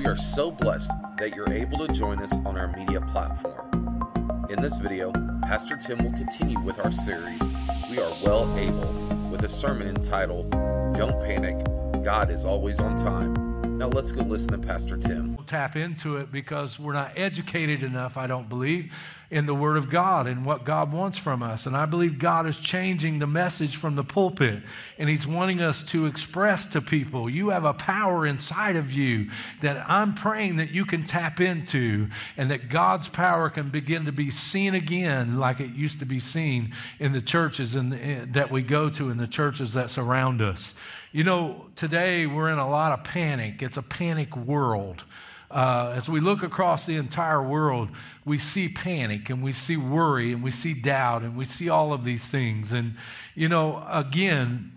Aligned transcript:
We 0.00 0.06
are 0.06 0.16
so 0.16 0.50
blessed 0.50 0.90
that 1.18 1.36
you're 1.36 1.52
able 1.52 1.86
to 1.86 1.92
join 1.92 2.22
us 2.22 2.32
on 2.32 2.56
our 2.56 2.74
media 2.74 3.02
platform. 3.02 4.46
In 4.48 4.62
this 4.62 4.74
video, 4.76 5.12
Pastor 5.42 5.76
Tim 5.76 5.98
will 5.98 6.12
continue 6.12 6.58
with 6.58 6.80
our 6.80 6.90
series, 6.90 7.42
We 7.90 7.98
Are 7.98 8.10
Well 8.24 8.50
Able, 8.58 9.28
with 9.30 9.44
a 9.44 9.48
sermon 9.50 9.88
entitled, 9.88 10.52
Don't 10.52 11.20
Panic, 11.20 12.02
God 12.02 12.30
is 12.30 12.46
Always 12.46 12.80
on 12.80 12.96
Time. 12.96 13.49
Now 13.80 13.88
let's 13.88 14.12
go 14.12 14.20
listen 14.24 14.52
to 14.52 14.58
Pastor 14.58 14.98
Tim. 14.98 15.38
We'll 15.38 15.46
tap 15.46 15.74
into 15.74 16.18
it 16.18 16.30
because 16.30 16.78
we're 16.78 16.92
not 16.92 17.12
educated 17.16 17.82
enough, 17.82 18.18
I 18.18 18.26
don't 18.26 18.46
believe, 18.46 18.92
in 19.30 19.46
the 19.46 19.54
Word 19.54 19.78
of 19.78 19.88
God 19.88 20.26
and 20.26 20.44
what 20.44 20.64
God 20.64 20.92
wants 20.92 21.16
from 21.16 21.42
us. 21.42 21.64
And 21.64 21.74
I 21.74 21.86
believe 21.86 22.18
God 22.18 22.46
is 22.46 22.58
changing 22.58 23.20
the 23.20 23.26
message 23.26 23.76
from 23.76 23.96
the 23.96 24.04
pulpit 24.04 24.62
and 24.98 25.08
He's 25.08 25.26
wanting 25.26 25.62
us 25.62 25.82
to 25.84 26.04
express 26.04 26.66
to 26.66 26.82
people 26.82 27.30
you 27.30 27.48
have 27.48 27.64
a 27.64 27.72
power 27.72 28.26
inside 28.26 28.76
of 28.76 28.92
you 28.92 29.30
that 29.62 29.82
I'm 29.88 30.14
praying 30.14 30.56
that 30.56 30.72
you 30.72 30.84
can 30.84 31.04
tap 31.06 31.40
into 31.40 32.08
and 32.36 32.50
that 32.50 32.68
God's 32.68 33.08
power 33.08 33.48
can 33.48 33.70
begin 33.70 34.04
to 34.04 34.12
be 34.12 34.30
seen 34.30 34.74
again 34.74 35.38
like 35.38 35.60
it 35.60 35.70
used 35.70 36.00
to 36.00 36.04
be 36.04 36.20
seen 36.20 36.74
in 36.98 37.12
the 37.12 37.22
churches 37.22 37.76
and 37.76 37.94
eh, 37.94 38.26
that 38.32 38.50
we 38.50 38.60
go 38.60 38.90
to 38.90 39.08
in 39.08 39.16
the 39.16 39.26
churches 39.26 39.72
that 39.72 39.88
surround 39.88 40.42
us. 40.42 40.74
You 41.12 41.24
know, 41.24 41.66
today 41.74 42.28
we're 42.28 42.50
in 42.50 42.58
a 42.58 42.70
lot 42.70 42.92
of 42.92 43.02
panic. 43.02 43.62
It's 43.62 43.76
a 43.76 43.82
panic 43.82 44.36
world. 44.36 45.02
Uh, 45.50 45.92
as 45.96 46.08
we 46.08 46.20
look 46.20 46.44
across 46.44 46.86
the 46.86 46.94
entire 46.94 47.42
world, 47.42 47.88
we 48.24 48.38
see 48.38 48.68
panic 48.68 49.28
and 49.28 49.42
we 49.42 49.50
see 49.50 49.76
worry 49.76 50.32
and 50.32 50.40
we 50.40 50.52
see 50.52 50.72
doubt 50.72 51.22
and 51.22 51.36
we 51.36 51.44
see 51.44 51.68
all 51.68 51.92
of 51.92 52.04
these 52.04 52.26
things. 52.26 52.70
And, 52.70 52.94
you 53.34 53.48
know, 53.48 53.84
again, 53.90 54.70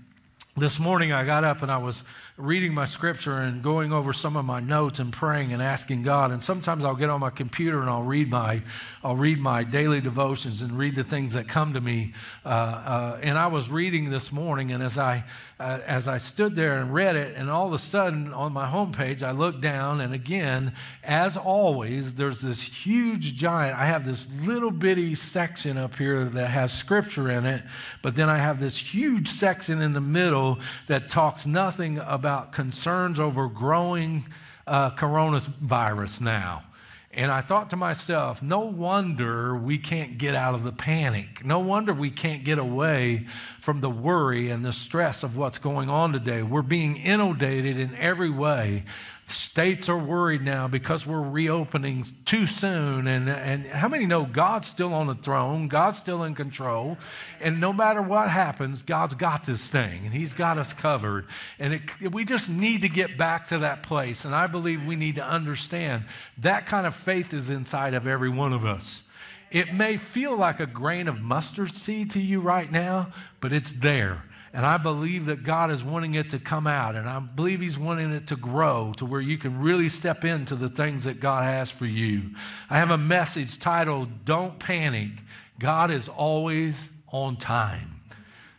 this 0.57 0.79
morning 0.79 1.11
I 1.11 1.23
got 1.23 1.43
up 1.43 1.61
and 1.61 1.71
I 1.71 1.77
was 1.77 2.03
reading 2.37 2.73
my 2.73 2.85
scripture 2.85 3.37
and 3.37 3.61
going 3.61 3.93
over 3.93 4.11
some 4.11 4.35
of 4.35 4.43
my 4.43 4.59
notes 4.59 4.97
and 4.97 5.13
praying 5.13 5.53
and 5.53 5.61
asking 5.61 6.01
God. 6.01 6.31
And 6.31 6.41
sometimes 6.41 6.83
I'll 6.83 6.95
get 6.95 7.11
on 7.11 7.19
my 7.19 7.29
computer 7.29 7.79
and 7.81 7.89
I'll 7.89 8.01
read 8.01 8.27
my, 8.27 8.63
I'll 9.03 9.15
read 9.15 9.39
my 9.39 9.63
daily 9.63 10.01
devotions 10.01 10.63
and 10.63 10.75
read 10.75 10.95
the 10.95 11.03
things 11.03 11.35
that 11.35 11.47
come 11.47 11.73
to 11.73 11.81
me. 11.81 12.13
Uh, 12.43 12.47
uh, 12.47 13.19
and 13.21 13.37
I 13.37 13.45
was 13.45 13.69
reading 13.69 14.09
this 14.09 14.31
morning, 14.31 14.71
and 14.71 14.81
as 14.81 14.97
I, 14.97 15.23
uh, 15.59 15.79
as 15.85 16.07
I 16.07 16.17
stood 16.17 16.55
there 16.55 16.79
and 16.79 16.91
read 16.91 17.15
it, 17.15 17.35
and 17.37 17.51
all 17.51 17.67
of 17.67 17.73
a 17.73 17.77
sudden 17.77 18.33
on 18.33 18.51
my 18.51 18.67
homepage, 18.67 19.21
I 19.21 19.31
looked 19.31 19.61
down, 19.61 20.01
and 20.01 20.11
again, 20.11 20.73
as 21.03 21.37
always, 21.37 22.15
there's 22.15 22.41
this 22.41 22.63
huge 22.63 23.35
giant. 23.35 23.77
I 23.77 23.85
have 23.85 24.05
this 24.05 24.27
little 24.41 24.71
bitty 24.71 25.13
section 25.13 25.77
up 25.77 25.95
here 25.95 26.25
that 26.25 26.47
has 26.47 26.73
scripture 26.73 27.29
in 27.29 27.45
it, 27.45 27.61
but 28.01 28.15
then 28.15 28.27
I 28.27 28.39
have 28.39 28.59
this 28.59 28.75
huge 28.75 29.27
section 29.27 29.83
in 29.83 29.93
the 29.93 30.01
middle 30.01 30.59
that 30.87 31.09
talks 31.09 31.45
nothing 31.45 31.99
about 31.99 32.22
about 32.23 32.53
concerns 32.53 33.19
over 33.19 33.49
growing 33.49 34.23
uh, 34.65 34.91
coronavirus 34.91 36.21
now. 36.21 36.63
And 37.11 37.29
I 37.29 37.41
thought 37.41 37.69
to 37.71 37.75
myself, 37.75 38.41
no 38.41 38.61
wonder 38.61 39.57
we 39.57 39.77
can't 39.77 40.17
get 40.17 40.35
out 40.35 40.55
of 40.55 40.63
the 40.63 40.71
panic. 40.71 41.43
No 41.43 41.59
wonder 41.59 41.93
we 41.93 42.09
can't 42.09 42.45
get 42.45 42.59
away 42.59 43.25
from 43.59 43.81
the 43.81 43.89
worry 43.89 44.49
and 44.49 44.63
the 44.63 44.71
stress 44.71 45.21
of 45.21 45.35
what's 45.35 45.57
going 45.57 45.89
on 45.89 46.13
today. 46.13 46.43
We're 46.43 46.61
being 46.61 46.95
inundated 46.95 47.77
in 47.77 47.93
every 47.97 48.29
way 48.29 48.85
States 49.25 49.87
are 49.87 49.97
worried 49.97 50.41
now 50.41 50.67
because 50.67 51.07
we're 51.07 51.21
reopening 51.21 52.05
too 52.25 52.45
soon. 52.45 53.07
And, 53.07 53.29
and 53.29 53.65
how 53.65 53.87
many 53.87 54.05
know 54.05 54.25
God's 54.25 54.67
still 54.67 54.93
on 54.93 55.07
the 55.07 55.15
throne? 55.15 55.69
God's 55.69 55.97
still 55.97 56.23
in 56.23 56.35
control. 56.35 56.97
And 57.39 57.61
no 57.61 57.71
matter 57.71 58.01
what 58.01 58.29
happens, 58.29 58.83
God's 58.83 59.15
got 59.15 59.45
this 59.45 59.67
thing 59.67 60.05
and 60.05 60.13
He's 60.13 60.33
got 60.33 60.57
us 60.57 60.73
covered. 60.73 61.27
And 61.57 61.75
it, 61.75 62.11
we 62.11 62.25
just 62.25 62.49
need 62.49 62.81
to 62.81 62.89
get 62.89 63.17
back 63.17 63.47
to 63.47 63.59
that 63.59 63.81
place. 63.83 64.25
And 64.25 64.35
I 64.35 64.47
believe 64.47 64.85
we 64.85 64.97
need 64.97 65.15
to 65.15 65.25
understand 65.25 66.03
that 66.39 66.65
kind 66.65 66.85
of 66.85 66.93
faith 66.93 67.33
is 67.33 67.49
inside 67.49 67.93
of 67.93 68.05
every 68.05 68.29
one 68.29 68.51
of 68.51 68.65
us. 68.65 69.03
It 69.51 69.73
may 69.73 69.97
feel 69.97 70.35
like 70.35 70.59
a 70.59 70.65
grain 70.65 71.07
of 71.07 71.21
mustard 71.21 71.75
seed 71.75 72.11
to 72.11 72.19
you 72.19 72.41
right 72.41 72.71
now, 72.71 73.13
but 73.39 73.53
it's 73.53 73.71
there. 73.71 74.23
And 74.53 74.67
I 74.67 74.77
believe 74.77 75.25
that 75.25 75.43
God 75.43 75.71
is 75.71 75.83
wanting 75.83 76.13
it 76.13 76.29
to 76.29 76.39
come 76.39 76.67
out. 76.67 76.95
And 76.95 77.09
I 77.09 77.19
believe 77.19 77.59
He's 77.59 77.77
wanting 77.77 78.11
it 78.11 78.27
to 78.27 78.35
grow 78.35 78.93
to 78.97 79.05
where 79.05 79.19
you 79.19 79.37
can 79.37 79.59
really 79.59 79.89
step 79.89 80.23
into 80.23 80.55
the 80.55 80.69
things 80.69 81.05
that 81.05 81.19
God 81.19 81.43
has 81.43 81.71
for 81.71 81.87
you. 81.87 82.29
I 82.69 82.77
have 82.77 82.91
a 82.91 82.97
message 82.97 83.57
titled, 83.57 84.25
Don't 84.25 84.59
Panic. 84.59 85.09
God 85.57 85.89
is 85.89 86.07
always 86.07 86.87
on 87.11 87.37
time. 87.37 88.01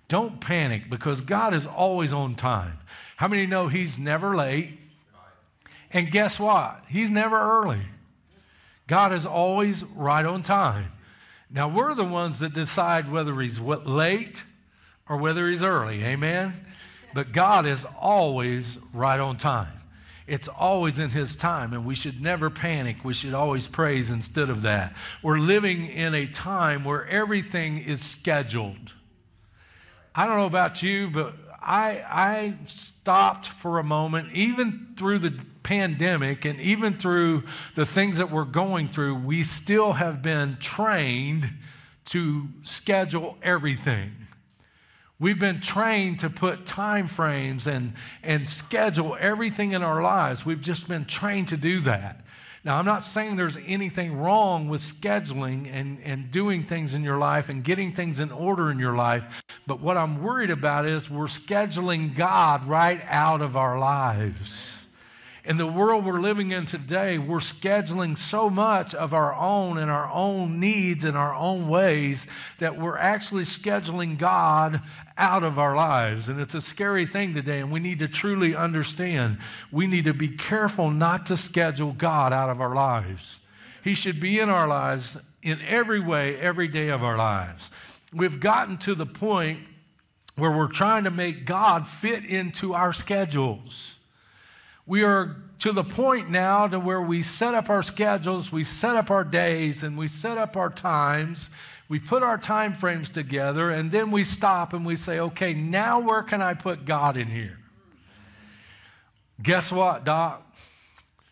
Don't 0.09 0.41
panic 0.41 0.91
because 0.91 1.21
God 1.21 1.55
is 1.55 1.67
always 1.67 2.13
on 2.13 2.35
time. 2.35 2.79
How 3.17 3.29
many 3.29 3.47
know 3.47 3.69
He's 3.69 3.99
never 3.99 4.37
late? 4.37 4.79
And 5.93 6.11
guess 6.11 6.39
what? 6.39 6.85
He's 6.89 7.11
never 7.11 7.39
early. 7.39 7.81
God 8.87 9.13
is 9.13 9.27
always 9.27 9.85
right 9.85 10.25
on 10.25 10.43
time. 10.43 10.91
Now, 11.51 11.69
we're 11.69 11.95
the 11.95 12.05
ones 12.05 12.41
that 12.41 12.53
decide 12.53 13.11
whether 13.11 13.41
He's 13.41 13.61
late 13.61 14.45
or 15.09 15.17
whether 15.17 15.49
he's 15.49 15.63
early. 15.63 16.05
Amen? 16.05 16.53
But 17.15 17.33
God 17.33 17.67
is 17.67 17.87
always 18.01 18.77
right 18.93 19.21
on 19.21 19.37
time. 19.37 19.73
It's 20.27 20.49
always 20.49 20.99
in 20.99 21.11
His 21.11 21.37
time, 21.37 21.75
and 21.75 21.85
we 21.85 21.95
should 21.95 22.21
never 22.21 22.49
panic. 22.49 23.05
We 23.05 23.13
should 23.13 23.35
always 23.35 23.69
praise 23.69 24.11
instead 24.11 24.49
of 24.49 24.63
that. 24.63 24.97
We're 25.23 25.39
living 25.39 25.87
in 25.87 26.15
a 26.15 26.27
time 26.27 26.83
where 26.83 27.07
everything 27.07 27.79
is 27.79 28.01
scheduled. 28.01 28.93
I 30.15 30.27
don't 30.27 30.39
know 30.39 30.47
about 30.47 30.83
you, 30.83 31.11
but 31.11 31.35
I, 31.61 32.03
I 32.09 32.55
stopped 32.67 33.47
for 33.47 33.79
a 33.79 33.85
moment, 33.85 34.33
even 34.33 34.95
through 34.97 35.19
the 35.21 35.35
pandemic 35.63 36.45
and 36.45 36.61
even 36.61 36.97
through 36.97 37.43
the 37.75 37.87
things 37.87 38.19
that 38.19 38.31
we're 38.31 38.45
going 38.45 38.89
through, 38.89 39.17
we 39.17 39.43
still 39.43 39.93
have 39.93 40.23
been 40.23 40.57
trained 40.59 41.51
to 42.07 42.49
schedule 42.63 43.37
everything. 43.43 44.13
We've 45.21 45.39
been 45.39 45.61
trained 45.61 46.21
to 46.21 46.31
put 46.31 46.67
time 46.67 47.07
frames 47.07 47.67
and, 47.67 47.93
and 48.23 48.49
schedule 48.49 49.17
everything 49.19 49.73
in 49.73 49.83
our 49.83 50.03
lives. 50.03 50.45
We've 50.45 50.61
just 50.61 50.89
been 50.89 51.05
trained 51.05 51.49
to 51.49 51.57
do 51.57 51.81
that. 51.81 52.25
Now, 52.65 52.79
I'm 52.79 52.87
not 52.87 53.03
saying 53.03 53.37
there's 53.37 53.59
anything 53.67 54.19
wrong 54.19 54.69
with 54.69 54.81
scheduling 54.81 55.69
and, 55.71 55.99
and 56.03 56.31
doing 56.31 56.63
things 56.63 56.95
in 56.95 57.05
your 57.05 57.19
life 57.19 57.51
and 57.51 57.63
getting 57.63 57.93
things 57.93 58.21
in 58.21 58.33
order 58.33 58.71
in 58.71 58.79
your 58.79 58.97
life, 58.97 59.23
but 59.67 59.81
what 59.81 59.99
I'm 59.99 60.23
worried 60.23 60.51
about 60.51 60.87
is 60.87 61.11
we're 61.11 61.27
scheduling 61.27 62.17
God 62.17 62.67
right 62.67 63.03
out 63.07 63.43
of 63.43 63.55
our 63.57 63.79
lives. 63.79 64.73
In 65.45 65.59
the 65.59 65.67
world 65.67 66.07
we're 66.07 66.23
living 66.23 66.53
in 66.53 66.65
today, 66.65 67.19
we're 67.19 67.37
scheduling 67.39 68.17
so 68.17 68.49
much 68.49 68.95
of 68.95 69.13
our 69.13 69.35
own 69.35 69.77
and 69.77 69.91
our 69.91 70.11
own 70.11 70.59
needs 70.59 71.05
and 71.05 71.19
our 71.19 71.35
own 71.35 71.69
ways 71.69 72.27
that 72.61 72.81
we're 72.81 72.97
actually 72.97 73.43
scheduling 73.43 74.17
God 74.17 74.81
out 75.17 75.43
of 75.43 75.59
our 75.59 75.77
lives. 75.77 76.29
And 76.29 76.41
it's 76.41 76.55
a 76.55 76.61
scary 76.61 77.07
thing 77.07 77.35
today, 77.35 77.61
and 77.61 77.71
we 77.71 77.81
need 77.81 78.01
to 78.01 78.09
truly 78.09 78.55
understand 78.55 79.39
we 79.71 79.87
need 79.87 80.05
to 80.05 80.15
be 80.15 80.29
careful 80.29 80.91
not 80.91 81.27
to 81.27 81.37
schedule 81.37 81.93
God 81.93 82.33
out 82.33 82.51
of 82.51 82.61
our 82.61 82.75
lives. 82.75 83.39
He 83.83 83.95
should 83.95 84.21
be 84.21 84.41
in 84.41 84.49
our 84.49 84.67
lives 84.67 85.17
in 85.43 85.61
every 85.63 86.01
way, 86.01 86.39
every 86.39 86.69
day 86.69 86.89
of 86.89 87.05
our 87.05 87.17
lives. 87.17 87.71
We've 88.13 88.41
gotten 88.41 88.79
to 88.79 88.95
the 88.95 89.07
point 89.07 89.61
where 90.37 90.51
we're 90.51 90.69
trying 90.69 91.05
to 91.05 91.11
make 91.11 91.45
God 91.45 91.87
fit 91.87 92.25
into 92.25 92.75
our 92.75 92.93
schedules. 92.93 93.97
We 94.87 95.05
are 95.05 95.37
to 95.61 95.73
the 95.73 95.85
point 95.85 96.31
now 96.31 96.67
to 96.67 96.79
where 96.79 97.01
we 97.01 97.23
set 97.23 97.55
up 97.55 97.71
our 97.71 97.83
schedules, 97.83 98.53
we 98.53 98.65
set 98.65 98.97
up 98.97 99.11
our 99.11 99.25
days, 99.25 99.83
and 99.83 99.97
we 99.97 100.09
set 100.09 100.37
up 100.37 100.57
our 100.57 100.71
times. 100.71 101.49
We 101.95 102.01
put 102.01 102.25
our 102.25 102.39
time 102.39 102.75
frames 102.75 103.09
together, 103.09 103.71
and 103.71 103.93
then 103.93 104.11
we 104.11 104.25
stop 104.25 104.73
and 104.73 104.85
we 104.85 104.97
say, 104.97 105.21
okay, 105.21 105.55
now 105.55 106.01
where 106.01 106.25
can 106.25 106.43
I 106.43 106.53
put 106.53 106.85
God 106.85 107.17
in 107.17 107.29
here? 107.29 107.57
Guess 109.41 109.71
what, 109.71 110.05
Doc? 110.05 110.43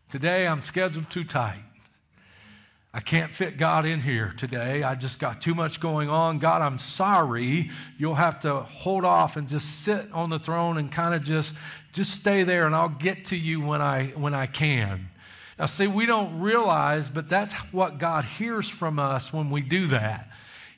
Today 0.08 0.46
I'm 0.46 0.62
scheduled 0.62 1.10
too 1.10 1.24
tight. 1.24 1.64
I 2.94 3.00
can't 3.00 3.32
fit 3.32 3.58
God 3.58 3.86
in 3.86 4.00
here 4.00 4.34
today. 4.36 4.84
I 4.84 4.94
just 4.94 5.18
got 5.18 5.40
too 5.40 5.56
much 5.56 5.80
going 5.80 6.08
on. 6.08 6.38
God, 6.38 6.62
I'm 6.62 6.78
sorry. 6.78 7.68
You'll 7.98 8.14
have 8.14 8.38
to 8.42 8.60
hold 8.60 9.04
off 9.04 9.36
and 9.36 9.48
just 9.48 9.82
sit 9.82 10.12
on 10.12 10.30
the 10.30 10.38
throne 10.38 10.78
and 10.78 10.92
kind 10.92 11.12
of 11.12 11.24
just 11.24 11.54
just 11.92 12.12
stay 12.12 12.44
there 12.44 12.66
and 12.66 12.76
I'll 12.76 12.88
get 12.88 13.24
to 13.26 13.36
you 13.36 13.60
when 13.60 13.82
I 13.82 14.12
when 14.14 14.32
I 14.32 14.46
can. 14.46 15.08
Now 15.58 15.66
see, 15.66 15.88
we 15.88 16.06
don't 16.06 16.38
realize, 16.38 17.08
but 17.08 17.28
that's 17.28 17.52
what 17.72 17.98
God 17.98 18.22
hears 18.22 18.68
from 18.68 19.00
us 19.00 19.32
when 19.32 19.50
we 19.50 19.60
do 19.60 19.88
that. 19.88 20.28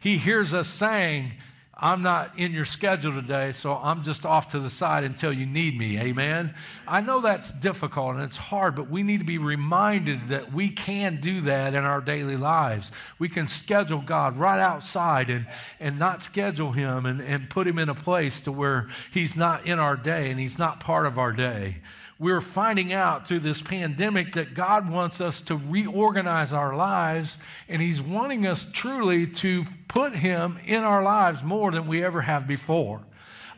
He 0.04 0.18
hears 0.18 0.52
us 0.52 0.68
saying, 0.68 1.32
I'm 1.74 2.02
not 2.02 2.38
in 2.38 2.52
your 2.52 2.66
schedule 2.66 3.14
today, 3.14 3.52
so 3.52 3.72
I'm 3.72 4.02
just 4.02 4.26
off 4.26 4.48
to 4.48 4.58
the 4.58 4.68
side 4.68 5.02
until 5.02 5.32
you 5.32 5.46
need 5.46 5.78
me. 5.78 5.98
Amen. 5.98 6.54
I 6.86 7.00
know 7.00 7.22
that's 7.22 7.50
difficult 7.50 8.16
and 8.16 8.22
it's 8.22 8.36
hard, 8.36 8.76
but 8.76 8.90
we 8.90 9.02
need 9.02 9.20
to 9.20 9.24
be 9.24 9.38
reminded 9.38 10.28
that 10.28 10.52
we 10.52 10.68
can 10.68 11.22
do 11.22 11.40
that 11.40 11.74
in 11.74 11.84
our 11.84 12.02
daily 12.02 12.36
lives. 12.36 12.92
We 13.18 13.30
can 13.30 13.48
schedule 13.48 14.02
God 14.02 14.36
right 14.36 14.60
outside 14.60 15.30
and, 15.30 15.46
and 15.80 15.98
not 15.98 16.22
schedule 16.22 16.72
Him 16.72 17.06
and, 17.06 17.22
and 17.22 17.48
put 17.48 17.66
Him 17.66 17.78
in 17.78 17.88
a 17.88 17.94
place 17.94 18.42
to 18.42 18.52
where 18.52 18.90
He's 19.10 19.36
not 19.36 19.64
in 19.64 19.78
our 19.78 19.96
day 19.96 20.30
and 20.30 20.38
He's 20.38 20.58
not 20.58 20.80
part 20.80 21.06
of 21.06 21.18
our 21.18 21.32
day. 21.32 21.78
We're 22.18 22.40
finding 22.40 22.92
out 22.92 23.26
through 23.26 23.40
this 23.40 23.60
pandemic 23.60 24.34
that 24.34 24.54
God 24.54 24.88
wants 24.88 25.20
us 25.20 25.42
to 25.42 25.56
reorganize 25.56 26.52
our 26.52 26.76
lives, 26.76 27.38
and 27.68 27.82
He's 27.82 28.00
wanting 28.00 28.46
us 28.46 28.66
truly 28.72 29.26
to 29.26 29.64
put 29.88 30.14
Him 30.14 30.58
in 30.64 30.84
our 30.84 31.02
lives 31.02 31.42
more 31.42 31.72
than 31.72 31.86
we 31.86 32.04
ever 32.04 32.20
have 32.20 32.46
before. 32.46 33.02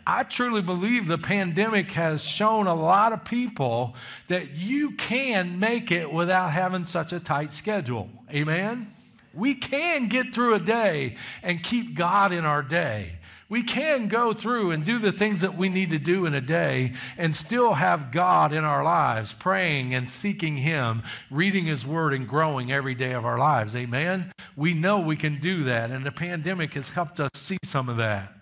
I 0.06 0.22
truly 0.22 0.62
believe 0.62 1.06
the 1.06 1.18
pandemic 1.18 1.90
has 1.92 2.22
shown 2.22 2.68
a 2.68 2.74
lot 2.74 3.12
of 3.12 3.24
people 3.24 3.96
that 4.28 4.52
you 4.52 4.92
can 4.92 5.58
make 5.58 5.90
it 5.90 6.10
without 6.10 6.52
having 6.52 6.86
such 6.86 7.12
a 7.12 7.18
tight 7.18 7.52
schedule. 7.52 8.08
Amen? 8.30 8.94
We 9.34 9.54
can 9.54 10.08
get 10.08 10.32
through 10.32 10.54
a 10.54 10.60
day 10.60 11.16
and 11.42 11.62
keep 11.62 11.94
God 11.94 12.32
in 12.32 12.44
our 12.44 12.62
day. 12.62 13.16
We 13.48 13.62
can 13.62 14.08
go 14.08 14.32
through 14.32 14.72
and 14.72 14.84
do 14.84 14.98
the 14.98 15.12
things 15.12 15.40
that 15.43 15.56
we 15.56 15.69
need 15.69 15.90
to 15.90 15.98
do 15.98 16.26
in 16.26 16.34
a 16.34 16.40
day 16.40 16.94
and 17.16 17.34
still 17.34 17.75
have 17.75 18.10
God 18.10 18.52
in 18.52 18.64
our 18.64 18.82
lives, 18.82 19.34
praying 19.34 19.94
and 19.94 20.10
seeking 20.10 20.56
Him, 20.56 21.04
reading 21.31 21.66
His 21.66 21.87
Word, 21.87 22.12
and 22.12 22.26
growing 22.26 22.72
every 22.72 22.94
day 22.94 23.12
of 23.12 23.25
our 23.25 23.38
lives. 23.38 23.76
Amen? 23.76 24.32
We 24.56 24.75
know 24.75 24.98
we 24.98 25.16
can 25.16 25.40
do 25.40 25.64
that, 25.64 25.90
and 25.90 26.04
the 26.04 26.10
pandemic 26.10 26.75
has 26.75 26.88
helped 26.88 27.20
us 27.20 27.31
see 27.34 27.58
some 27.64 27.88
of 27.88 27.98
that. 27.98 28.32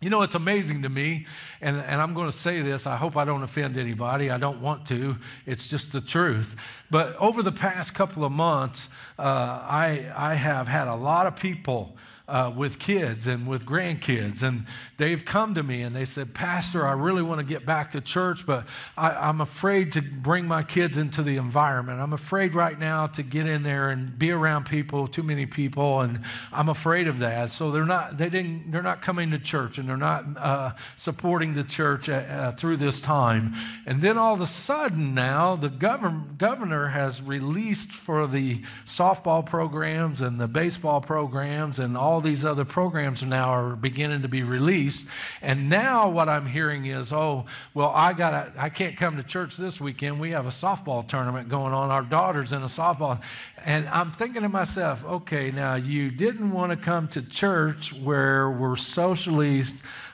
You 0.00 0.10
know, 0.10 0.22
it's 0.22 0.36
amazing 0.36 0.82
to 0.82 0.88
me, 0.88 1.26
and, 1.60 1.76
and 1.80 2.00
I'm 2.00 2.14
going 2.14 2.30
to 2.30 2.36
say 2.36 2.62
this. 2.62 2.86
I 2.86 2.94
hope 2.94 3.16
I 3.16 3.24
don't 3.24 3.42
offend 3.42 3.76
anybody. 3.76 4.30
I 4.30 4.38
don't 4.38 4.60
want 4.60 4.86
to. 4.88 5.16
It's 5.44 5.66
just 5.66 5.90
the 5.90 6.00
truth. 6.00 6.54
But 6.88 7.16
over 7.16 7.42
the 7.42 7.50
past 7.50 7.94
couple 7.94 8.24
of 8.24 8.30
months, 8.30 8.88
uh, 9.18 9.22
I, 9.22 10.08
I 10.16 10.34
have 10.34 10.68
had 10.68 10.86
a 10.86 10.94
lot 10.94 11.26
of 11.26 11.34
people 11.34 11.96
uh, 12.28 12.52
with 12.54 12.78
kids 12.78 13.26
and 13.26 13.46
with 13.46 13.64
grandkids. 13.64 14.42
And 14.42 14.66
they've 14.98 15.24
come 15.24 15.54
to 15.54 15.62
me 15.62 15.82
and 15.82 15.96
they 15.96 16.04
said, 16.04 16.34
Pastor, 16.34 16.86
I 16.86 16.92
really 16.92 17.22
want 17.22 17.38
to 17.38 17.44
get 17.44 17.64
back 17.64 17.90
to 17.92 18.02
church, 18.02 18.44
but 18.44 18.66
I, 18.98 19.28
am 19.28 19.40
afraid 19.40 19.92
to 19.92 20.02
bring 20.02 20.46
my 20.46 20.62
kids 20.62 20.98
into 20.98 21.22
the 21.22 21.36
environment. 21.36 22.00
I'm 22.00 22.12
afraid 22.12 22.54
right 22.54 22.78
now 22.78 23.06
to 23.08 23.22
get 23.22 23.46
in 23.46 23.62
there 23.62 23.88
and 23.88 24.16
be 24.18 24.30
around 24.30 24.66
people, 24.66 25.08
too 25.08 25.22
many 25.22 25.46
people, 25.46 26.02
and 26.02 26.20
I'm 26.52 26.68
afraid 26.68 27.08
of 27.08 27.20
that. 27.20 27.50
So 27.50 27.70
they're 27.70 27.86
not, 27.86 28.18
they 28.18 28.28
didn't, 28.28 28.70
they're 28.70 28.82
not 28.82 29.00
coming 29.00 29.30
to 29.30 29.38
church 29.38 29.78
and 29.78 29.88
they're 29.88 29.96
not 29.96 30.26
uh, 30.36 30.72
supporting 30.96 31.54
the 31.54 31.64
church 31.64 32.08
uh, 32.10 32.12
uh 32.12 32.52
through 32.52 32.76
this 32.76 33.00
time. 33.00 33.54
And 33.86 34.02
then 34.02 34.18
all 34.18 34.34
of 34.34 34.42
a 34.42 34.46
sudden 34.46 35.14
now, 35.14 35.56
the 35.56 35.70
govern, 35.70 36.34
governor 36.36 36.88
has 36.88 37.22
released 37.22 37.90
for 37.90 38.26
the 38.26 38.62
softball 38.84 39.44
programs 39.46 40.20
and 40.20 40.38
the 40.38 40.48
baseball 40.48 41.00
programs 41.00 41.78
and 41.78 41.96
all 41.96 42.17
all 42.18 42.22
these 42.22 42.44
other 42.44 42.64
programs 42.64 43.22
now 43.22 43.50
are 43.50 43.76
beginning 43.76 44.22
to 44.22 44.28
be 44.28 44.42
released. 44.42 45.06
And 45.40 45.70
now 45.70 46.08
what 46.08 46.28
I'm 46.28 46.46
hearing 46.46 46.86
is, 46.86 47.12
oh, 47.12 47.46
well, 47.74 47.92
I 47.94 48.12
got 48.12 48.54
I 48.58 48.70
can't 48.70 48.96
come 48.96 49.18
to 49.18 49.22
church 49.22 49.56
this 49.56 49.80
weekend. 49.80 50.18
We 50.18 50.32
have 50.32 50.44
a 50.44 50.50
softball 50.50 51.06
tournament 51.06 51.48
going 51.48 51.72
on. 51.72 51.90
Our 51.90 52.02
daughter's 52.02 52.52
in 52.52 52.62
a 52.62 52.66
softball. 52.66 53.20
And 53.64 53.88
I'm 53.90 54.10
thinking 54.10 54.42
to 54.42 54.48
myself, 54.48 55.04
okay, 55.04 55.52
now 55.52 55.76
you 55.76 56.10
didn't 56.10 56.50
want 56.50 56.70
to 56.70 56.76
come 56.76 57.06
to 57.08 57.22
church 57.22 57.92
where 57.92 58.50
we're 58.50 58.74
socially 58.74 59.62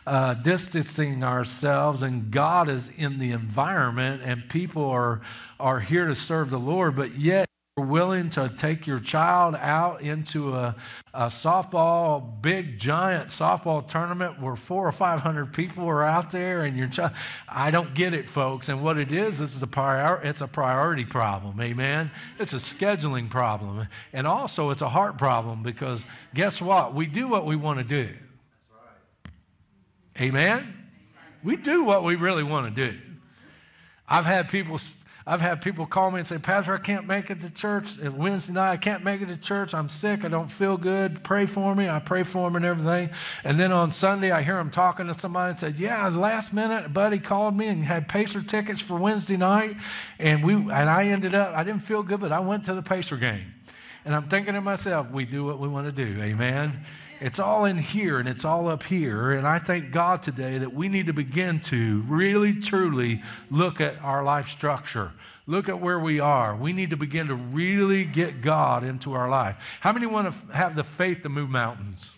uh, 0.06 0.35
distancing 0.35 1.25
ourselves 1.25 2.03
and 2.03 2.31
God 2.31 2.69
is 2.69 2.91
in 2.99 3.19
the 3.19 3.31
environment 3.31 4.21
and 4.23 4.47
people 4.51 4.85
are, 4.85 5.23
are 5.59 5.81
here 5.81 6.06
to 6.06 6.15
serve 6.15 6.51
the 6.51 6.59
Lord, 6.59 6.97
but 6.97 7.19
yet 7.19 7.49
willing 7.76 8.31
to 8.31 8.49
take 8.56 8.87
your 8.87 9.00
child 9.00 9.56
out 9.56 10.00
into 10.00 10.55
a, 10.55 10.76
a, 11.12 11.26
softball, 11.26 12.41
big, 12.41 12.79
giant 12.79 13.31
softball 13.31 13.87
tournament 13.88 14.41
where 14.41 14.55
four 14.55 14.87
or 14.87 14.93
500 14.93 15.53
people 15.53 15.85
are 15.88 16.05
out 16.05 16.31
there 16.31 16.62
and 16.62 16.76
your 16.79 16.87
child, 16.87 17.11
I 17.49 17.73
don't 17.73 17.93
get 17.93 18.15
it, 18.15 18.29
folks. 18.29 18.69
And 18.69 18.81
what 18.81 18.97
it 18.97 19.11
is, 19.12 19.41
this 19.41 19.56
is 19.56 19.62
a 19.65 19.67
prior, 19.67 20.21
it's 20.23 20.41
a 20.41 20.47
priority 20.47 21.05
problem, 21.05 21.61
amen? 21.61 22.12
It's 22.38 22.53
a 22.53 22.59
scheduling 22.59 23.29
problem. 23.29 23.88
And 24.12 24.25
also, 24.25 24.70
it's 24.70 24.82
a 24.82 24.88
heart 24.88 25.19
problem 25.19 25.65
because 25.65 26.06
guess 26.32 26.61
what? 26.61 26.94
We 26.94 27.06
do 27.06 27.27
what 27.27 27.44
we 27.44 27.56
want 27.56 27.81
to 27.81 27.85
do. 27.85 28.15
Amen? 30.20 30.73
We 31.43 31.56
do 31.56 31.82
what 31.82 32.05
we 32.05 32.15
really 32.15 32.44
want 32.44 32.73
to 32.73 32.91
do. 32.93 32.97
I've 34.06 34.27
had 34.27 34.49
people 34.49 34.79
I've 35.26 35.41
had 35.41 35.62
people 35.62 35.87
call 35.87 36.11
me 36.11 36.19
and 36.19 36.26
say, 36.26 36.37
Pastor, 36.37 36.75
I 36.75 36.79
can't 36.79 37.06
make 37.06 37.31
it 37.31 37.41
to 37.41 37.49
church. 37.49 37.97
Wednesday 37.99 38.53
night, 38.53 38.73
I 38.73 38.76
can't 38.76 39.03
make 39.03 39.23
it 39.23 39.29
to 39.29 39.38
church. 39.38 39.73
I'm 39.73 39.88
sick. 39.88 40.23
I 40.23 40.29
don't 40.29 40.50
feel 40.50 40.76
good. 40.76 41.25
Pray 41.25 41.47
for 41.47 41.75
me. 41.75 41.88
I 41.88 41.99
pray 41.99 42.25
for 42.25 42.47
them 42.47 42.56
and 42.56 42.65
everything. 42.65 43.09
And 43.43 43.59
then 43.59 43.73
on 43.73 43.91
Sunday, 43.91 44.32
I 44.32 44.43
hear 44.43 44.56
them 44.56 44.71
talking 44.71 45.06
to 45.06 45.19
somebody 45.19 45.50
and 45.50 45.59
said, 45.59 45.76
Yeah, 45.79 46.06
last 46.09 46.53
minute, 46.53 46.85
a 46.85 46.88
buddy 46.91 47.19
called 47.19 47.56
me 47.56 47.69
and 47.69 47.82
had 47.82 48.06
Pacer 48.06 48.43
tickets 48.43 48.82
for 48.82 48.99
Wednesday 48.99 49.38
night. 49.38 49.79
And, 50.19 50.44
we, 50.44 50.55
and 50.55 50.71
I 50.71 51.05
ended 51.05 51.35
up, 51.35 51.56
I 51.56 51.65
didn't 51.65 51.82
feel 51.82 52.03
good, 52.03 52.20
but 52.20 52.31
I 52.31 52.41
went 52.41 52.67
to 52.67 52.75
the 52.75 52.82
Pacer 52.82 53.17
game. 53.17 53.55
And 54.05 54.15
I'm 54.15 54.29
thinking 54.29 54.53
to 54.53 54.61
myself, 54.61 55.11
we 55.11 55.25
do 55.25 55.47
what 55.47 55.59
we 55.59 55.69
want 55.69 55.87
to 55.87 55.93
do. 55.93 56.20
Amen. 56.20 56.85
It's 57.25 57.38
all 57.38 57.65
in 57.65 57.79
here 57.79 58.19
and 58.19 58.29
it's 58.29 58.44
all 58.44 58.69
up 58.69 58.82
here. 58.82 59.32
And 59.32 59.47
I 59.47 59.59
thank 59.59 59.91
God 59.91 60.23
today 60.23 60.59
that 60.59 60.75
we 60.75 60.91
need 60.91 61.06
to 61.06 61.15
begin 61.15 61.59
to 61.61 62.03
really, 62.06 62.55
truly 62.55 63.23
look 63.50 63.81
at 63.81 63.99
our 64.03 64.23
life 64.23 64.50
structure. 64.50 65.11
Look 65.47 65.71
at 65.71 65.81
where 65.81 65.99
we 65.99 66.21
are. 66.21 66.55
We 66.55 66.75
need 66.75 66.91
to 66.91 66.99
begin 66.99 67.29
to 67.29 67.35
really 67.35 68.05
get 68.05 68.43
God 68.43 68.85
into 68.85 69.15
our 69.15 69.31
life. 69.31 69.56
How 69.81 69.94
many 69.94 70.05
want 70.05 70.35
to 70.35 70.55
have 70.55 70.76
the 70.76 70.85
faith 70.85 71.23
to 71.23 71.31
move 71.31 71.49
mountains? 71.49 72.12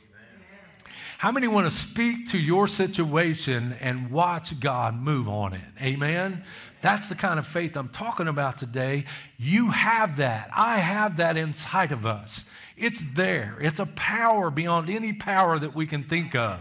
How 1.18 1.30
many 1.30 1.46
want 1.46 1.70
to 1.70 1.74
speak 1.74 2.26
to 2.30 2.38
your 2.38 2.66
situation 2.66 3.76
and 3.80 4.10
watch 4.10 4.58
God 4.58 5.00
move 5.00 5.28
on 5.28 5.54
it? 5.54 5.62
Amen. 5.80 6.42
That's 6.80 7.08
the 7.08 7.14
kind 7.14 7.38
of 7.38 7.46
faith 7.46 7.76
I'm 7.76 7.90
talking 7.90 8.26
about 8.26 8.58
today. 8.58 9.04
You 9.38 9.70
have 9.70 10.16
that. 10.16 10.50
I 10.52 10.78
have 10.78 11.18
that 11.18 11.36
inside 11.36 11.92
of 11.92 12.06
us. 12.06 12.44
It's 12.76 13.04
there. 13.14 13.56
It's 13.60 13.80
a 13.80 13.86
power 13.86 14.50
beyond 14.50 14.90
any 14.90 15.12
power 15.12 15.58
that 15.58 15.74
we 15.74 15.86
can 15.86 16.04
think 16.04 16.34
of. 16.34 16.60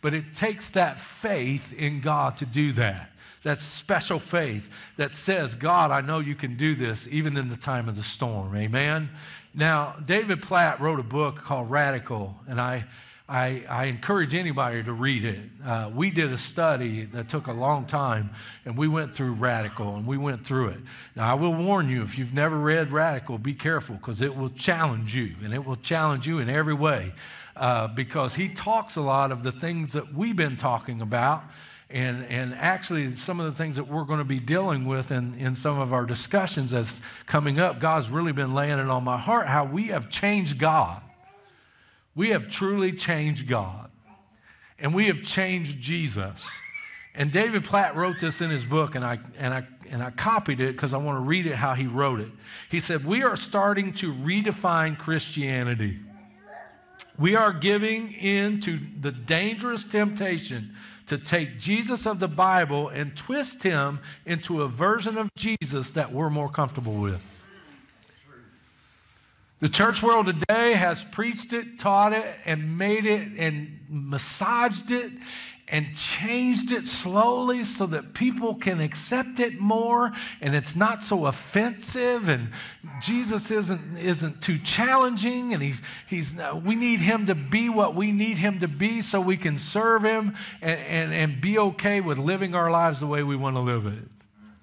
But 0.00 0.14
it 0.14 0.34
takes 0.34 0.70
that 0.70 1.00
faith 1.00 1.72
in 1.72 2.00
God 2.00 2.36
to 2.38 2.46
do 2.46 2.72
that. 2.72 3.10
That 3.42 3.62
special 3.62 4.18
faith 4.18 4.70
that 4.96 5.16
says, 5.16 5.54
God, 5.54 5.90
I 5.90 6.00
know 6.00 6.18
you 6.18 6.34
can 6.34 6.56
do 6.56 6.74
this 6.74 7.08
even 7.08 7.36
in 7.36 7.48
the 7.48 7.56
time 7.56 7.88
of 7.88 7.96
the 7.96 8.02
storm. 8.02 8.56
Amen. 8.56 9.10
Now, 9.54 9.96
David 10.04 10.42
Platt 10.42 10.80
wrote 10.80 11.00
a 11.00 11.04
book 11.04 11.36
called 11.36 11.70
Radical, 11.70 12.36
and 12.48 12.60
I 12.60 12.84
I, 13.28 13.64
I, 13.68 13.86
encourage 13.86 14.36
anybody 14.36 14.84
to 14.84 14.92
read 14.92 15.24
it. 15.24 15.40
Uh, 15.64 15.90
we 15.92 16.10
did 16.10 16.32
a 16.32 16.36
study 16.36 17.06
that 17.06 17.28
took 17.28 17.48
a 17.48 17.52
long 17.52 17.84
time, 17.86 18.30
and 18.64 18.78
we 18.78 18.86
went 18.86 19.16
through 19.16 19.32
Radical, 19.32 19.96
and 19.96 20.06
we 20.06 20.16
went 20.16 20.46
through 20.46 20.68
it. 20.68 20.78
Now, 21.16 21.32
I 21.32 21.34
will 21.34 21.52
warn 21.52 21.88
you 21.88 22.02
if 22.02 22.16
you've 22.16 22.34
never 22.34 22.56
read 22.56 22.92
Radical, 22.92 23.38
be 23.38 23.54
careful 23.54 23.96
because 23.96 24.22
it 24.22 24.36
will 24.36 24.50
challenge 24.50 25.16
you, 25.16 25.34
and 25.42 25.52
it 25.52 25.64
will 25.64 25.76
challenge 25.76 26.28
you 26.28 26.38
in 26.38 26.48
every 26.48 26.74
way 26.74 27.12
uh, 27.56 27.88
because 27.88 28.36
he 28.36 28.48
talks 28.48 28.94
a 28.94 29.00
lot 29.00 29.32
of 29.32 29.42
the 29.42 29.52
things 29.52 29.92
that 29.94 30.14
we've 30.14 30.36
been 30.36 30.56
talking 30.56 31.00
about. 31.00 31.42
And, 31.90 32.24
and 32.26 32.54
actually, 32.54 33.16
some 33.16 33.40
of 33.40 33.46
the 33.46 33.56
things 33.56 33.74
that 33.74 33.88
we're 33.88 34.04
going 34.04 34.18
to 34.20 34.24
be 34.24 34.40
dealing 34.40 34.86
with 34.86 35.10
in, 35.10 35.34
in 35.34 35.56
some 35.56 35.80
of 35.80 35.92
our 35.92 36.06
discussions 36.06 36.72
as 36.72 37.00
coming 37.26 37.58
up, 37.58 37.80
God's 37.80 38.08
really 38.08 38.32
been 38.32 38.54
laying 38.54 38.78
it 38.78 38.88
on 38.88 39.02
my 39.02 39.18
heart 39.18 39.46
how 39.48 39.64
we 39.64 39.88
have 39.88 40.10
changed 40.10 40.58
God 40.60 41.02
we 42.16 42.30
have 42.30 42.48
truly 42.48 42.92
changed 42.92 43.46
God, 43.46 43.90
and 44.78 44.94
we 44.94 45.06
have 45.06 45.22
changed 45.22 45.80
Jesus. 45.80 46.48
And 47.14 47.30
David 47.30 47.64
Platt 47.64 47.94
wrote 47.94 48.18
this 48.18 48.40
in 48.40 48.50
his 48.50 48.64
book, 48.64 48.94
and 48.94 49.04
I, 49.04 49.18
and 49.38 49.54
I, 49.54 49.66
and 49.90 50.02
I 50.02 50.10
copied 50.10 50.60
it 50.60 50.72
because 50.72 50.94
I 50.94 50.96
want 50.96 51.16
to 51.16 51.20
read 51.20 51.46
it 51.46 51.54
how 51.54 51.74
he 51.74 51.86
wrote 51.86 52.20
it. 52.20 52.30
He 52.70 52.80
said, 52.80 53.04
We 53.04 53.22
are 53.22 53.36
starting 53.36 53.92
to 53.94 54.12
redefine 54.12 54.98
Christianity. 54.98 55.98
We 57.18 57.36
are 57.36 57.52
giving 57.52 58.12
in 58.12 58.60
to 58.62 58.78
the 59.00 59.12
dangerous 59.12 59.84
temptation 59.84 60.74
to 61.06 61.16
take 61.18 61.58
Jesus 61.58 62.06
of 62.06 62.18
the 62.18 62.28
Bible 62.28 62.88
and 62.88 63.16
twist 63.16 63.62
him 63.62 64.00
into 64.24 64.62
a 64.62 64.68
version 64.68 65.16
of 65.16 65.30
Jesus 65.36 65.90
that 65.90 66.12
we're 66.12 66.30
more 66.30 66.50
comfortable 66.50 66.94
with. 66.94 67.35
The 69.60 69.68
church 69.70 70.02
world 70.02 70.26
today 70.26 70.74
has 70.74 71.02
preached 71.02 71.54
it, 71.54 71.78
taught 71.78 72.12
it, 72.12 72.26
and 72.44 72.76
made 72.76 73.06
it 73.06 73.28
and 73.38 73.80
massaged 73.88 74.90
it 74.90 75.12
and 75.68 75.96
changed 75.96 76.70
it 76.70 76.84
slowly 76.84 77.64
so 77.64 77.86
that 77.86 78.14
people 78.14 78.54
can 78.54 78.80
accept 78.80 79.40
it 79.40 79.58
more 79.58 80.12
and 80.40 80.54
it's 80.54 80.76
not 80.76 81.02
so 81.02 81.26
offensive 81.26 82.28
and 82.28 82.50
Jesus 83.00 83.50
isn't 83.50 83.96
isn't 83.98 84.40
too 84.40 84.58
challenging 84.58 85.54
and 85.54 85.62
he's 85.62 85.82
he's 86.06 86.38
uh, 86.38 86.54
we 86.54 86.76
need 86.76 87.00
him 87.00 87.26
to 87.26 87.34
be 87.34 87.68
what 87.68 87.96
we 87.96 88.12
need 88.12 88.38
him 88.38 88.60
to 88.60 88.68
be 88.68 89.02
so 89.02 89.20
we 89.20 89.36
can 89.36 89.58
serve 89.58 90.04
him 90.04 90.36
and, 90.60 90.80
and, 90.80 91.12
and 91.12 91.40
be 91.40 91.58
okay 91.58 92.00
with 92.00 92.18
living 92.18 92.54
our 92.54 92.70
lives 92.70 93.00
the 93.00 93.06
way 93.06 93.24
we 93.24 93.34
want 93.34 93.56
to 93.56 93.60
live 93.60 93.86
it. 93.86 94.15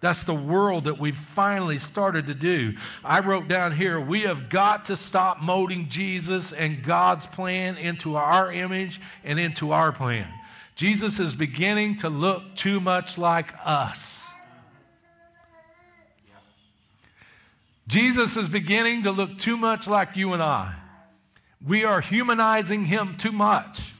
That's 0.03 0.25
the 0.25 0.35
world 0.35 0.83
that 0.83 0.99
we've 0.99 1.17
finally 1.17 1.77
started 1.77 2.27
to 2.27 2.33
do. 2.33 2.75
I 3.05 3.21
wrote 3.21 3.47
down 3.47 3.71
here 3.71 4.01
we 4.01 4.19
have 4.23 4.49
got 4.49 4.83
to 4.85 4.97
stop 4.97 5.41
molding 5.41 5.87
Jesus 5.87 6.51
and 6.51 6.83
God's 6.83 7.25
plan 7.25 7.77
into 7.77 8.17
our 8.17 8.51
image 8.51 8.99
and 9.23 9.39
into 9.39 9.71
our 9.71 9.93
plan. 9.93 10.27
Jesus 10.75 11.21
is 11.21 11.33
beginning 11.33 11.95
to 11.99 12.09
look 12.09 12.53
too 12.57 12.81
much 12.81 13.17
like 13.17 13.53
us. 13.63 14.25
Jesus 17.87 18.35
is 18.35 18.49
beginning 18.49 19.03
to 19.03 19.11
look 19.11 19.37
too 19.37 19.55
much 19.55 19.87
like 19.87 20.17
you 20.17 20.33
and 20.33 20.43
I. 20.43 20.75
We 21.65 21.85
are 21.85 22.01
humanizing 22.01 22.83
him 22.83 23.15
too 23.15 23.31
much. 23.31 23.95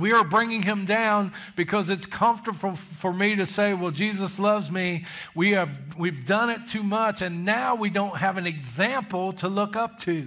We 0.00 0.12
are 0.12 0.24
bringing 0.24 0.62
him 0.62 0.86
down 0.86 1.34
because 1.56 1.90
it's 1.90 2.06
comfortable 2.06 2.74
for 2.74 3.12
me 3.12 3.36
to 3.36 3.44
say, 3.44 3.74
well, 3.74 3.90
Jesus 3.90 4.38
loves 4.38 4.70
me. 4.70 5.04
We 5.34 5.50
have, 5.50 5.70
we've 5.98 6.24
done 6.24 6.48
it 6.48 6.66
too 6.66 6.82
much, 6.82 7.20
and 7.20 7.44
now 7.44 7.74
we 7.74 7.90
don't 7.90 8.16
have 8.16 8.38
an 8.38 8.46
example 8.46 9.34
to 9.34 9.48
look 9.48 9.76
up 9.76 9.98
to. 10.00 10.26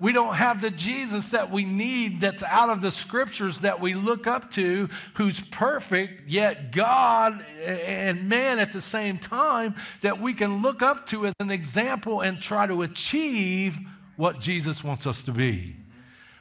We 0.00 0.12
don't 0.12 0.36
have 0.36 0.60
the 0.60 0.70
Jesus 0.70 1.30
that 1.30 1.50
we 1.50 1.64
need 1.64 2.20
that's 2.20 2.42
out 2.42 2.70
of 2.70 2.80
the 2.80 2.90
scriptures 2.90 3.58
that 3.60 3.80
we 3.80 3.94
look 3.94 4.26
up 4.26 4.50
to, 4.52 4.88
who's 5.14 5.40
perfect, 5.40 6.26
yet 6.28 6.70
God 6.70 7.44
and 7.64 8.28
man 8.28 8.60
at 8.60 8.72
the 8.72 8.80
same 8.80 9.18
time, 9.18 9.74
that 10.02 10.20
we 10.20 10.32
can 10.32 10.62
look 10.62 10.82
up 10.82 11.04
to 11.06 11.26
as 11.26 11.34
an 11.40 11.50
example 11.50 12.20
and 12.20 12.40
try 12.40 12.66
to 12.66 12.82
achieve 12.82 13.76
what 14.16 14.40
Jesus 14.40 14.82
wants 14.82 15.06
us 15.06 15.20
to 15.22 15.32
be. 15.32 15.77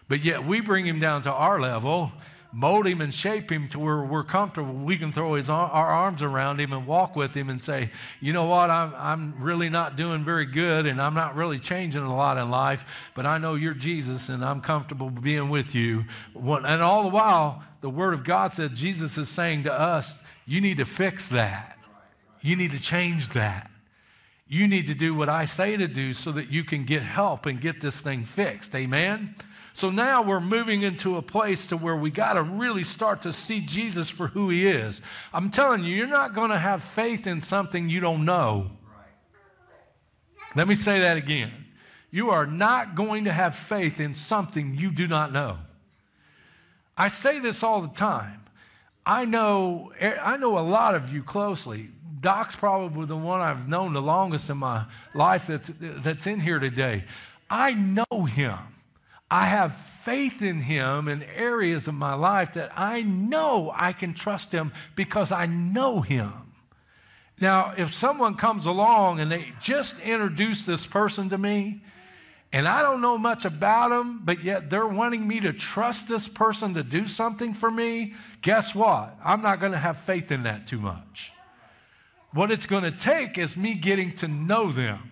But 0.07 0.23
yet 0.23 0.45
we 0.45 0.61
bring 0.61 0.85
him 0.85 0.99
down 0.99 1.21
to 1.23 1.31
our 1.31 1.59
level 1.59 2.11
mold 2.51 2.87
him 2.87 3.01
and 3.01 3.13
shape 3.13 3.51
him 3.51 3.67
to 3.69 3.79
where 3.79 4.01
we're 4.01 4.23
comfortable. 4.23 4.73
We 4.73 4.97
can 4.97 5.11
throw 5.11 5.35
his, 5.35 5.49
our 5.49 5.69
arms 5.69 6.21
around 6.21 6.59
him 6.59 6.73
and 6.73 6.87
walk 6.87 7.15
with 7.15 7.35
him 7.35 7.49
and 7.49 7.61
say, 7.61 7.91
you 8.19 8.33
know 8.33 8.45
what, 8.45 8.69
I'm, 8.69 8.93
I'm 8.95 9.35
really 9.39 9.69
not 9.69 9.95
doing 9.95 10.23
very 10.23 10.45
good 10.45 10.85
and 10.85 11.01
I'm 11.01 11.13
not 11.13 11.35
really 11.35 11.59
changing 11.59 12.01
a 12.01 12.15
lot 12.15 12.37
in 12.37 12.49
life, 12.49 12.85
but 13.15 13.25
I 13.25 13.37
know 13.37 13.55
you're 13.55 13.73
Jesus 13.73 14.29
and 14.29 14.43
I'm 14.43 14.61
comfortable 14.61 15.09
being 15.09 15.49
with 15.49 15.75
you. 15.75 16.05
And 16.35 16.81
all 16.81 17.03
the 17.03 17.09
while, 17.09 17.63
the 17.81 17.89
Word 17.89 18.13
of 18.13 18.23
God 18.23 18.53
said 18.53 18.75
Jesus 18.75 19.17
is 19.17 19.29
saying 19.29 19.63
to 19.63 19.73
us, 19.73 20.17
you 20.45 20.61
need 20.61 20.77
to 20.77 20.85
fix 20.85 21.29
that. 21.29 21.77
You 22.41 22.55
need 22.55 22.71
to 22.71 22.79
change 22.79 23.29
that. 23.29 23.69
You 24.47 24.67
need 24.67 24.87
to 24.87 24.93
do 24.93 25.13
what 25.13 25.27
I 25.27 25.43
say 25.43 25.75
to 25.75 25.87
do 25.87 26.13
so 26.13 26.31
that 26.31 26.49
you 26.49 26.63
can 26.63 26.85
get 26.85 27.01
help 27.01 27.45
and 27.45 27.59
get 27.59 27.81
this 27.81 27.99
thing 27.99 28.23
fixed. 28.23 28.73
Amen? 28.73 29.35
So 29.77 29.91
now 29.91 30.23
we're 30.23 30.39
moving 30.39 30.81
into 30.81 31.17
a 31.17 31.21
place 31.21 31.67
to 31.67 31.77
where 31.77 31.95
we 31.95 32.09
got 32.09 32.33
to 32.33 32.41
really 32.41 32.83
start 32.83 33.21
to 33.21 33.31
see 33.31 33.61
Jesus 33.61 34.09
for 34.09 34.25
who 34.25 34.49
he 34.49 34.65
is. 34.65 35.03
I'm 35.31 35.51
telling 35.51 35.83
you, 35.83 35.95
you're 35.95 36.07
not 36.07 36.33
going 36.33 36.49
to 36.49 36.57
have 36.57 36.83
faith 36.83 37.27
in 37.27 37.43
something 37.43 37.87
you 37.87 37.99
don't 37.99 38.25
know. 38.25 38.71
Let 40.55 40.67
me 40.67 40.73
say 40.73 41.01
that 41.01 41.15
again. 41.15 41.51
You 42.09 42.31
are 42.31 42.47
not 42.47 42.95
going 42.95 43.25
to 43.25 43.31
have 43.31 43.55
faith 43.55 43.99
in 43.99 44.15
something 44.15 44.73
you 44.73 44.89
do 44.89 45.07
not 45.07 45.31
know. 45.31 45.59
I 46.97 47.07
say 47.07 47.37
this 47.37 47.61
all 47.61 47.83
the 47.83 47.93
time. 47.93 48.45
I 49.05 49.25
know, 49.25 49.93
I 50.01 50.37
know 50.37 50.57
a 50.57 50.65
lot 50.65 50.95
of 50.95 51.13
you 51.13 51.21
closely. 51.21 51.91
Doc's 52.19 52.55
probably 52.55 53.05
the 53.05 53.15
one 53.15 53.41
I've 53.41 53.67
known 53.67 53.93
the 53.93 54.01
longest 54.01 54.49
in 54.49 54.57
my 54.57 54.85
life 55.13 55.45
that's, 55.45 55.69
that's 55.79 56.25
in 56.25 56.39
here 56.39 56.57
today. 56.57 57.03
I 57.47 57.75
know 57.75 58.23
him. 58.23 58.57
I 59.29 59.45
have 59.45 59.75
faith 59.75 60.41
in 60.41 60.61
him 60.61 61.07
in 61.07 61.23
areas 61.23 61.87
of 61.87 61.93
my 61.93 62.13
life 62.13 62.53
that 62.53 62.71
I 62.75 63.01
know 63.01 63.73
I 63.75 63.91
can 63.91 64.13
trust 64.13 64.53
him 64.53 64.71
because 64.95 65.31
I 65.31 65.45
know 65.45 66.01
him. 66.01 66.33
Now, 67.39 67.73
if 67.77 67.93
someone 67.93 68.35
comes 68.35 68.65
along 68.65 69.19
and 69.19 69.31
they 69.31 69.53
just 69.61 69.99
introduce 69.99 70.65
this 70.65 70.85
person 70.85 71.29
to 71.29 71.37
me, 71.37 71.81
and 72.53 72.67
I 72.67 72.81
don't 72.81 73.01
know 73.01 73.17
much 73.17 73.43
about 73.43 73.89
them, 73.89 74.21
but 74.23 74.43
yet 74.43 74.69
they're 74.69 74.87
wanting 74.87 75.27
me 75.27 75.41
to 75.41 75.51
trust 75.51 76.07
this 76.07 76.27
person 76.27 76.73
to 76.75 76.83
do 76.83 77.05
something 77.05 77.53
for 77.53 77.69
me, 77.69 78.13
guess 78.41 78.73
what? 78.73 79.17
I'm 79.23 79.41
not 79.41 79.59
going 79.59 79.73
to 79.73 79.77
have 79.77 79.99
faith 79.99 80.31
in 80.31 80.43
that 80.43 80.65
too 80.65 80.79
much. 80.79 81.33
What 82.31 82.49
it's 82.49 82.65
going 82.65 82.83
to 82.83 82.91
take 82.91 83.37
is 83.37 83.57
me 83.57 83.73
getting 83.73 84.13
to 84.15 84.27
know 84.27 84.71
them 84.71 85.11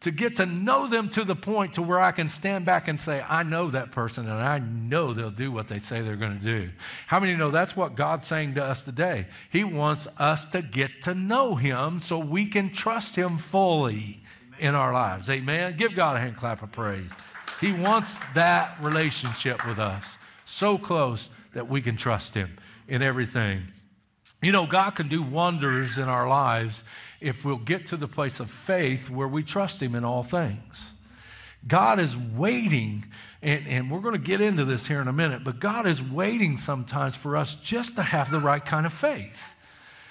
to 0.00 0.10
get 0.10 0.36
to 0.36 0.46
know 0.46 0.86
them 0.86 1.10
to 1.10 1.24
the 1.24 1.36
point 1.36 1.74
to 1.74 1.82
where 1.82 2.00
I 2.00 2.10
can 2.10 2.28
stand 2.28 2.64
back 2.64 2.88
and 2.88 2.98
say, 2.98 3.22
I 3.28 3.42
know 3.42 3.70
that 3.70 3.90
person 3.90 4.28
and 4.28 4.40
I 4.40 4.58
know 4.58 5.12
they'll 5.12 5.30
do 5.30 5.52
what 5.52 5.68
they 5.68 5.78
say 5.78 6.00
they're 6.00 6.16
going 6.16 6.38
to 6.38 6.44
do. 6.44 6.70
How 7.06 7.20
many 7.20 7.36
know 7.36 7.50
that's 7.50 7.76
what 7.76 7.96
God's 7.96 8.26
saying 8.26 8.54
to 8.54 8.64
us 8.64 8.82
today? 8.82 9.26
He 9.50 9.62
wants 9.62 10.08
us 10.18 10.46
to 10.46 10.62
get 10.62 11.02
to 11.02 11.14
know 11.14 11.54
Him 11.54 12.00
so 12.00 12.18
we 12.18 12.46
can 12.46 12.70
trust 12.70 13.14
Him 13.14 13.36
fully 13.36 14.22
in 14.58 14.74
our 14.74 14.92
lives. 14.92 15.28
Amen. 15.28 15.76
Give 15.76 15.94
God 15.94 16.16
a 16.16 16.20
hand 16.20 16.36
clap 16.36 16.62
of 16.62 16.72
praise. 16.72 17.10
He 17.60 17.72
wants 17.72 18.18
that 18.34 18.78
relationship 18.80 19.66
with 19.66 19.78
us 19.78 20.16
so 20.46 20.78
close 20.78 21.28
that 21.52 21.68
we 21.68 21.82
can 21.82 21.98
trust 21.98 22.34
Him 22.34 22.56
in 22.88 23.02
everything. 23.02 23.64
You 24.42 24.52
know, 24.52 24.66
God 24.66 24.90
can 24.92 25.08
do 25.08 25.22
wonders 25.22 25.98
in 25.98 26.08
our 26.08 26.28
lives 26.28 26.82
if 27.20 27.44
we'll 27.44 27.58
get 27.58 27.86
to 27.86 27.96
the 27.96 28.08
place 28.08 28.40
of 28.40 28.50
faith 28.50 29.10
where 29.10 29.28
we 29.28 29.42
trust 29.42 29.82
Him 29.82 29.94
in 29.94 30.04
all 30.04 30.22
things. 30.22 30.90
God 31.66 31.98
is 32.00 32.16
waiting, 32.16 33.04
and, 33.42 33.66
and 33.66 33.90
we're 33.90 34.00
going 34.00 34.14
to 34.14 34.18
get 34.18 34.40
into 34.40 34.64
this 34.64 34.86
here 34.86 35.02
in 35.02 35.08
a 35.08 35.12
minute, 35.12 35.44
but 35.44 35.60
God 35.60 35.86
is 35.86 36.02
waiting 36.02 36.56
sometimes 36.56 37.16
for 37.16 37.36
us 37.36 37.54
just 37.56 37.96
to 37.96 38.02
have 38.02 38.30
the 38.30 38.40
right 38.40 38.64
kind 38.64 38.86
of 38.86 38.94
faith. 38.94 39.52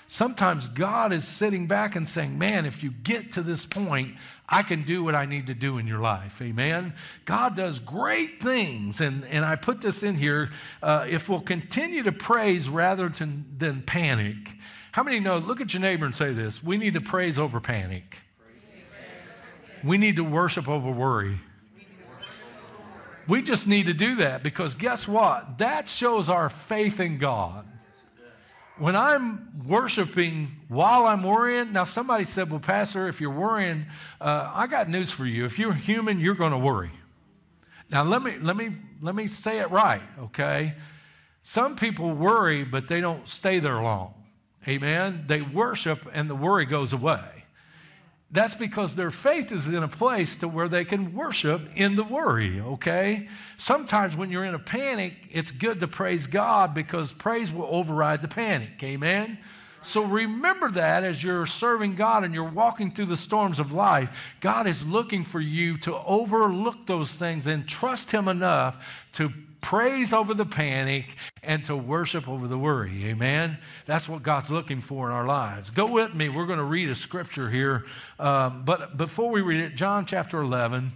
Sometimes 0.07 0.67
God 0.67 1.11
is 1.11 1.27
sitting 1.27 1.67
back 1.67 1.95
and 1.95 2.07
saying, 2.07 2.37
Man, 2.37 2.65
if 2.65 2.83
you 2.83 2.91
get 2.91 3.31
to 3.33 3.41
this 3.41 3.65
point, 3.65 4.15
I 4.51 4.63
can 4.63 4.83
do 4.83 5.03
what 5.03 5.13
I 5.13 5.25
need 5.25 5.47
to 5.47 5.53
do 5.53 5.77
in 5.77 5.85
your 5.85 5.99
life. 5.99 6.41
Amen. 6.41 6.93
God 7.25 7.55
does 7.55 7.79
great 7.79 8.41
things. 8.41 8.99
And, 8.99 9.23
and 9.25 9.45
I 9.45 9.55
put 9.55 9.79
this 9.79 10.01
in 10.01 10.15
here. 10.15 10.49
Uh, 10.81 11.05
if 11.07 11.29
we'll 11.29 11.39
continue 11.39 12.01
to 12.03 12.11
praise 12.11 12.67
rather 12.67 13.09
than, 13.09 13.45
than 13.57 13.83
panic, 13.83 14.53
how 14.91 15.03
many 15.03 15.19
know? 15.19 15.37
Look 15.37 15.61
at 15.61 15.73
your 15.73 15.81
neighbor 15.81 16.05
and 16.05 16.15
say 16.15 16.33
this 16.33 16.63
we 16.63 16.77
need 16.77 16.95
to 16.95 17.01
praise 17.01 17.37
over 17.37 17.59
panic. 17.59 18.17
We 19.83 19.97
need 19.97 20.17
to 20.17 20.23
worship 20.23 20.67
over 20.67 20.91
worry. 20.91 21.39
We 23.27 23.43
just 23.43 23.67
need 23.67 23.85
to 23.85 23.93
do 23.93 24.15
that 24.15 24.41
because 24.41 24.73
guess 24.73 25.07
what? 25.07 25.59
That 25.59 25.87
shows 25.87 26.29
our 26.29 26.49
faith 26.49 26.99
in 26.99 27.19
God. 27.19 27.67
When 28.79 28.95
I'm 28.95 29.67
worshiping 29.67 30.47
while 30.69 31.05
I'm 31.05 31.21
worrying, 31.21 31.73
now 31.73 31.83
somebody 31.83 32.23
said, 32.23 32.49
Well, 32.49 32.61
Pastor, 32.61 33.07
if 33.07 33.19
you're 33.19 33.29
worrying, 33.29 33.85
uh, 34.21 34.51
I 34.53 34.67
got 34.67 34.89
news 34.89 35.11
for 35.11 35.25
you. 35.25 35.45
If 35.45 35.59
you're 35.59 35.73
human, 35.73 36.19
you're 36.19 36.35
going 36.35 36.53
to 36.53 36.57
worry. 36.57 36.91
Now, 37.91 38.03
let 38.03 38.23
me, 38.23 38.37
let, 38.37 38.55
me, 38.55 38.71
let 39.01 39.15
me 39.15 39.27
say 39.27 39.59
it 39.59 39.69
right, 39.69 40.01
okay? 40.19 40.75
Some 41.43 41.75
people 41.75 42.11
worry, 42.11 42.63
but 42.63 42.87
they 42.87 43.01
don't 43.01 43.27
stay 43.27 43.59
there 43.59 43.81
long. 43.81 44.13
Amen. 44.67 45.25
They 45.27 45.41
worship 45.41 46.07
and 46.13 46.29
the 46.29 46.35
worry 46.35 46.65
goes 46.65 46.93
away. 46.93 47.38
That's 48.31 48.53
because 48.53 48.93
their 48.93 49.09
faith 49.09 49.51
is 49.51 49.67
in 49.67 49.81
a 49.81 49.87
place 49.87 50.35
to 50.37 50.47
where 50.47 50.69
they 50.69 50.85
can 50.85 51.15
worship 51.15 51.61
in 51.75 51.95
the 51.95 52.03
worry, 52.03 52.61
okay? 52.61 53.27
Sometimes 53.57 54.15
when 54.15 54.29
you're 54.29 54.45
in 54.45 54.53
a 54.53 54.59
panic, 54.59 55.13
it's 55.31 55.51
good 55.51 55.79
to 55.79 55.87
praise 55.87 56.27
God 56.27 56.75
because 56.75 57.11
praise 57.11 57.51
will 57.51 57.67
override 57.71 58.21
the 58.21 58.27
panic. 58.27 58.83
Amen. 58.83 59.39
So 59.81 60.03
remember 60.03 60.71
that 60.71 61.03
as 61.03 61.23
you're 61.23 61.45
serving 61.45 61.95
God 61.95 62.23
and 62.23 62.33
you're 62.33 62.43
walking 62.43 62.91
through 62.91 63.07
the 63.07 63.17
storms 63.17 63.59
of 63.59 63.71
life, 63.71 64.09
God 64.41 64.67
is 64.67 64.85
looking 64.85 65.23
for 65.23 65.39
you 65.39 65.77
to 65.79 65.97
overlook 65.99 66.85
those 66.85 67.11
things 67.11 67.47
and 67.47 67.67
trust 67.67 68.11
Him 68.11 68.27
enough 68.27 68.83
to 69.13 69.31
praise 69.61 70.13
over 70.13 70.33
the 70.33 70.45
panic 70.45 71.15
and 71.43 71.63
to 71.65 71.75
worship 71.75 72.27
over 72.27 72.47
the 72.47 72.57
worry. 72.57 73.05
Amen? 73.05 73.57
That's 73.85 74.07
what 74.07 74.23
God's 74.23 74.49
looking 74.49 74.81
for 74.81 75.07
in 75.09 75.15
our 75.15 75.25
lives. 75.25 75.69
Go 75.69 75.85
with 75.85 76.13
me. 76.13 76.29
We're 76.29 76.45
going 76.45 76.59
to 76.59 76.65
read 76.65 76.89
a 76.89 76.95
scripture 76.95 77.49
here. 77.49 77.85
Um, 78.19 78.63
but 78.65 78.97
before 78.97 79.29
we 79.31 79.41
read 79.41 79.61
it, 79.61 79.75
John 79.75 80.05
chapter 80.05 80.41
11, 80.41 80.91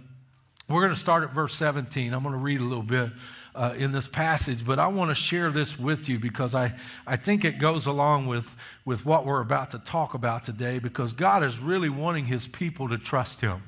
we're 0.68 0.80
going 0.80 0.94
to 0.94 0.98
start 0.98 1.22
at 1.22 1.34
verse 1.34 1.54
17. 1.54 2.12
I'm 2.12 2.22
going 2.22 2.32
to 2.32 2.38
read 2.38 2.60
a 2.60 2.64
little 2.64 2.82
bit. 2.82 3.10
Uh, 3.56 3.72
in 3.78 3.92
this 3.92 4.08
passage, 4.08 4.66
but 4.66 4.80
I 4.80 4.88
want 4.88 5.12
to 5.12 5.14
share 5.14 5.48
this 5.48 5.78
with 5.78 6.08
you 6.08 6.18
because 6.18 6.56
I, 6.56 6.74
I 7.06 7.14
think 7.14 7.44
it 7.44 7.60
goes 7.60 7.86
along 7.86 8.26
with, 8.26 8.56
with 8.84 9.06
what 9.06 9.24
we're 9.24 9.40
about 9.40 9.70
to 9.70 9.78
talk 9.78 10.14
about 10.14 10.42
today 10.42 10.80
because 10.80 11.12
God 11.12 11.44
is 11.44 11.60
really 11.60 11.88
wanting 11.88 12.24
His 12.24 12.48
people 12.48 12.88
to 12.88 12.98
trust 12.98 13.40
Him. 13.40 13.62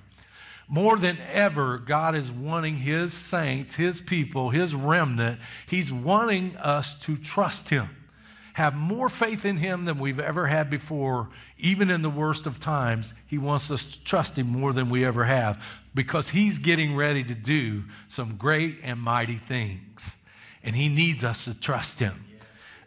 More 0.66 0.96
than 0.96 1.18
ever, 1.32 1.78
God 1.78 2.16
is 2.16 2.32
wanting 2.32 2.78
His 2.78 3.12
saints, 3.12 3.76
His 3.76 4.00
people, 4.00 4.50
His 4.50 4.74
remnant, 4.74 5.38
He's 5.68 5.92
wanting 5.92 6.56
us 6.56 6.94
to 7.02 7.16
trust 7.16 7.68
Him. 7.68 7.88
Have 8.54 8.74
more 8.74 9.08
faith 9.08 9.44
in 9.44 9.58
Him 9.58 9.84
than 9.84 10.00
we've 10.00 10.18
ever 10.18 10.46
had 10.46 10.68
before, 10.68 11.28
even 11.58 11.90
in 11.90 12.02
the 12.02 12.10
worst 12.10 12.46
of 12.46 12.58
times. 12.58 13.14
He 13.28 13.38
wants 13.38 13.70
us 13.70 13.86
to 13.86 14.02
trust 14.02 14.36
Him 14.36 14.48
more 14.48 14.72
than 14.72 14.90
we 14.90 15.04
ever 15.04 15.24
have 15.24 15.62
because 15.96 16.28
He's 16.28 16.58
getting 16.60 16.94
ready 16.94 17.24
to 17.24 17.34
do 17.34 17.82
some 18.08 18.36
great 18.36 18.76
and 18.84 19.00
mighty 19.00 19.38
things. 19.38 20.16
And 20.62 20.76
He 20.76 20.88
needs 20.88 21.24
us 21.24 21.44
to 21.44 21.54
trust 21.54 21.98
Him. 21.98 22.24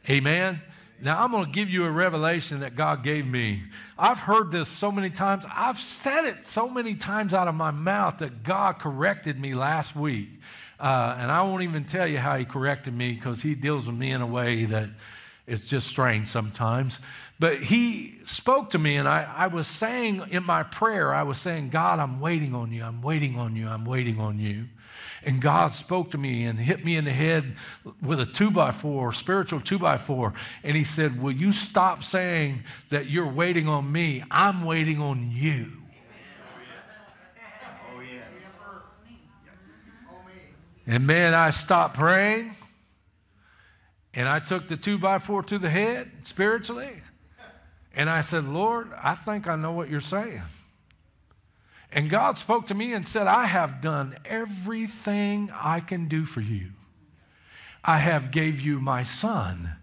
Amen. 0.09 0.61
Now, 1.01 1.21
I'm 1.21 1.31
going 1.31 1.45
to 1.45 1.51
give 1.51 1.69
you 1.69 1.85
a 1.85 1.91
revelation 1.91 2.59
that 2.59 2.75
God 2.75 3.03
gave 3.03 3.25
me. 3.25 3.63
I've 3.97 4.19
heard 4.19 4.51
this 4.51 4.67
so 4.67 4.91
many 4.91 5.09
times. 5.09 5.45
I've 5.49 5.79
said 5.79 6.25
it 6.25 6.45
so 6.45 6.69
many 6.69 6.93
times 6.93 7.33
out 7.33 7.47
of 7.47 7.55
my 7.55 7.71
mouth 7.71 8.17
that 8.19 8.43
God 8.43 8.79
corrected 8.79 9.39
me 9.39 9.53
last 9.53 9.95
week. 9.95 10.29
Uh, 10.79 11.17
and 11.17 11.31
I 11.31 11.41
won't 11.41 11.63
even 11.63 11.85
tell 11.85 12.07
you 12.07 12.17
how 12.17 12.37
He 12.37 12.45
corrected 12.45 12.93
me 12.93 13.13
because 13.13 13.41
He 13.41 13.55
deals 13.55 13.87
with 13.87 13.95
me 13.95 14.11
in 14.11 14.21
a 14.21 14.27
way 14.27 14.65
that 14.65 14.89
is 15.47 15.61
just 15.61 15.87
strange 15.87 16.27
sometimes. 16.27 16.99
But 17.39 17.63
he 17.63 18.19
spoke 18.25 18.71
to 18.71 18.77
me, 18.77 18.97
and 18.97 19.07
I, 19.07 19.23
I 19.23 19.47
was 19.47 19.65
saying 19.65 20.23
in 20.29 20.43
my 20.43 20.63
prayer, 20.63 21.13
I 21.13 21.23
was 21.23 21.37
saying, 21.37 21.69
God, 21.69 21.99
I'm 21.99 22.19
waiting 22.19 22.53
on 22.53 22.73
you, 22.73 22.83
I'm 22.83 23.01
waiting 23.01 23.37
on 23.37 23.55
you, 23.55 23.67
I'm 23.67 23.85
waiting 23.85 24.19
on 24.19 24.39
you. 24.39 24.65
And 25.23 25.41
God 25.41 25.73
spoke 25.73 26.11
to 26.11 26.17
me 26.17 26.45
and 26.45 26.59
hit 26.59 26.83
me 26.83 26.95
in 26.95 27.05
the 27.05 27.11
head 27.11 27.55
with 28.01 28.19
a 28.19 28.25
two 28.25 28.51
by 28.51 28.71
four, 28.71 29.13
spiritual 29.13 29.61
two 29.61 29.79
by 29.79 29.97
four. 29.97 30.33
And 30.63 30.75
He 30.75 30.83
said, 30.83 31.21
Will 31.21 31.31
you 31.31 31.51
stop 31.51 32.03
saying 32.03 32.63
that 32.89 33.09
you're 33.09 33.31
waiting 33.31 33.67
on 33.67 33.89
me? 33.91 34.23
I'm 34.31 34.63
waiting 34.63 35.01
on 35.01 35.29
you. 35.31 35.71
Oh 37.41 37.99
yes. 38.01 38.23
And 40.87 41.05
man, 41.05 41.33
I 41.33 41.49
stopped 41.49 41.97
praying 41.97 42.53
and 44.13 44.27
I 44.27 44.39
took 44.39 44.67
the 44.67 44.77
two 44.77 44.97
by 44.97 45.19
four 45.19 45.43
to 45.43 45.59
the 45.59 45.69
head 45.69 46.09
spiritually. 46.23 47.01
And 47.99 48.09
I 48.09 48.21
said, 48.21 48.45
Lord, 48.45 48.93
I 49.03 49.13
think 49.13 49.45
I 49.45 49.57
know 49.57 49.73
what 49.73 49.89
you're 49.89 49.99
saying. 49.99 50.41
And 51.91 52.09
God 52.09 52.37
spoke 52.37 52.67
to 52.67 52.73
me 52.73 52.93
and 52.93 53.05
said, 53.05 53.27
I 53.27 53.45
have 53.45 53.81
done 53.81 54.15
everything 54.23 55.51
I 55.53 55.81
can 55.81 56.07
do 56.07 56.23
for 56.23 56.39
you. 56.39 56.69
I 57.83 57.97
have 57.97 58.31
gave 58.31 58.61
you 58.61 58.79
my 58.79 59.03
son 59.03 59.75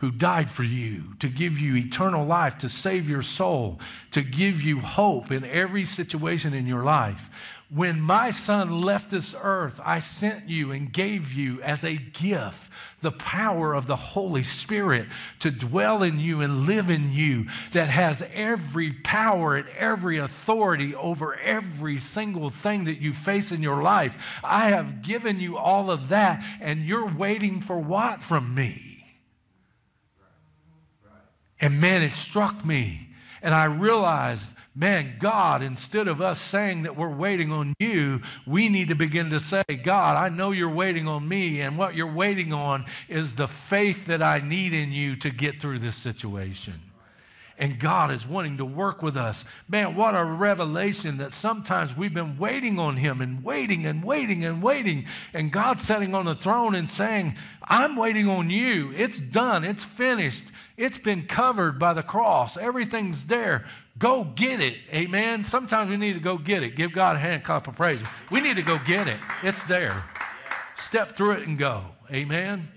who 0.00 0.10
died 0.10 0.50
for 0.50 0.64
you 0.64 1.14
to 1.20 1.30
give 1.30 1.58
you 1.58 1.76
eternal 1.76 2.26
life, 2.26 2.58
to 2.58 2.68
save 2.68 3.08
your 3.08 3.22
soul, 3.22 3.80
to 4.10 4.20
give 4.20 4.60
you 4.60 4.80
hope 4.80 5.30
in 5.30 5.42
every 5.42 5.86
situation 5.86 6.52
in 6.52 6.66
your 6.66 6.84
life. 6.84 7.30
When 7.68 8.00
my 8.00 8.30
son 8.30 8.80
left 8.80 9.10
this 9.10 9.34
earth, 9.40 9.80
I 9.84 9.98
sent 9.98 10.48
you 10.48 10.70
and 10.70 10.92
gave 10.92 11.32
you 11.32 11.60
as 11.62 11.82
a 11.82 11.96
gift 11.96 12.70
the 13.00 13.10
power 13.10 13.74
of 13.74 13.88
the 13.88 13.96
Holy 13.96 14.44
Spirit 14.44 15.06
to 15.40 15.50
dwell 15.50 16.04
in 16.04 16.20
you 16.20 16.40
and 16.42 16.66
live 16.66 16.90
in 16.90 17.12
you, 17.12 17.46
that 17.72 17.88
has 17.88 18.22
every 18.32 18.92
power 18.92 19.56
and 19.56 19.68
every 19.70 20.18
authority 20.18 20.94
over 20.94 21.34
every 21.36 21.98
single 21.98 22.50
thing 22.50 22.84
that 22.84 23.00
you 23.00 23.12
face 23.12 23.50
in 23.50 23.62
your 23.62 23.82
life. 23.82 24.16
I 24.44 24.68
have 24.68 25.02
given 25.02 25.40
you 25.40 25.56
all 25.56 25.90
of 25.90 26.08
that, 26.08 26.44
and 26.60 26.84
you're 26.84 27.12
waiting 27.12 27.60
for 27.60 27.78
what 27.78 28.22
from 28.22 28.54
me? 28.54 29.04
And 31.60 31.80
man, 31.80 32.02
it 32.02 32.12
struck 32.12 32.64
me, 32.64 33.08
and 33.42 33.54
I 33.54 33.64
realized 33.64 34.55
man, 34.76 35.16
God, 35.18 35.62
instead 35.62 36.06
of 36.06 36.20
us 36.20 36.38
saying 36.38 36.82
that 36.82 36.96
we're 36.96 37.08
waiting 37.08 37.50
on 37.50 37.72
you, 37.80 38.20
we 38.46 38.68
need 38.68 38.88
to 38.88 38.94
begin 38.94 39.30
to 39.30 39.40
say, 39.40 39.64
God, 39.82 40.16
I 40.16 40.28
know 40.28 40.52
you're 40.52 40.68
waiting 40.68 41.08
on 41.08 41.26
me, 41.26 41.62
and 41.62 41.78
what 41.78 41.94
you're 41.94 42.12
waiting 42.12 42.52
on 42.52 42.84
is 43.08 43.34
the 43.34 43.48
faith 43.48 44.06
that 44.06 44.22
I 44.22 44.38
need 44.38 44.74
in 44.74 44.92
you 44.92 45.16
to 45.16 45.30
get 45.30 45.60
through 45.60 45.78
this 45.78 45.96
situation. 45.96 46.74
And 47.58 47.80
God 47.80 48.12
is 48.12 48.26
wanting 48.26 48.58
to 48.58 48.66
work 48.66 49.00
with 49.00 49.16
us. 49.16 49.42
Man, 49.66 49.96
what 49.96 50.14
a 50.14 50.22
revelation 50.22 51.16
that 51.18 51.32
sometimes 51.32 51.96
we've 51.96 52.12
been 52.12 52.36
waiting 52.36 52.78
on 52.78 52.98
Him 52.98 53.22
and 53.22 53.42
waiting 53.42 53.86
and 53.86 54.04
waiting 54.04 54.44
and 54.44 54.62
waiting. 54.62 55.06
And 55.32 55.50
God 55.50 55.80
sitting 55.80 56.14
on 56.14 56.26
the 56.26 56.34
throne 56.34 56.74
and 56.74 56.88
saying, 56.88 57.34
I'm 57.62 57.96
waiting 57.96 58.28
on 58.28 58.50
you. 58.50 58.92
It's 58.94 59.18
done, 59.18 59.64
it's 59.64 59.84
finished, 59.84 60.52
it's 60.76 60.98
been 60.98 61.26
covered 61.26 61.78
by 61.78 61.94
the 61.94 62.02
cross, 62.02 62.58
everything's 62.58 63.24
there. 63.24 63.66
Go 63.98 64.24
get 64.24 64.60
it. 64.60 64.74
Amen. 64.92 65.42
Sometimes 65.42 65.90
we 65.90 65.96
need 65.96 66.12
to 66.12 66.20
go 66.20 66.36
get 66.36 66.62
it. 66.62 66.76
Give 66.76 66.92
God 66.92 67.16
a 67.16 67.18
hand 67.18 67.44
clap 67.44 67.66
of 67.66 67.76
praise. 67.76 68.00
We 68.30 68.40
need 68.40 68.56
to 68.56 68.62
go 68.62 68.78
get 68.86 69.08
it. 69.08 69.18
It's 69.42 69.62
there. 69.64 70.04
Step 70.76 71.16
through 71.16 71.32
it 71.32 71.48
and 71.48 71.58
go. 71.58 71.84
Amen. 72.10 72.68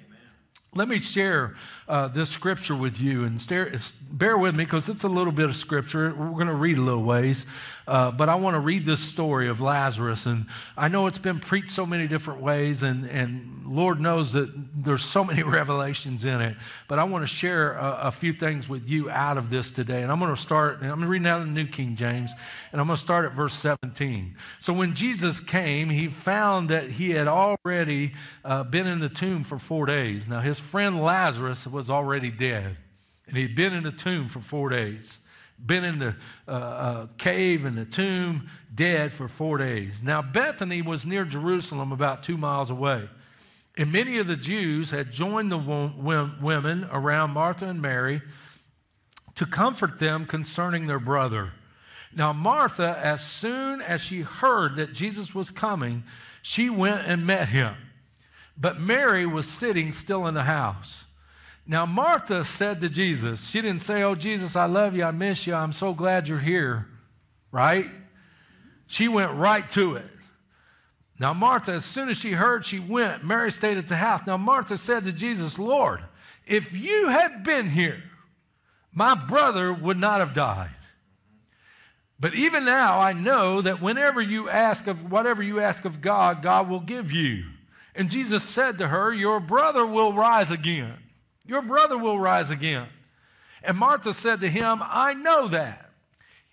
Let 0.76 0.88
me 0.88 1.00
share 1.00 1.56
uh, 1.88 2.10
this 2.10 2.30
scripture 2.30 2.76
with 2.76 3.02
you 3.02 3.24
and 3.24 3.42
stare, 3.42 3.74
bear 4.12 4.38
with 4.38 4.56
me 4.56 4.66
because 4.66 4.88
it's 4.88 5.04
a 5.04 5.08
little 5.08 5.34
bit 5.34 5.46
of 5.46 5.56
scripture. 5.56 6.14
We're 6.14 6.30
going 6.30 6.46
to 6.46 6.54
read 6.54 6.78
a 6.78 6.82
little 6.82 7.02
ways, 7.02 7.48
uh, 7.88 8.12
but 8.12 8.30
I 8.30 8.36
want 8.36 8.54
to 8.54 8.60
read 8.60 8.86
this 8.86 9.00
story 9.00 9.48
of 9.48 9.62
Lazarus. 9.62 10.28
And 10.28 10.46
I 10.78 10.88
know 10.88 11.08
it's 11.08 11.18
been 11.18 11.40
preached 11.40 11.72
so 11.72 11.88
many 11.88 12.08
different 12.08 12.42
ways, 12.42 12.84
and, 12.84 13.06
and 13.06 13.64
Lord 13.66 14.00
knows 14.00 14.34
that 14.34 14.52
there's 14.76 15.04
so 15.04 15.26
many 15.26 15.42
revelations 15.44 16.24
in 16.26 16.40
it. 16.40 16.56
But 16.88 17.00
I 17.00 17.04
want 17.04 17.24
to 17.24 17.28
share 17.28 17.74
a, 17.74 18.02
a 18.04 18.12
few 18.12 18.34
things 18.34 18.70
with 18.70 18.88
you 18.88 19.10
out 19.10 19.40
of 19.40 19.50
this 19.50 19.72
today. 19.72 20.04
And 20.04 20.12
I'm 20.12 20.20
going 20.20 20.36
to 20.36 20.40
start, 20.40 20.84
I'm 20.84 21.04
reading 21.04 21.28
out 21.28 21.42
of 21.42 21.48
the 21.48 21.54
New 21.54 21.66
King 21.66 21.96
James, 21.96 22.32
and 22.72 22.80
I'm 22.80 22.86
going 22.86 22.96
to 22.96 23.02
start 23.02 23.26
at 23.26 23.32
verse 23.32 23.56
17. 23.56 24.36
So 24.60 24.72
when 24.74 24.94
Jesus 24.94 25.40
came, 25.40 25.90
he 25.90 26.10
found 26.10 26.70
that 26.70 26.92
he 26.92 27.10
had 27.10 27.28
already 27.28 28.14
uh, 28.46 28.64
been 28.66 28.86
in 28.86 29.00
the 29.00 29.10
tomb 29.10 29.44
for 29.44 29.58
four 29.58 29.88
days. 29.88 30.28
Now, 30.28 30.42
his 30.42 30.59
friend 30.60 31.02
Lazarus 31.02 31.66
was 31.66 31.90
already 31.90 32.32
dead. 32.32 32.78
And 33.28 33.38
he'd 33.38 33.56
been 33.56 33.74
in 33.74 33.84
the 33.84 33.92
tomb 33.92 34.28
for 34.28 34.40
four 34.40 34.70
days, 34.70 35.20
been 35.64 35.84
in 35.84 36.00
the 36.00 36.16
uh, 36.48 36.52
uh, 36.52 37.08
cave 37.18 37.66
and 37.66 37.78
the 37.78 37.86
tomb, 37.86 38.50
dead 38.74 39.12
for 39.12 39.28
four 39.28 39.58
days. 39.58 40.02
Now, 40.02 40.22
Bethany 40.22 40.82
was 40.82 41.06
near 41.06 41.26
Jerusalem, 41.26 41.92
about 41.92 42.24
two 42.24 42.38
miles 42.38 42.72
away. 42.72 43.08
And 43.78 43.92
many 43.92 44.18
of 44.18 44.28
the 44.28 44.36
Jews 44.36 44.92
had 44.92 45.12
joined 45.12 45.52
the 45.52 45.58
women 45.58 46.88
around 46.92 47.32
Martha 47.32 47.68
and 47.68 47.82
Mary 47.82 48.22
to 49.36 49.46
comfort 49.46 50.00
them 50.00 50.26
concerning 50.26 50.88
their 50.88 51.00
brother. 51.00 51.54
Now, 52.14 52.34
Martha, 52.34 53.00
as 53.02 53.26
soon 53.26 53.82
as 53.82 54.02
she 54.02 54.22
heard 54.22 54.78
that 54.78 54.94
Jesus 54.94 55.34
was 55.36 55.52
coming, 55.52 56.04
she 56.42 56.70
went 56.70 57.06
and 57.06 57.26
met 57.26 57.50
him. 57.50 57.76
But 58.60 58.80
Mary 58.80 59.26
was 59.26 59.48
sitting 59.48 59.94
still 59.94 60.28
in 60.28 60.34
the 60.34 60.44
house. 60.44 61.06
Now, 61.66 61.86
Martha 61.86 62.44
said 62.44 62.82
to 62.82 62.90
Jesus, 62.90 63.48
she 63.48 63.62
didn't 63.62 63.82
say, 63.82 64.04
Oh, 64.04 64.16
Jesus, 64.16 64.56
I 64.56 64.66
love 64.66 64.96
you, 64.96 65.04
I 65.04 65.12
miss 65.12 65.48
you, 65.48 65.54
I'm 65.54 65.72
so 65.72 65.94
glad 65.94 66.28
you're 66.28 66.40
here, 66.40 66.88
right? 67.52 67.90
She 68.88 69.08
went 69.08 69.32
right 69.34 69.70
to 69.72 69.96
it. 69.96 70.10
Now, 71.20 71.34
Martha, 71.34 71.74
as 71.74 71.86
soon 71.86 72.10
as 72.10 72.18
she 72.18 72.32
heard, 72.32 72.66
she 72.66 72.80
went. 72.80 73.24
Mary 73.24 73.52
stayed 73.52 73.78
at 73.78 73.88
the 73.88 73.98
house. 73.98 74.22
Now, 74.26 74.38
Martha 74.38 74.78
said 74.78 75.04
to 75.04 75.14
Jesus, 75.14 75.60
Lord, 75.60 76.02
if 76.48 76.74
you 76.74 77.10
had 77.10 77.44
been 77.44 77.68
here, 77.68 78.02
my 78.92 79.14
brother 79.14 79.72
would 79.72 80.00
not 80.00 80.22
have 80.22 80.34
died. 80.34 80.72
But 82.20 82.36
even 82.36 82.66
now, 82.66 83.00
I 83.00 83.14
know 83.14 83.62
that 83.62 83.82
whenever 83.82 84.22
you 84.22 84.50
ask 84.50 84.88
of 84.88 85.12
whatever 85.12 85.44
you 85.44 85.60
ask 85.60 85.86
of 85.86 86.02
God, 86.02 86.42
God 86.42 86.68
will 86.68 86.80
give 86.80 87.12
you. 87.12 87.46
And 87.96 88.12
Jesus 88.12 88.44
said 88.44 88.78
to 88.78 88.88
her, 88.88 89.14
Your 89.14 89.40
brother 89.40 89.86
will 89.86 90.14
rise 90.14 90.52
again. 90.52 90.96
Your 91.46 91.62
brother 91.62 91.98
will 91.98 92.20
rise 92.20 92.50
again. 92.50 92.88
And 93.64 93.78
Martha 93.78 94.14
said 94.14 94.42
to 94.42 94.50
him, 94.50 94.80
I 94.82 95.14
know 95.14 95.48
that. 95.48 95.90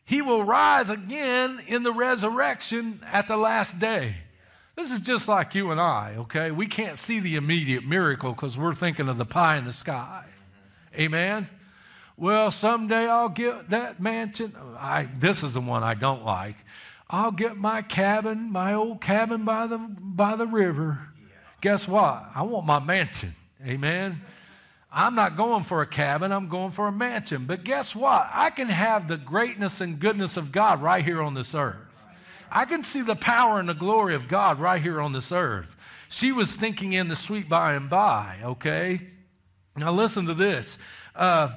He 0.04 0.22
will 0.22 0.44
rise 0.44 0.88
again 0.88 1.60
in 1.66 1.82
the 1.82 1.92
resurrection 1.92 3.00
at 3.04 3.28
the 3.28 3.36
last 3.36 3.78
day. 3.78 4.14
This 4.76 4.92
is 4.92 5.00
just 5.00 5.26
like 5.26 5.54
you 5.54 5.70
and 5.70 5.80
I, 5.80 6.14
okay? 6.18 6.50
We 6.50 6.66
can't 6.66 6.98
see 6.98 7.18
the 7.18 7.36
immediate 7.36 7.84
miracle 7.84 8.32
because 8.32 8.56
we're 8.56 8.74
thinking 8.74 9.08
of 9.08 9.18
the 9.18 9.24
pie 9.24 9.56
in 9.56 9.64
the 9.64 9.72
sky. 9.72 10.24
Amen? 10.96 11.48
Well, 12.16 12.50
someday 12.50 13.08
I'll 13.08 13.28
get 13.28 13.70
that 13.70 14.00
mansion. 14.00 14.54
I, 14.78 15.08
this 15.18 15.42
is 15.42 15.54
the 15.54 15.60
one 15.60 15.82
I 15.82 15.94
don't 15.94 16.24
like. 16.24 16.56
I'll 17.08 17.32
get 17.32 17.56
my 17.56 17.82
cabin, 17.82 18.50
my 18.50 18.74
old 18.74 19.00
cabin 19.00 19.44
by 19.44 19.66
the, 19.66 19.78
by 19.78 20.36
the 20.36 20.46
river. 20.46 21.08
Guess 21.60 21.88
what? 21.88 22.30
I 22.34 22.42
want 22.42 22.66
my 22.66 22.78
mansion. 22.78 23.34
Amen? 23.64 24.20
I'm 24.92 25.14
not 25.14 25.36
going 25.36 25.64
for 25.64 25.82
a 25.82 25.86
cabin, 25.86 26.32
I'm 26.32 26.48
going 26.48 26.70
for 26.70 26.88
a 26.88 26.92
mansion. 26.92 27.44
But 27.46 27.64
guess 27.64 27.94
what? 27.94 28.28
I 28.32 28.50
can 28.50 28.68
have 28.68 29.08
the 29.08 29.16
greatness 29.16 29.80
and 29.80 29.98
goodness 29.98 30.36
of 30.36 30.52
God 30.52 30.80
right 30.80 31.04
here 31.04 31.20
on 31.20 31.34
this 31.34 31.54
earth. 31.54 32.04
I 32.50 32.64
can 32.64 32.82
see 32.82 33.02
the 33.02 33.16
power 33.16 33.58
and 33.58 33.68
the 33.68 33.74
glory 33.74 34.14
of 34.14 34.28
God 34.28 34.58
right 34.58 34.80
here 34.80 35.00
on 35.00 35.12
this 35.12 35.32
earth. 35.32 35.76
She 36.08 36.32
was 36.32 36.54
thinking 36.54 36.92
in 36.92 37.08
the 37.08 37.16
sweet 37.16 37.48
by 37.48 37.74
and 37.74 37.90
by, 37.90 38.38
okay? 38.42 39.00
Now 39.76 39.92
listen 39.92 40.26
to 40.26 40.34
this. 40.34 40.78
Uh, 41.14 41.50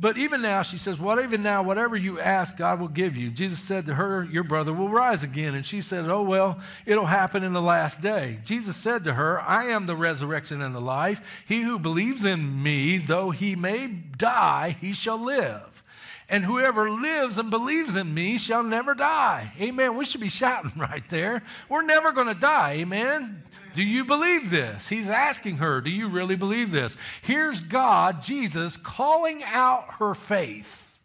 but 0.00 0.18
even 0.18 0.42
now, 0.42 0.62
she 0.62 0.78
says, 0.78 0.98
What 0.98 1.22
even 1.22 1.42
now, 1.42 1.62
whatever 1.62 1.96
you 1.96 2.18
ask, 2.18 2.56
God 2.56 2.80
will 2.80 2.88
give 2.88 3.16
you. 3.16 3.30
Jesus 3.30 3.60
said 3.60 3.86
to 3.86 3.94
her, 3.94 4.24
Your 4.24 4.42
brother 4.42 4.72
will 4.72 4.88
rise 4.88 5.22
again. 5.22 5.54
And 5.54 5.64
she 5.64 5.80
said, 5.80 6.08
Oh, 6.08 6.22
well, 6.22 6.58
it'll 6.86 7.06
happen 7.06 7.44
in 7.44 7.52
the 7.52 7.62
last 7.62 8.00
day. 8.00 8.40
Jesus 8.42 8.76
said 8.76 9.04
to 9.04 9.14
her, 9.14 9.40
I 9.40 9.66
am 9.66 9.86
the 9.86 9.94
resurrection 9.94 10.60
and 10.60 10.74
the 10.74 10.80
life. 10.80 11.44
He 11.46 11.62
who 11.62 11.78
believes 11.78 12.24
in 12.24 12.62
me, 12.62 12.98
though 12.98 13.30
he 13.30 13.54
may 13.54 13.86
die, 13.86 14.76
he 14.80 14.92
shall 14.92 15.18
live. 15.18 15.84
And 16.28 16.44
whoever 16.44 16.90
lives 16.90 17.36
and 17.36 17.50
believes 17.50 17.94
in 17.94 18.14
me 18.14 18.38
shall 18.38 18.62
never 18.62 18.94
die. 18.94 19.52
Amen. 19.60 19.96
We 19.96 20.06
should 20.06 20.22
be 20.22 20.28
shouting 20.28 20.72
right 20.76 21.06
there. 21.10 21.42
We're 21.68 21.82
never 21.82 22.10
going 22.10 22.28
to 22.28 22.34
die. 22.34 22.78
Amen. 22.78 23.42
Do 23.74 23.82
you 23.82 24.04
believe 24.04 24.50
this? 24.50 24.88
He's 24.88 25.08
asking 25.08 25.56
her, 25.56 25.80
Do 25.80 25.90
you 25.90 26.08
really 26.08 26.36
believe 26.36 26.70
this? 26.70 26.96
Here's 27.22 27.60
God, 27.60 28.22
Jesus, 28.22 28.76
calling 28.76 29.42
out 29.42 29.94
her 29.94 30.14
faith. 30.14 31.00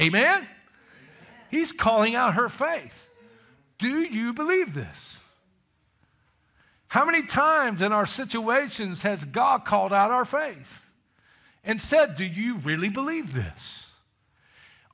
Amen? 0.00 0.24
Amen? 0.24 0.48
He's 1.50 1.72
calling 1.72 2.14
out 2.14 2.34
her 2.34 2.48
faith. 2.48 3.08
Do 3.78 4.00
you 4.02 4.32
believe 4.32 4.74
this? 4.74 5.18
How 6.88 7.04
many 7.04 7.22
times 7.22 7.82
in 7.82 7.92
our 7.92 8.06
situations 8.06 9.02
has 9.02 9.24
God 9.24 9.64
called 9.64 9.92
out 9.92 10.10
our 10.10 10.24
faith? 10.24 10.86
and 11.64 11.80
said, 11.80 12.16
Do 12.16 12.24
you 12.24 12.56
really 12.56 12.88
believe 12.88 13.32
this? 13.32 13.86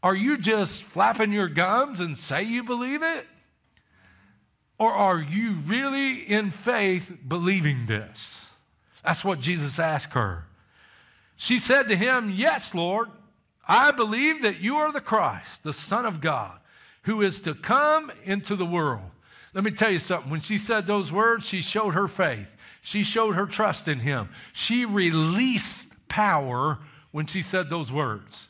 Are 0.02 0.14
you 0.14 0.38
just 0.38 0.82
flapping 0.82 1.32
your 1.32 1.48
gums 1.48 2.00
and 2.00 2.16
say 2.16 2.42
you 2.42 2.62
believe 2.62 3.02
it? 3.02 3.26
Or 4.78 4.92
are 4.92 5.20
you 5.20 5.54
really 5.66 6.18
in 6.18 6.50
faith 6.50 7.12
believing 7.26 7.86
this? 7.86 8.46
That's 9.04 9.24
what 9.24 9.40
Jesus 9.40 9.78
asked 9.78 10.12
her. 10.12 10.44
She 11.36 11.58
said 11.58 11.88
to 11.88 11.96
him, 11.96 12.30
Yes, 12.30 12.74
Lord, 12.74 13.08
I 13.68 13.90
believe 13.90 14.42
that 14.42 14.60
you 14.60 14.76
are 14.76 14.92
the 14.92 15.00
Christ, 15.00 15.62
the 15.62 15.72
Son 15.72 16.04
of 16.04 16.20
God, 16.20 16.58
who 17.02 17.22
is 17.22 17.40
to 17.40 17.54
come 17.54 18.12
into 18.24 18.56
the 18.56 18.66
world. 18.66 19.10
Let 19.54 19.64
me 19.64 19.70
tell 19.70 19.90
you 19.90 19.98
something. 19.98 20.30
When 20.30 20.40
she 20.40 20.58
said 20.58 20.86
those 20.86 21.10
words, 21.10 21.46
she 21.46 21.62
showed 21.62 21.94
her 21.94 22.08
faith. 22.08 22.48
She 22.82 23.02
showed 23.02 23.34
her 23.34 23.46
trust 23.46 23.88
in 23.88 23.98
him. 23.98 24.28
She 24.52 24.84
released 24.84 25.94
power 26.08 26.78
when 27.10 27.26
she 27.26 27.42
said 27.42 27.70
those 27.70 27.90
words. 27.90 28.48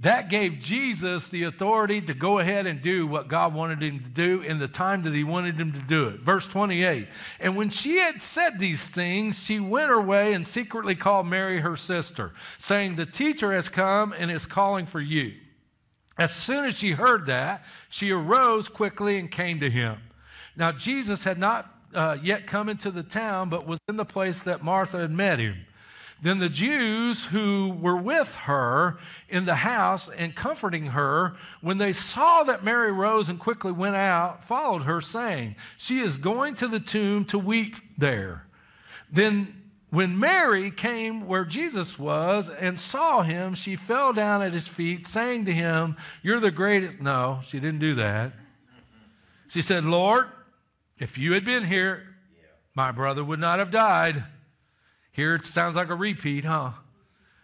That 0.00 0.30
gave 0.30 0.60
Jesus 0.60 1.28
the 1.28 1.44
authority 1.44 2.00
to 2.02 2.14
go 2.14 2.38
ahead 2.38 2.66
and 2.66 2.80
do 2.80 3.04
what 3.06 3.26
God 3.26 3.52
wanted 3.52 3.82
him 3.82 3.98
to 4.04 4.08
do 4.08 4.42
in 4.42 4.60
the 4.60 4.68
time 4.68 5.02
that 5.02 5.12
he 5.12 5.24
wanted 5.24 5.56
him 5.56 5.72
to 5.72 5.80
do 5.80 6.06
it. 6.06 6.20
Verse 6.20 6.46
28 6.46 7.08
And 7.40 7.56
when 7.56 7.68
she 7.68 7.96
had 7.96 8.22
said 8.22 8.58
these 8.60 8.88
things, 8.88 9.42
she 9.42 9.58
went 9.58 9.90
her 9.90 10.00
way 10.00 10.34
and 10.34 10.46
secretly 10.46 10.94
called 10.94 11.26
Mary, 11.26 11.60
her 11.60 11.76
sister, 11.76 12.32
saying, 12.58 12.94
The 12.94 13.06
teacher 13.06 13.52
has 13.52 13.68
come 13.68 14.12
and 14.12 14.30
is 14.30 14.46
calling 14.46 14.86
for 14.86 15.00
you. 15.00 15.34
As 16.16 16.32
soon 16.32 16.64
as 16.64 16.76
she 16.76 16.92
heard 16.92 17.26
that, 17.26 17.64
she 17.88 18.12
arose 18.12 18.68
quickly 18.68 19.18
and 19.18 19.28
came 19.28 19.58
to 19.60 19.70
him. 19.70 19.98
Now, 20.56 20.70
Jesus 20.70 21.24
had 21.24 21.38
not 21.38 21.74
uh, 21.92 22.18
yet 22.22 22.46
come 22.46 22.68
into 22.68 22.92
the 22.92 23.02
town, 23.02 23.48
but 23.48 23.66
was 23.66 23.80
in 23.88 23.96
the 23.96 24.04
place 24.04 24.42
that 24.42 24.62
Martha 24.62 24.98
had 24.98 25.10
met 25.10 25.40
him. 25.40 25.56
Then 26.20 26.38
the 26.38 26.48
Jews 26.48 27.26
who 27.26 27.70
were 27.80 27.96
with 27.96 28.34
her 28.34 28.98
in 29.28 29.44
the 29.44 29.54
house 29.54 30.08
and 30.08 30.34
comforting 30.34 30.86
her, 30.86 31.36
when 31.60 31.78
they 31.78 31.92
saw 31.92 32.42
that 32.44 32.64
Mary 32.64 32.90
rose 32.90 33.28
and 33.28 33.38
quickly 33.38 33.70
went 33.70 33.94
out, 33.94 34.44
followed 34.44 34.82
her, 34.82 35.00
saying, 35.00 35.54
She 35.76 36.00
is 36.00 36.16
going 36.16 36.56
to 36.56 36.66
the 36.66 36.80
tomb 36.80 37.24
to 37.26 37.38
weep 37.38 37.76
there. 37.96 38.46
Then 39.12 39.62
when 39.90 40.18
Mary 40.18 40.70
came 40.72 41.26
where 41.26 41.44
Jesus 41.44 41.98
was 41.98 42.50
and 42.50 42.78
saw 42.78 43.22
him, 43.22 43.54
she 43.54 43.76
fell 43.76 44.12
down 44.12 44.42
at 44.42 44.52
his 44.52 44.66
feet, 44.66 45.06
saying 45.06 45.44
to 45.44 45.52
him, 45.52 45.96
You're 46.22 46.40
the 46.40 46.50
greatest. 46.50 47.00
No, 47.00 47.40
she 47.44 47.60
didn't 47.60 47.80
do 47.80 47.94
that. 47.94 48.32
She 49.46 49.62
said, 49.62 49.84
Lord, 49.84 50.26
if 50.98 51.16
you 51.16 51.32
had 51.32 51.44
been 51.44 51.64
here, 51.64 52.02
my 52.74 52.90
brother 52.90 53.24
would 53.24 53.40
not 53.40 53.60
have 53.60 53.70
died. 53.70 54.24
Here 55.18 55.34
it 55.34 55.44
sounds 55.44 55.74
like 55.74 55.88
a 55.88 55.96
repeat, 55.96 56.44
huh? 56.44 56.70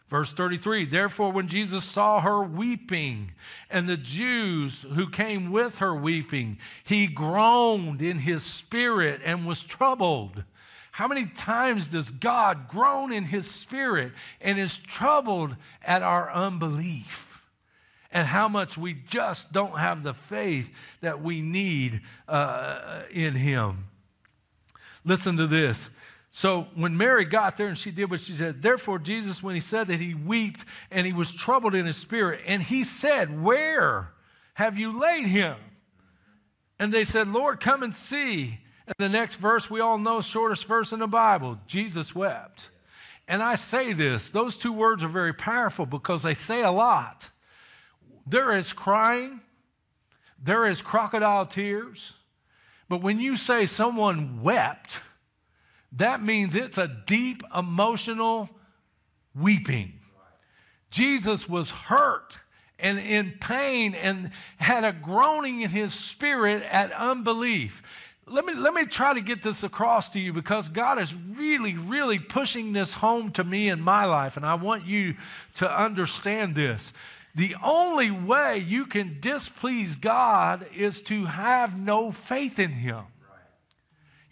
Verse 0.09 0.33
33 0.33 0.85
Therefore, 0.85 1.33
when 1.33 1.49
Jesus 1.49 1.83
saw 1.83 2.21
her 2.21 2.41
weeping, 2.41 3.33
and 3.69 3.89
the 3.89 3.97
Jews 3.97 4.87
who 4.95 5.11
came 5.11 5.51
with 5.51 5.79
her 5.79 5.93
weeping, 5.93 6.59
he 6.85 7.09
groaned 7.09 8.01
in 8.01 8.21
his 8.21 8.45
spirit 8.45 9.23
and 9.25 9.45
was 9.45 9.65
troubled. 9.65 10.45
How 10.93 11.09
many 11.09 11.27
times 11.27 11.89
does 11.89 12.11
God 12.13 12.69
groan 12.69 13.13
in 13.13 13.25
his 13.25 13.51
spirit 13.51 14.13
and 14.41 14.57
is 14.57 14.79
troubled 14.79 15.57
at 15.83 16.01
our 16.01 16.31
unbelief? 16.31 17.43
And 18.13 18.29
how 18.29 18.47
much 18.47 18.79
we 18.79 18.95
just 18.95 19.51
don't 19.51 19.81
have 19.81 20.05
the 20.05 20.15
faith 20.15 20.71
that 21.01 21.21
we 21.25 21.43
need 21.43 22.03
uh, 22.29 23.01
in 23.11 23.35
him. 23.35 23.89
Listen 25.05 25.37
to 25.39 25.49
this. 25.49 25.91
So 26.37 26.67
when 26.75 26.97
Mary 26.97 27.25
got 27.25 27.57
there 27.57 27.69
and 27.69 27.79
she 27.79 27.93
did 27.93 28.11
what 28.11 28.21
she 28.21 28.33
said, 28.33 28.61
therefore 28.61 28.99
Jesus, 28.99 29.41
when 29.41 29.55
he 29.55 29.61
said 29.61 29.87
that, 29.87 30.01
he 30.01 30.15
wept 30.15 30.65
and 30.91 31.07
he 31.07 31.13
was 31.13 31.33
troubled 31.33 31.77
in 31.77 31.87
his 31.87 31.97
spirit. 31.97 32.41
And 32.45 32.61
he 32.61 32.83
said, 32.83 33.41
Where 33.41 34.09
have 34.55 34.77
you 34.77 34.99
laid 34.99 35.27
him? 35.27 35.55
And 36.81 36.93
they 36.93 37.05
said, 37.05 37.29
Lord, 37.29 37.61
come 37.61 37.85
and 37.85 37.95
see. 37.95 38.59
And 38.85 38.95
the 38.99 39.09
next 39.09 39.37
verse 39.37 39.71
we 39.71 39.79
all 39.79 39.97
know, 39.97 40.21
shortest 40.21 40.67
verse 40.67 40.93
in 40.93 40.99
the 40.99 41.07
Bible, 41.07 41.57
Jesus 41.69 42.17
wept. 42.17 42.69
And 43.29 43.41
I 43.41 43.55
say 43.55 43.93
this, 43.93 44.29
those 44.29 44.57
two 44.57 44.73
words 44.73 45.05
are 45.05 45.09
very 45.09 45.35
powerful 45.35 45.87
because 45.87 46.25
they 46.25 46.35
say 46.35 46.65
a 46.65 46.73
lot. 46.73 47.31
There 48.27 48.57
is 48.57 48.73
crying, 48.73 49.41
there 50.43 50.67
is 50.67 50.83
crocodile 50.83 51.47
tears, 51.47 52.15
but 52.89 53.03
when 53.03 53.21
you 53.21 53.37
say 53.37 53.67
someone 53.67 54.43
wept, 54.43 54.99
that 55.97 56.23
means 56.23 56.55
it's 56.55 56.79
a 56.79 56.89
deep 56.89 57.43
emotional 57.57 58.49
weeping. 59.35 59.93
Jesus 60.91 61.49
was 61.49 61.71
hurt 61.71 62.37
and 62.79 62.99
in 62.99 63.35
pain 63.41 63.95
and 63.95 64.31
had 64.57 64.85
a 64.85 64.93
groaning 64.93 65.63
in 65.63 65.71
his 65.71 65.95
spirit 65.95 66.63
at 66.71 66.93
unbelief. 66.93 67.83
Let 68.27 68.45
me, 68.47 68.55
let 68.55 68.73
me 68.73 68.87
try 68.87 69.15
to 69.15 69.21
get 69.21 69.43
this 69.43 69.63
across 69.63 70.09
to 70.11 70.21
you 70.21 70.33
because 70.33 70.69
God 70.69 70.99
is 70.99 71.15
really, 71.15 71.75
really 71.75 72.19
pushing 72.19 72.73
this 72.73 72.95
home 72.95 73.31
to 73.33 73.45
me 73.45 73.69
in 73.69 73.81
my 73.81 74.07
life, 74.07 74.37
and 74.37 74.47
I 74.47 74.55
want 74.55 74.87
you 74.87 75.15
to 75.55 75.71
understand 75.71 76.55
this. 76.55 76.93
The 77.35 77.57
only 77.63 78.11
way 78.11 78.59
you 78.59 78.87
can 78.87 79.19
displease 79.21 79.97
God 79.97 80.67
is 80.75 81.03
to 81.03 81.27
have 81.27 81.79
no 81.79 82.13
faith 82.13 82.59
in 82.59 82.71
Him. 82.71 83.05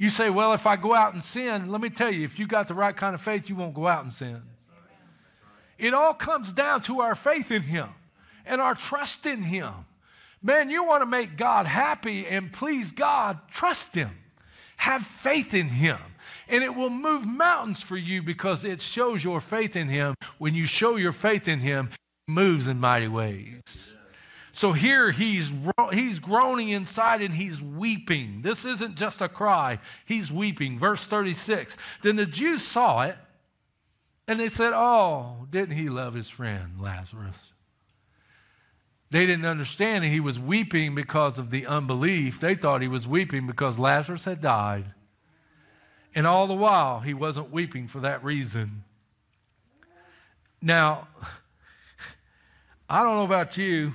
You 0.02 0.10
say, 0.10 0.30
well, 0.30 0.52
if 0.52 0.66
I 0.66 0.74
go 0.74 0.96
out 0.96 1.14
and 1.14 1.22
sin, 1.22 1.70
let 1.70 1.80
me 1.80 1.88
tell 1.88 2.10
you, 2.12 2.24
if 2.24 2.36
you 2.36 2.48
got 2.48 2.66
the 2.66 2.74
right 2.74 2.96
kind 2.96 3.14
of 3.14 3.20
faith, 3.20 3.48
you 3.48 3.54
won't 3.54 3.72
go 3.72 3.86
out 3.86 4.02
and 4.02 4.12
sin. 4.12 4.42
It 5.78 5.94
all 5.94 6.12
comes 6.12 6.50
down 6.50 6.82
to 6.82 7.02
our 7.02 7.14
faith 7.14 7.52
in 7.52 7.62
Him 7.62 7.88
and 8.44 8.60
our 8.60 8.74
trust 8.74 9.26
in 9.26 9.42
Him. 9.42 9.72
Man, 10.42 10.70
you 10.70 10.82
want 10.82 11.02
to 11.02 11.06
make 11.06 11.36
God 11.36 11.66
happy 11.66 12.26
and 12.26 12.52
please 12.52 12.90
God, 12.90 13.38
trust 13.48 13.94
Him. 13.94 14.10
Have 14.78 15.06
faith 15.06 15.54
in 15.54 15.68
Him. 15.68 15.98
And 16.48 16.64
it 16.64 16.74
will 16.74 16.90
move 16.90 17.24
mountains 17.24 17.80
for 17.80 17.96
you 17.96 18.24
because 18.24 18.64
it 18.64 18.80
shows 18.80 19.22
your 19.22 19.40
faith 19.40 19.76
in 19.76 19.88
Him. 19.88 20.16
When 20.38 20.52
you 20.52 20.66
show 20.66 20.96
your 20.96 21.12
faith 21.12 21.46
in 21.46 21.60
Him, 21.60 21.90
moves 22.26 22.66
in 22.66 22.80
mighty 22.80 23.06
ways. 23.06 23.94
So 24.52 24.72
here 24.72 25.10
he's, 25.10 25.50
he's 25.92 26.18
groaning 26.18 26.68
inside 26.68 27.22
and 27.22 27.32
he's 27.32 27.62
weeping. 27.62 28.42
This 28.42 28.64
isn't 28.66 28.96
just 28.96 29.20
a 29.22 29.28
cry, 29.28 29.78
he's 30.04 30.30
weeping. 30.30 30.78
Verse 30.78 31.04
36 31.04 31.76
Then 32.02 32.16
the 32.16 32.26
Jews 32.26 32.62
saw 32.62 33.02
it 33.02 33.16
and 34.28 34.38
they 34.38 34.48
said, 34.48 34.72
Oh, 34.74 35.46
didn't 35.50 35.76
he 35.76 35.88
love 35.88 36.14
his 36.14 36.28
friend 36.28 36.80
Lazarus? 36.80 37.38
They 39.10 39.26
didn't 39.26 39.44
understand 39.44 40.04
he 40.04 40.20
was 40.20 40.38
weeping 40.38 40.94
because 40.94 41.38
of 41.38 41.50
the 41.50 41.66
unbelief. 41.66 42.40
They 42.40 42.54
thought 42.54 42.80
he 42.80 42.88
was 42.88 43.06
weeping 43.06 43.46
because 43.46 43.78
Lazarus 43.78 44.24
had 44.24 44.40
died. 44.40 44.86
And 46.14 46.26
all 46.26 46.46
the 46.46 46.54
while, 46.54 47.00
he 47.00 47.12
wasn't 47.12 47.50
weeping 47.50 47.88
for 47.88 48.00
that 48.00 48.24
reason. 48.24 48.84
Now, 50.62 51.08
I 52.88 53.02
don't 53.02 53.16
know 53.16 53.24
about 53.24 53.58
you. 53.58 53.92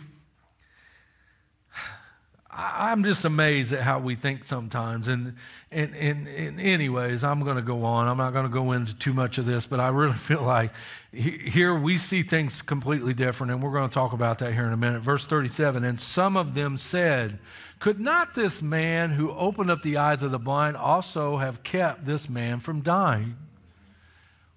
I'm 2.59 3.03
just 3.03 3.23
amazed 3.23 3.71
at 3.71 3.81
how 3.81 3.99
we 3.99 4.15
think 4.15 4.43
sometimes. 4.43 5.07
And, 5.07 5.35
and, 5.69 5.95
and, 5.95 6.27
and 6.27 6.59
anyways, 6.59 7.23
I'm 7.23 7.43
going 7.43 7.57
to 7.57 7.61
go 7.61 7.83
on. 7.83 8.07
I'm 8.07 8.17
not 8.17 8.33
going 8.33 8.47
to 8.47 8.51
go 8.51 8.71
into 8.71 8.95
too 8.95 9.13
much 9.13 9.37
of 9.37 9.45
this, 9.45 9.67
but 9.67 9.79
I 9.79 9.89
really 9.89 10.13
feel 10.17 10.41
like 10.41 10.71
here 11.13 11.77
we 11.77 11.99
see 11.99 12.23
things 12.23 12.63
completely 12.63 13.13
different, 13.13 13.51
and 13.51 13.61
we're 13.61 13.71
going 13.71 13.87
to 13.87 13.93
talk 13.93 14.13
about 14.13 14.39
that 14.39 14.53
here 14.53 14.65
in 14.65 14.73
a 14.73 14.77
minute. 14.77 15.01
Verse 15.03 15.23
37 15.25 15.83
And 15.83 15.99
some 15.99 16.35
of 16.35 16.55
them 16.55 16.77
said, 16.77 17.37
Could 17.77 17.99
not 17.99 18.33
this 18.33 18.63
man 18.63 19.11
who 19.11 19.31
opened 19.31 19.69
up 19.69 19.83
the 19.83 19.97
eyes 19.97 20.23
of 20.23 20.31
the 20.31 20.39
blind 20.39 20.77
also 20.77 21.37
have 21.37 21.61
kept 21.61 22.05
this 22.07 22.27
man 22.27 22.59
from 22.59 22.81
dying? 22.81 23.35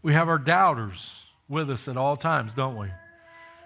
We 0.03 0.15
have 0.15 0.31
our 0.31 0.39
doubters 0.39 1.23
with 1.51 1.69
us 1.69 1.87
at 1.87 1.99
all 1.99 2.17
times, 2.17 2.55
don't 2.55 2.79
we? 2.79 2.89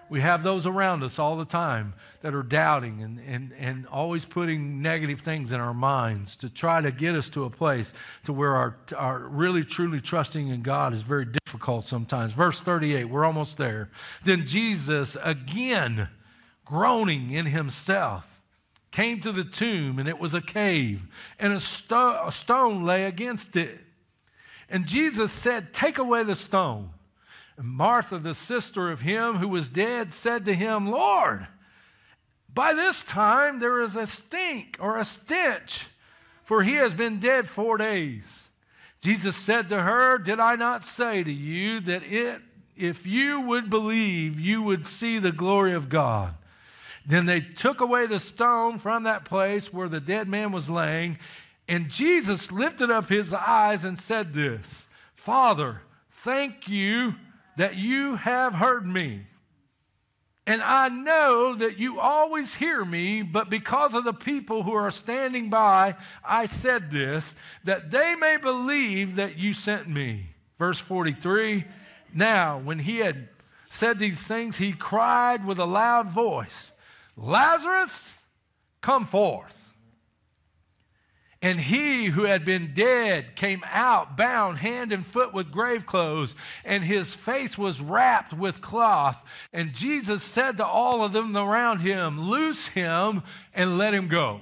We 0.09 0.21
have 0.21 0.43
those 0.43 0.65
around 0.67 1.03
us 1.03 1.17
all 1.17 1.35
the 1.35 1.45
time 1.45 1.93
that 2.21 2.35
are 2.35 2.43
doubting 2.43 3.01
and, 3.01 3.19
and, 3.19 3.53
and 3.57 3.87
always 3.87 4.23
putting 4.23 4.81
negative 4.81 5.21
things 5.21 5.51
in 5.51 5.59
our 5.59 5.73
minds 5.73 6.37
to 6.37 6.49
try 6.49 6.81
to 6.81 6.91
get 6.91 7.15
us 7.15 7.29
to 7.31 7.45
a 7.45 7.49
place 7.49 7.93
to 8.25 8.33
where 8.33 8.55
our, 8.55 8.77
our 8.95 9.19
really 9.19 9.63
truly 9.63 9.99
trusting 9.99 10.49
in 10.49 10.61
God 10.61 10.93
is 10.93 11.01
very 11.01 11.25
difficult 11.25 11.87
sometimes. 11.87 12.33
Verse 12.33 12.61
38, 12.61 13.05
we're 13.05 13.25
almost 13.25 13.57
there. 13.57 13.89
Then 14.23 14.45
Jesus, 14.45 15.17
again 15.23 16.09
groaning 16.65 17.29
in 17.29 17.45
himself, 17.45 18.41
came 18.91 19.21
to 19.21 19.31
the 19.31 19.43
tomb, 19.43 19.99
and 19.99 20.09
it 20.09 20.19
was 20.19 20.33
a 20.33 20.41
cave, 20.41 21.01
and 21.39 21.53
a, 21.53 21.59
sto- 21.59 22.25
a 22.25 22.31
stone 22.31 22.83
lay 22.83 23.05
against 23.05 23.55
it. 23.55 23.79
And 24.69 24.85
Jesus 24.85 25.31
said, 25.31 25.73
Take 25.73 25.99
away 25.99 26.23
the 26.23 26.35
stone. 26.35 26.89
Martha, 27.61 28.19
the 28.19 28.33
sister 28.33 28.91
of 28.91 29.01
him 29.01 29.35
who 29.35 29.47
was 29.47 29.67
dead, 29.67 30.13
said 30.13 30.45
to 30.45 30.53
him, 30.53 30.89
Lord, 30.89 31.47
by 32.53 32.73
this 32.73 33.03
time 33.03 33.59
there 33.59 33.81
is 33.81 33.95
a 33.95 34.07
stink 34.07 34.77
or 34.79 34.97
a 34.97 35.05
stench, 35.05 35.87
for 36.43 36.63
he 36.63 36.73
has 36.73 36.93
been 36.93 37.19
dead 37.19 37.49
four 37.49 37.77
days. 37.77 38.47
Jesus 39.01 39.35
said 39.35 39.69
to 39.69 39.81
her, 39.81 40.17
Did 40.17 40.39
I 40.39 40.55
not 40.55 40.83
say 40.83 41.23
to 41.23 41.31
you 41.31 41.79
that 41.81 42.03
it 42.03 42.41
if 42.75 43.05
you 43.05 43.39
would 43.39 43.69
believe, 43.69 44.39
you 44.39 44.61
would 44.61 44.85
see 44.85 45.17
the 45.19 45.31
glory 45.31 45.73
of 45.73 45.89
God. 45.89 46.33
Then 47.05 47.25
they 47.25 47.39
took 47.39 47.81
away 47.81 48.07
the 48.07 48.19
stone 48.19 48.79
from 48.79 49.03
that 49.03 49.25
place 49.25 49.71
where 49.71 49.87
the 49.87 49.99
dead 49.99 50.27
man 50.27 50.51
was 50.51 50.69
laying, 50.69 51.17
and 51.67 51.89
Jesus 51.89 52.51
lifted 52.51 52.91
up 52.91 53.09
his 53.09 53.33
eyes 53.33 53.83
and 53.83 53.97
said, 53.97 54.33
This 54.33 54.85
Father, 55.15 55.81
thank 56.09 56.67
you 56.67 57.15
that 57.57 57.75
you 57.75 58.15
have 58.15 58.55
heard 58.55 58.85
me. 58.85 59.21
And 60.47 60.61
I 60.61 60.89
know 60.89 61.55
that 61.55 61.79
you 61.79 61.99
always 61.99 62.53
hear 62.53 62.85
me, 62.85 63.23
but 63.23 63.49
because 63.49 63.95
of 63.95 64.03
the 64.03 64.13
people 64.13 64.61
who 64.61 64.73
are 64.73 64.91
standing 64.91 65.49
by, 65.49 65.95
I 66.23 66.45
said 66.45 66.91
this, 66.91 67.35
that 67.63 67.89
they 67.89 68.15
may 68.15 68.37
believe 68.37 69.15
that 69.15 69.39
you 69.39 69.53
sent 69.53 69.89
me. 69.89 70.27
Verse 70.59 70.77
43 70.77 71.65
Now, 72.13 72.59
when 72.59 72.79
he 72.79 72.97
had 72.97 73.29
said 73.69 73.97
these 73.97 74.21
things, 74.21 74.57
he 74.57 74.71
cried 74.71 75.45
with 75.45 75.57
a 75.57 75.65
loud 75.65 76.09
voice, 76.09 76.71
Lazarus, 77.17 78.13
come 78.81 79.05
forth. 79.05 79.54
And 81.45 81.59
he 81.59 82.05
who 82.05 82.23
had 82.23 82.43
been 82.43 82.73
dead 82.73 83.35
came 83.35 83.63
out, 83.71 84.17
bound 84.17 84.57
hand 84.57 84.91
and 84.91 85.05
foot 85.05 85.31
with 85.31 85.51
grave 85.51 85.85
clothes, 85.85 86.35
and 86.63 86.83
his 86.83 87.13
face 87.13 87.55
was 87.55 87.79
wrapped 87.79 88.33
with 88.33 88.61
cloth. 88.61 89.23
And 89.53 89.71
Jesus 89.71 90.23
said 90.23 90.57
to 90.57 90.65
all 90.65 91.05
of 91.05 91.11
them 91.11 91.37
around 91.37 91.81
him, 91.81 92.19
Loose 92.19 92.65
him 92.65 93.21
and 93.53 93.77
let 93.77 93.93
him 93.93 94.07
go. 94.07 94.41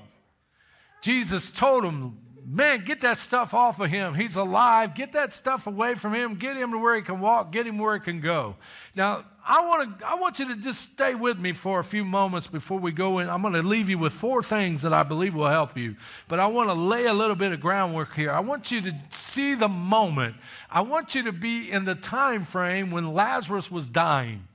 Jesus 1.01 1.51
told 1.51 1.83
them, 1.83 2.19
Man, 2.45 2.83
get 2.83 3.01
that 3.01 3.17
stuff 3.17 3.53
off 3.53 3.79
of 3.79 3.89
him. 3.89 4.15
He's 4.15 4.35
alive. 4.35 4.95
Get 4.95 5.13
that 5.13 5.33
stuff 5.33 5.67
away 5.67 5.95
from 5.95 6.13
him. 6.13 6.35
Get 6.35 6.57
him 6.57 6.71
to 6.71 6.77
where 6.77 6.95
he 6.95 7.01
can 7.01 7.19
walk. 7.19 7.51
Get 7.51 7.65
him 7.65 7.77
where 7.77 7.93
he 7.93 8.01
can 8.01 8.19
go. 8.19 8.55
Now, 8.95 9.25
I 9.45 9.65
want 9.65 9.99
to 9.99 10.07
I 10.07 10.15
want 10.15 10.39
you 10.39 10.47
to 10.49 10.55
just 10.55 10.81
stay 10.81 11.15
with 11.15 11.37
me 11.37 11.53
for 11.53 11.79
a 11.79 11.83
few 11.83 12.03
moments 12.03 12.47
before 12.47 12.79
we 12.79 12.91
go 12.91 13.19
in. 13.19 13.29
I'm 13.29 13.41
going 13.41 13.53
to 13.53 13.63
leave 13.63 13.89
you 13.89 13.97
with 13.97 14.13
four 14.13 14.43
things 14.43 14.81
that 14.81 14.93
I 14.93 15.03
believe 15.03 15.35
will 15.35 15.47
help 15.47 15.77
you. 15.77 15.95
But 16.27 16.39
I 16.39 16.47
want 16.47 16.69
to 16.69 16.73
lay 16.73 17.05
a 17.05 17.13
little 17.13 17.35
bit 17.35 17.51
of 17.51 17.61
groundwork 17.61 18.13
here. 18.13 18.31
I 18.31 18.39
want 18.41 18.71
you 18.71 18.81
to 18.81 18.95
see 19.11 19.55
the 19.55 19.69
moment. 19.69 20.35
I 20.69 20.81
want 20.81 21.15
you 21.15 21.23
to 21.23 21.31
be 21.31 21.71
in 21.71 21.85
the 21.85 21.95
time 21.95 22.45
frame 22.45 22.91
when 22.91 23.13
Lazarus 23.13 23.71
was 23.71 23.87
dying. 23.87 24.47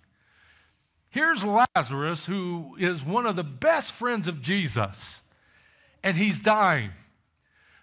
Here's 1.11 1.43
Lazarus 1.43 2.27
who 2.27 2.77
is 2.79 3.03
one 3.03 3.27
of 3.27 3.37
the 3.37 3.45
best 3.45 3.93
friends 3.93 4.29
of 4.29 4.43
Jesus 4.43 5.23
and 6.03 6.17
he's 6.17 6.41
dying. 6.41 6.91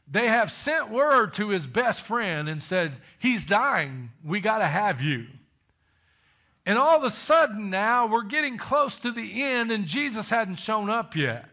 They 0.08 0.28
have 0.28 0.52
sent 0.52 0.92
word 0.92 1.34
to 1.36 1.50
his 1.50 1.66
best 1.66 2.02
friend 2.02 2.48
and 2.48 2.62
said, 2.62 2.94
He's 3.18 3.46
dying. 3.46 4.12
We 4.24 4.40
got 4.40 4.60
to 4.60 4.68
have 4.68 5.02
you. 5.02 5.28
And 6.66 6.78
all 6.78 6.98
of 6.98 7.04
a 7.04 7.10
sudden 7.10 7.70
now 7.70 8.08
we're 8.08 8.24
getting 8.24 8.58
close 8.58 8.98
to 9.00 9.12
the 9.12 9.44
end 9.44 9.72
and 9.72 9.86
Jesus 9.86 10.30
hadn't 10.30 10.56
shown 10.56 10.90
up 10.90 11.16
yet. 11.16 11.46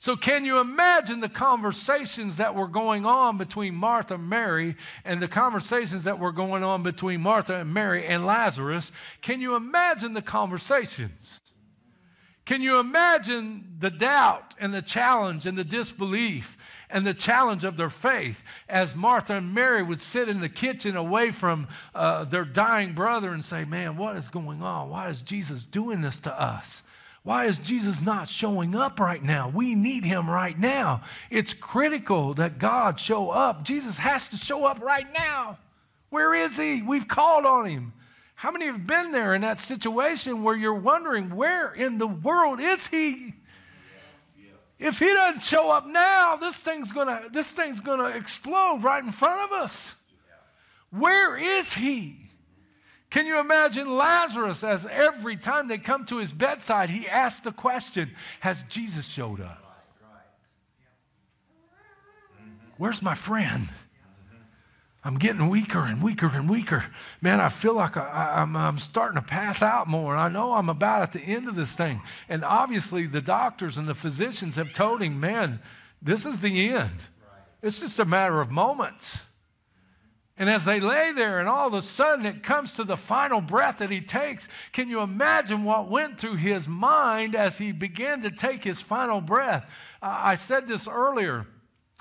So, 0.00 0.14
can 0.14 0.44
you 0.44 0.60
imagine 0.60 1.18
the 1.18 1.28
conversations 1.28 2.36
that 2.36 2.54
were 2.54 2.68
going 2.68 3.04
on 3.04 3.36
between 3.36 3.74
Martha 3.74 4.14
and 4.14 4.28
Mary 4.28 4.76
and 5.04 5.20
the 5.20 5.26
conversations 5.26 6.04
that 6.04 6.20
were 6.20 6.30
going 6.30 6.62
on 6.62 6.84
between 6.84 7.20
Martha 7.20 7.56
and 7.56 7.74
Mary 7.74 8.06
and 8.06 8.24
Lazarus? 8.24 8.92
Can 9.22 9.40
you 9.40 9.56
imagine 9.56 10.14
the 10.14 10.22
conversations? 10.22 11.40
Can 12.44 12.62
you 12.62 12.78
imagine 12.78 13.74
the 13.80 13.90
doubt 13.90 14.54
and 14.60 14.72
the 14.72 14.82
challenge 14.82 15.46
and 15.46 15.58
the 15.58 15.64
disbelief 15.64 16.56
and 16.90 17.06
the 17.06 17.14
challenge 17.14 17.64
of 17.64 17.76
their 17.76 17.90
faith 17.90 18.42
as 18.68 18.94
Martha 18.94 19.34
and 19.34 19.54
Mary 19.54 19.82
would 19.82 20.00
sit 20.00 20.28
in 20.28 20.40
the 20.40 20.48
kitchen 20.48 20.96
away 20.96 21.30
from 21.30 21.68
uh, 21.94 22.24
their 22.24 22.44
dying 22.44 22.94
brother 22.94 23.32
and 23.32 23.44
say, 23.44 23.64
Man, 23.64 23.96
what 23.96 24.16
is 24.16 24.28
going 24.28 24.62
on? 24.62 24.90
Why 24.90 25.08
is 25.08 25.20
Jesus 25.20 25.64
doing 25.64 26.00
this 26.00 26.18
to 26.20 26.40
us? 26.40 26.82
Why 27.24 27.44
is 27.44 27.58
Jesus 27.58 28.00
not 28.00 28.28
showing 28.28 28.74
up 28.74 29.00
right 29.00 29.22
now? 29.22 29.50
We 29.50 29.74
need 29.74 30.04
him 30.04 30.30
right 30.30 30.58
now. 30.58 31.02
It's 31.30 31.52
critical 31.52 32.32
that 32.34 32.58
God 32.58 32.98
show 32.98 33.30
up. 33.30 33.64
Jesus 33.64 33.96
has 33.98 34.28
to 34.28 34.36
show 34.36 34.64
up 34.64 34.80
right 34.80 35.06
now. 35.12 35.58
Where 36.10 36.34
is 36.34 36.56
he? 36.56 36.80
We've 36.80 37.06
called 37.06 37.44
on 37.44 37.66
him. 37.66 37.92
How 38.34 38.50
many 38.50 38.66
have 38.66 38.86
been 38.86 39.10
there 39.10 39.34
in 39.34 39.42
that 39.42 39.58
situation 39.58 40.42
where 40.42 40.56
you're 40.56 40.72
wondering, 40.72 41.34
where 41.34 41.72
in 41.72 41.98
the 41.98 42.06
world 42.06 42.60
is 42.60 42.86
he? 42.86 43.34
If 44.78 44.98
he 44.98 45.06
doesn't 45.06 45.42
show 45.42 45.70
up 45.70 45.86
now, 45.86 46.36
this 46.36 46.56
thing's 46.56 46.92
gonna 46.92 47.24
this 47.32 47.52
thing's 47.52 47.80
gonna 47.80 48.10
explode 48.10 48.82
right 48.82 49.02
in 49.02 49.10
front 49.10 49.40
of 49.42 49.52
us. 49.60 49.94
Where 50.90 51.36
is 51.36 51.74
he? 51.74 52.16
Can 53.10 53.26
you 53.26 53.40
imagine 53.40 53.96
Lazarus 53.96 54.62
as 54.62 54.86
every 54.86 55.36
time 55.36 55.66
they 55.66 55.78
come 55.78 56.04
to 56.06 56.18
his 56.18 56.30
bedside, 56.30 56.90
he 56.90 57.08
asks 57.08 57.40
the 57.40 57.52
question, 57.52 58.10
Has 58.40 58.62
Jesus 58.68 59.06
showed 59.06 59.40
up? 59.40 59.64
Where's 62.76 63.02
my 63.02 63.14
friend? 63.14 63.68
I'm 65.08 65.18
getting 65.18 65.48
weaker 65.48 65.86
and 65.86 66.02
weaker 66.02 66.30
and 66.34 66.50
weaker. 66.50 66.84
Man, 67.22 67.40
I 67.40 67.48
feel 67.48 67.72
like 67.72 67.96
I, 67.96 68.42
am 68.42 68.78
starting 68.78 69.14
to 69.14 69.26
pass 69.26 69.62
out 69.62 69.88
more. 69.88 70.12
And 70.12 70.20
I 70.20 70.28
know 70.28 70.52
I'm 70.52 70.68
about 70.68 71.00
at 71.00 71.12
the 71.12 71.20
end 71.20 71.48
of 71.48 71.54
this 71.54 71.74
thing. 71.74 72.02
And 72.28 72.44
obviously, 72.44 73.06
the 73.06 73.22
doctors 73.22 73.78
and 73.78 73.88
the 73.88 73.94
physicians 73.94 74.56
have 74.56 74.74
told 74.74 75.00
him, 75.00 75.18
man, 75.18 75.60
this 76.02 76.26
is 76.26 76.40
the 76.40 76.68
end. 76.68 76.90
It's 77.62 77.80
just 77.80 77.98
a 77.98 78.04
matter 78.04 78.42
of 78.42 78.50
moments. 78.50 79.22
And 80.36 80.50
as 80.50 80.66
they 80.66 80.78
lay 80.78 81.12
there, 81.12 81.38
and 81.38 81.48
all 81.48 81.66
of 81.66 81.72
a 81.72 81.80
sudden 81.80 82.26
it 82.26 82.42
comes 82.42 82.74
to 82.74 82.84
the 82.84 82.98
final 82.98 83.40
breath 83.40 83.78
that 83.78 83.90
he 83.90 84.02
takes, 84.02 84.46
can 84.72 84.90
you 84.90 85.00
imagine 85.00 85.64
what 85.64 85.88
went 85.88 86.20
through 86.20 86.36
his 86.36 86.68
mind 86.68 87.34
as 87.34 87.56
he 87.56 87.72
began 87.72 88.20
to 88.20 88.30
take 88.30 88.62
his 88.62 88.78
final 88.78 89.22
breath? 89.22 89.64
I 90.02 90.34
said 90.34 90.68
this 90.68 90.86
earlier. 90.86 91.46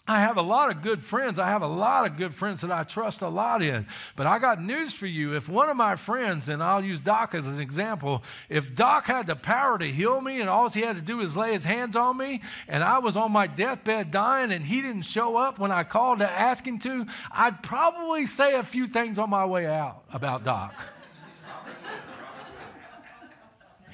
I 0.10 0.22
have 0.22 0.38
a 0.38 0.42
lot 0.42 0.72
of 0.72 0.82
good 0.82 1.04
friends. 1.04 1.38
I 1.38 1.48
have 1.48 1.62
a 1.62 1.68
lot 1.68 2.06
of 2.06 2.16
good 2.16 2.34
friends 2.34 2.62
that 2.62 2.72
I 2.72 2.84
trust 2.84 3.22
a 3.22 3.28
lot 3.28 3.62
in. 3.62 3.86
But 4.16 4.26
I 4.26 4.40
got 4.40 4.64
news 4.64 4.94
for 4.94 5.06
you. 5.06 5.36
If 5.36 5.50
one 5.50 5.68
of 5.68 5.76
my 5.76 5.98
friends, 5.98 6.48
and 6.48 6.64
I'll 6.64 6.84
use 6.84 7.02
Doc 7.02 7.36
as 7.36 7.46
an 7.46 7.60
example, 7.60 8.24
if 8.48 8.74
Doc 8.74 9.08
had 9.08 9.28
the 9.28 9.36
power 9.36 9.78
to 9.78 9.86
heal 9.86 10.22
me 10.22 10.40
and 10.40 10.50
all 10.50 10.70
he 10.70 10.82
had 10.82 10.96
to 10.96 11.02
do 11.02 11.20
is 11.20 11.36
lay 11.36 11.52
his 11.52 11.66
hands 11.66 11.98
on 11.98 12.16
me, 12.16 12.42
and 12.70 12.86
I 12.86 13.00
was 13.00 13.18
on 13.18 13.34
my 13.34 13.48
deathbed 13.48 14.12
dying 14.12 14.54
and 14.54 14.64
he 14.64 14.82
didn't 14.82 15.02
show 15.02 15.36
up 15.36 15.60
when 15.60 15.72
I 15.72 15.84
called 15.84 16.20
to 16.20 16.30
ask 16.30 16.66
him 16.66 16.80
to, 16.80 17.06
I'd 17.30 17.62
probably 17.62 18.26
say 18.26 18.56
a 18.56 18.64
few 18.64 18.88
things 18.88 19.20
on 19.20 19.30
my 19.30 19.46
way 19.46 19.66
out 19.66 20.04
about 20.14 20.46
Doc. 20.46 20.74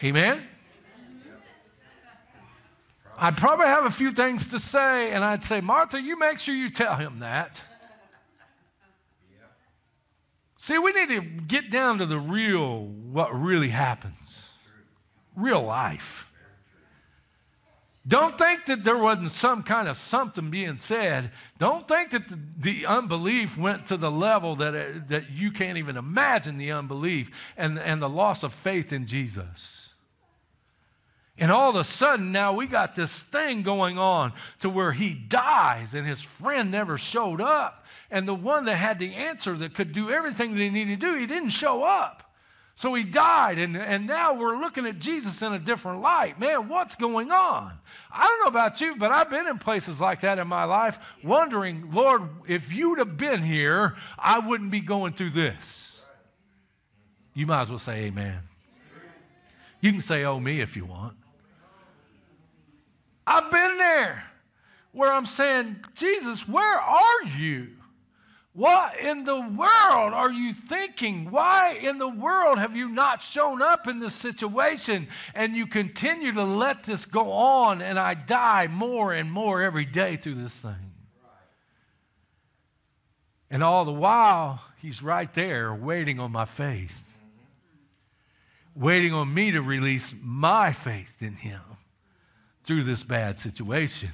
Amen? 0.04 0.44
I'd 3.24 3.38
probably 3.38 3.68
have 3.68 3.86
a 3.86 3.90
few 3.90 4.12
things 4.12 4.50
to 4.50 4.60
say, 4.60 5.12
and 5.12 5.24
I'd 5.24 5.46
say, 5.46 5.62
Martha, 5.62 6.02
you 6.02 6.20
make 6.20 6.40
sure 6.40 6.54
you 6.54 6.70
tell 6.70 6.98
him 6.98 7.20
that. 7.20 7.62
See, 10.58 10.78
we 10.78 10.92
need 10.92 11.08
to 11.08 11.22
get 11.22 11.72
down 11.72 12.00
to 12.00 12.06
the 12.06 12.20
real, 12.20 12.84
what 12.84 13.34
really 13.34 13.70
happens, 13.70 14.50
real 15.38 15.62
life. 15.62 16.30
Don't 18.06 18.38
think 18.38 18.66
that 18.66 18.84
there 18.84 18.98
wasn't 18.98 19.32
some 19.32 19.64
kind 19.64 19.88
of 19.88 19.96
something 19.96 20.50
being 20.50 20.80
said. 20.80 21.32
Don't 21.60 21.88
think 21.88 22.12
that 22.12 22.28
the, 22.28 22.38
the 22.58 22.86
unbelief 22.86 23.58
went 23.58 23.86
to 23.86 23.96
the 23.96 24.12
level 24.12 24.58
that, 24.58 24.76
it, 24.76 25.08
that 25.08 25.30
you 25.30 25.50
can't 25.50 25.78
even 25.78 25.96
imagine 25.96 26.58
the 26.58 26.74
unbelief 26.74 27.32
and, 27.56 27.80
and 27.80 28.02
the 28.02 28.10
loss 28.10 28.44
of 28.44 28.54
faith 28.54 28.92
in 28.92 29.08
Jesus. 29.08 29.83
And 31.38 31.52
all 31.52 31.72
of 31.72 31.76
a 31.76 31.84
sudden, 31.84 32.32
now 32.32 32.54
we 32.54 32.68
got 32.68 32.94
this 32.94 33.22
thing 33.24 33.64
going 33.64 33.98
on 33.98 34.34
to 34.60 34.70
where 34.70 34.92
he 34.92 35.14
dies 35.14 35.96
and 35.96 36.08
his 36.08 36.22
friend 36.22 36.70
never 36.70 36.98
showed 36.98 37.42
up. 37.42 37.86
And 38.12 38.28
the 38.28 38.36
one 38.36 38.66
that 38.66 38.76
had 38.76 39.00
the 39.00 39.16
answer 39.16 39.58
that 39.58 39.74
could 39.74 39.94
do 39.94 40.12
everything 40.12 40.52
that 40.52 40.60
he 40.60 40.70
needed 40.70 41.00
to 41.02 41.08
do, 41.08 41.18
he 41.18 41.26
didn't 41.26 41.50
show 41.50 41.84
up. 41.84 42.20
So 42.76 42.94
he 42.96 43.04
died, 43.04 43.60
and, 43.60 43.78
and 43.78 44.08
now 44.08 44.34
we're 44.34 44.58
looking 44.58 44.88
at 44.88 44.98
Jesus 44.98 45.44
in 45.44 45.54
a 45.54 45.60
different 45.60 46.02
light. 46.02 46.40
Man, 46.40 46.70
what's 46.70 46.96
going 46.96 47.32
on? 47.32 47.72
I 48.12 48.24
don't 48.24 48.40
know 48.42 48.48
about 48.48 48.82
you, 48.82 48.96
but 48.96 49.12
I've 49.12 49.30
been 49.30 49.48
in 49.48 49.60
places 49.60 50.02
like 50.02 50.22
that 50.22 50.40
in 50.40 50.48
my 50.48 50.64
life, 50.64 50.98
wondering, 51.24 51.92
Lord, 51.92 52.24
if 52.48 52.74
you'd 52.74 52.98
have 52.98 53.16
been 53.16 53.44
here, 53.44 53.96
I 54.18 54.40
wouldn't 54.40 54.72
be 54.72 54.80
going 54.80 55.14
through 55.14 55.32
this. 55.32 56.02
You 57.36 57.46
might 57.46 57.62
as 57.62 57.70
well 57.70 57.80
say 57.80 58.06
amen. 58.06 58.40
You 59.80 59.92
can 59.92 60.02
say, 60.02 60.24
oh, 60.24 60.40
me 60.40 60.60
if 60.60 60.76
you 60.76 60.86
want. 60.86 61.16
I've 63.26 63.52
been 63.52 63.78
there 63.78 64.24
where 64.92 65.12
I'm 65.12 65.26
saying, 65.26 65.78
Jesus, 65.96 66.48
where 66.48 66.80
are 66.80 67.24
you? 67.38 67.70
What 68.54 69.00
in 69.00 69.24
the 69.24 69.40
world 69.40 70.14
are 70.14 70.32
you 70.32 70.54
thinking? 70.54 71.32
Why 71.32 71.74
in 71.74 71.98
the 71.98 72.08
world 72.08 72.60
have 72.60 72.76
you 72.76 72.88
not 72.88 73.24
shown 73.24 73.64
up 73.64 73.88
in 73.88 74.00
this 74.00 74.14
situation? 74.14 75.08
And 75.34 75.56
you 75.56 75.66
continue 75.66 76.32
to 76.34 76.44
let 76.44 76.84
this 76.84 77.08
go 77.08 77.32
on, 77.32 77.82
and 77.82 77.98
I 77.98 78.14
die 78.14 78.68
more 78.68 79.12
and 79.12 79.32
more 79.32 79.64
every 79.64 79.86
day 79.86 80.18
through 80.18 80.36
this 80.36 80.60
thing. 80.60 80.92
And 83.50 83.64
all 83.64 83.86
the 83.86 83.92
while, 83.92 84.62
He's 84.80 85.02
right 85.02 85.34
there 85.34 85.74
waiting 85.74 86.20
on 86.20 86.32
my 86.32 86.46
faith. 86.46 87.04
waiting 88.76 89.14
on 89.14 89.34
me 89.34 89.52
to 89.52 89.62
release 89.62 90.14
my 90.22 90.74
faith 90.74 91.22
in 91.22 91.36
Him 91.36 91.62
through 92.64 92.84
this 92.84 93.04
bad 93.04 93.40
situation. 93.40 94.10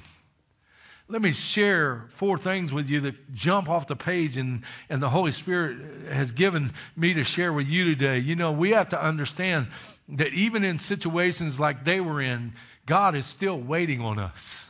Let 1.08 1.22
me 1.22 1.32
share 1.32 2.06
four 2.10 2.38
things 2.38 2.72
with 2.72 2.88
you 2.88 3.00
that 3.00 3.34
jump 3.34 3.68
off 3.68 3.88
the 3.88 3.96
page 3.96 4.36
and, 4.36 4.62
and 4.88 5.02
the 5.02 5.08
Holy 5.08 5.32
Spirit 5.32 5.78
has 6.08 6.30
given 6.30 6.72
me 6.94 7.14
to 7.14 7.24
share 7.24 7.52
with 7.52 7.66
you 7.66 7.84
today. 7.84 8.18
You 8.18 8.36
know, 8.36 8.52
we 8.52 8.70
have 8.70 8.90
to 8.90 9.02
understand 9.02 9.68
that 10.10 10.32
even 10.32 10.62
in 10.62 10.78
situations 10.78 11.58
like 11.58 11.84
they 11.84 12.00
were 12.00 12.20
in, 12.20 12.52
God 12.86 13.16
is 13.16 13.26
still 13.26 13.58
waiting 13.58 14.00
on 14.00 14.20
us. 14.20 14.66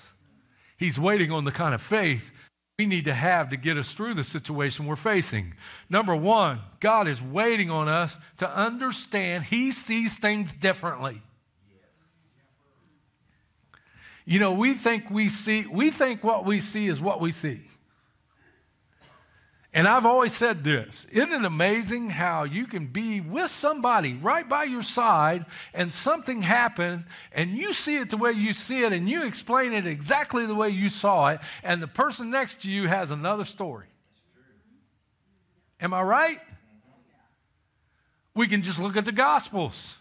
He's 0.79 0.99
waiting 0.99 1.31
on 1.31 1.45
the 1.45 1.53
kind 1.53 1.75
of 1.75 1.83
faith 1.83 2.31
we 2.81 2.87
need 2.87 3.05
to 3.05 3.13
have 3.13 3.51
to 3.51 3.59
get 3.59 3.77
us 3.77 3.93
through 3.93 4.15
the 4.15 4.25
situation 4.25 4.87
we're 4.87 4.97
facing. 4.97 5.53
Number 5.91 6.17
one, 6.17 6.61
God 6.81 7.09
is 7.09 7.21
waiting 7.21 7.71
on 7.71 7.91
us 7.91 8.19
to 8.39 8.51
understand 8.51 9.45
He 9.45 9.71
sees 9.71 10.17
things 10.17 10.55
differently. 10.55 11.21
You 14.31 14.39
know, 14.39 14.53
we 14.53 14.75
think 14.75 15.11
we 15.11 15.29
see, 15.29 15.67
we 15.67 15.91
think 15.91 16.23
what 16.23 16.45
we 16.45 16.61
see 16.61 16.87
is 16.87 17.01
what 17.01 17.21
we 17.21 17.33
see. 17.33 17.63
And 19.73 19.89
I've 19.89 20.07
always 20.07 20.33
said 20.33 20.63
this 20.63 21.05
Isn't 21.11 21.33
it 21.33 21.45
amazing 21.45 22.11
how 22.11 22.45
you 22.45 22.67
can 22.69 22.87
be 22.87 23.21
with 23.21 23.51
somebody 23.51 24.15
right 24.15 24.49
by 24.49 24.65
your 24.65 24.85
side 24.85 25.47
and 25.75 25.93
something 25.93 26.43
happened 26.43 27.07
and 27.33 27.59
you 27.59 27.73
see 27.73 27.97
it 27.97 28.11
the 28.11 28.17
way 28.17 28.31
you 28.31 28.53
see 28.53 28.85
it 28.85 28.93
and 28.93 29.09
you 29.09 29.25
explain 29.25 29.73
it 29.73 29.85
exactly 29.85 30.47
the 30.47 30.55
way 30.55 30.69
you 30.69 30.91
saw 30.91 31.31
it, 31.31 31.41
and 31.65 31.83
the 31.83 31.89
person 31.89 32.31
next 32.31 32.63
to 32.63 32.71
you 32.71 32.87
has 32.87 33.11
another 33.11 33.45
story? 33.45 33.89
Am 35.81 35.93
I 35.93 36.03
right? 36.03 36.41
We 38.37 38.47
can 38.47 38.63
just 38.63 38.79
look 38.79 38.97
at 38.97 39.05
the 39.05 39.11
Gospels. 39.11 39.97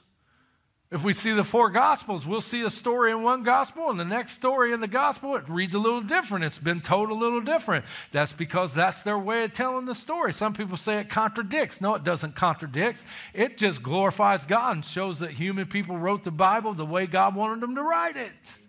If 0.91 1.03
we 1.03 1.13
see 1.13 1.33
the 1.33 1.43
four 1.43 1.69
gospels, 1.69 2.25
we'll 2.25 2.41
see 2.41 2.63
a 2.63 2.69
story 2.69 3.11
in 3.11 3.21
one 3.21 3.43
gospel, 3.43 3.91
and 3.91 3.99
the 3.99 4.05
next 4.05 4.31
story 4.31 4.73
in 4.73 4.79
the 4.79 4.87
gospel, 4.87 5.35
it 5.35 5.47
reads 5.47 5.75
a 5.75 5.79
little 5.79 6.01
different. 6.01 6.45
It's 6.45 6.57
been 6.57 6.81
told 6.81 7.11
a 7.11 7.13
little 7.13 7.41
different. 7.41 7.85
That's 8.11 8.33
because 8.33 8.73
that's 8.73 9.03
their 9.03 9.19
way 9.19 9.43
of 9.43 9.53
telling 9.53 9.85
the 9.85 9.93
story. 9.93 10.33
Some 10.33 10.53
people 10.53 10.77
say 10.77 10.97
it 10.97 11.07
contradicts. 11.07 11.79
No, 11.79 11.93
it 11.93 12.03
doesn't 12.03 12.35
contradict. 12.35 13.03
It 13.35 13.55
just 13.55 13.83
glorifies 13.83 14.45
God 14.45 14.77
and 14.77 14.85
shows 14.85 15.19
that 15.19 15.29
human 15.29 15.67
people 15.67 15.95
wrote 15.95 16.23
the 16.23 16.31
Bible 16.31 16.73
the 16.73 16.87
way 16.87 17.05
God 17.05 17.35
wanted 17.35 17.61
them 17.61 17.75
to 17.75 17.83
write 17.83 18.17
it. 18.17 18.59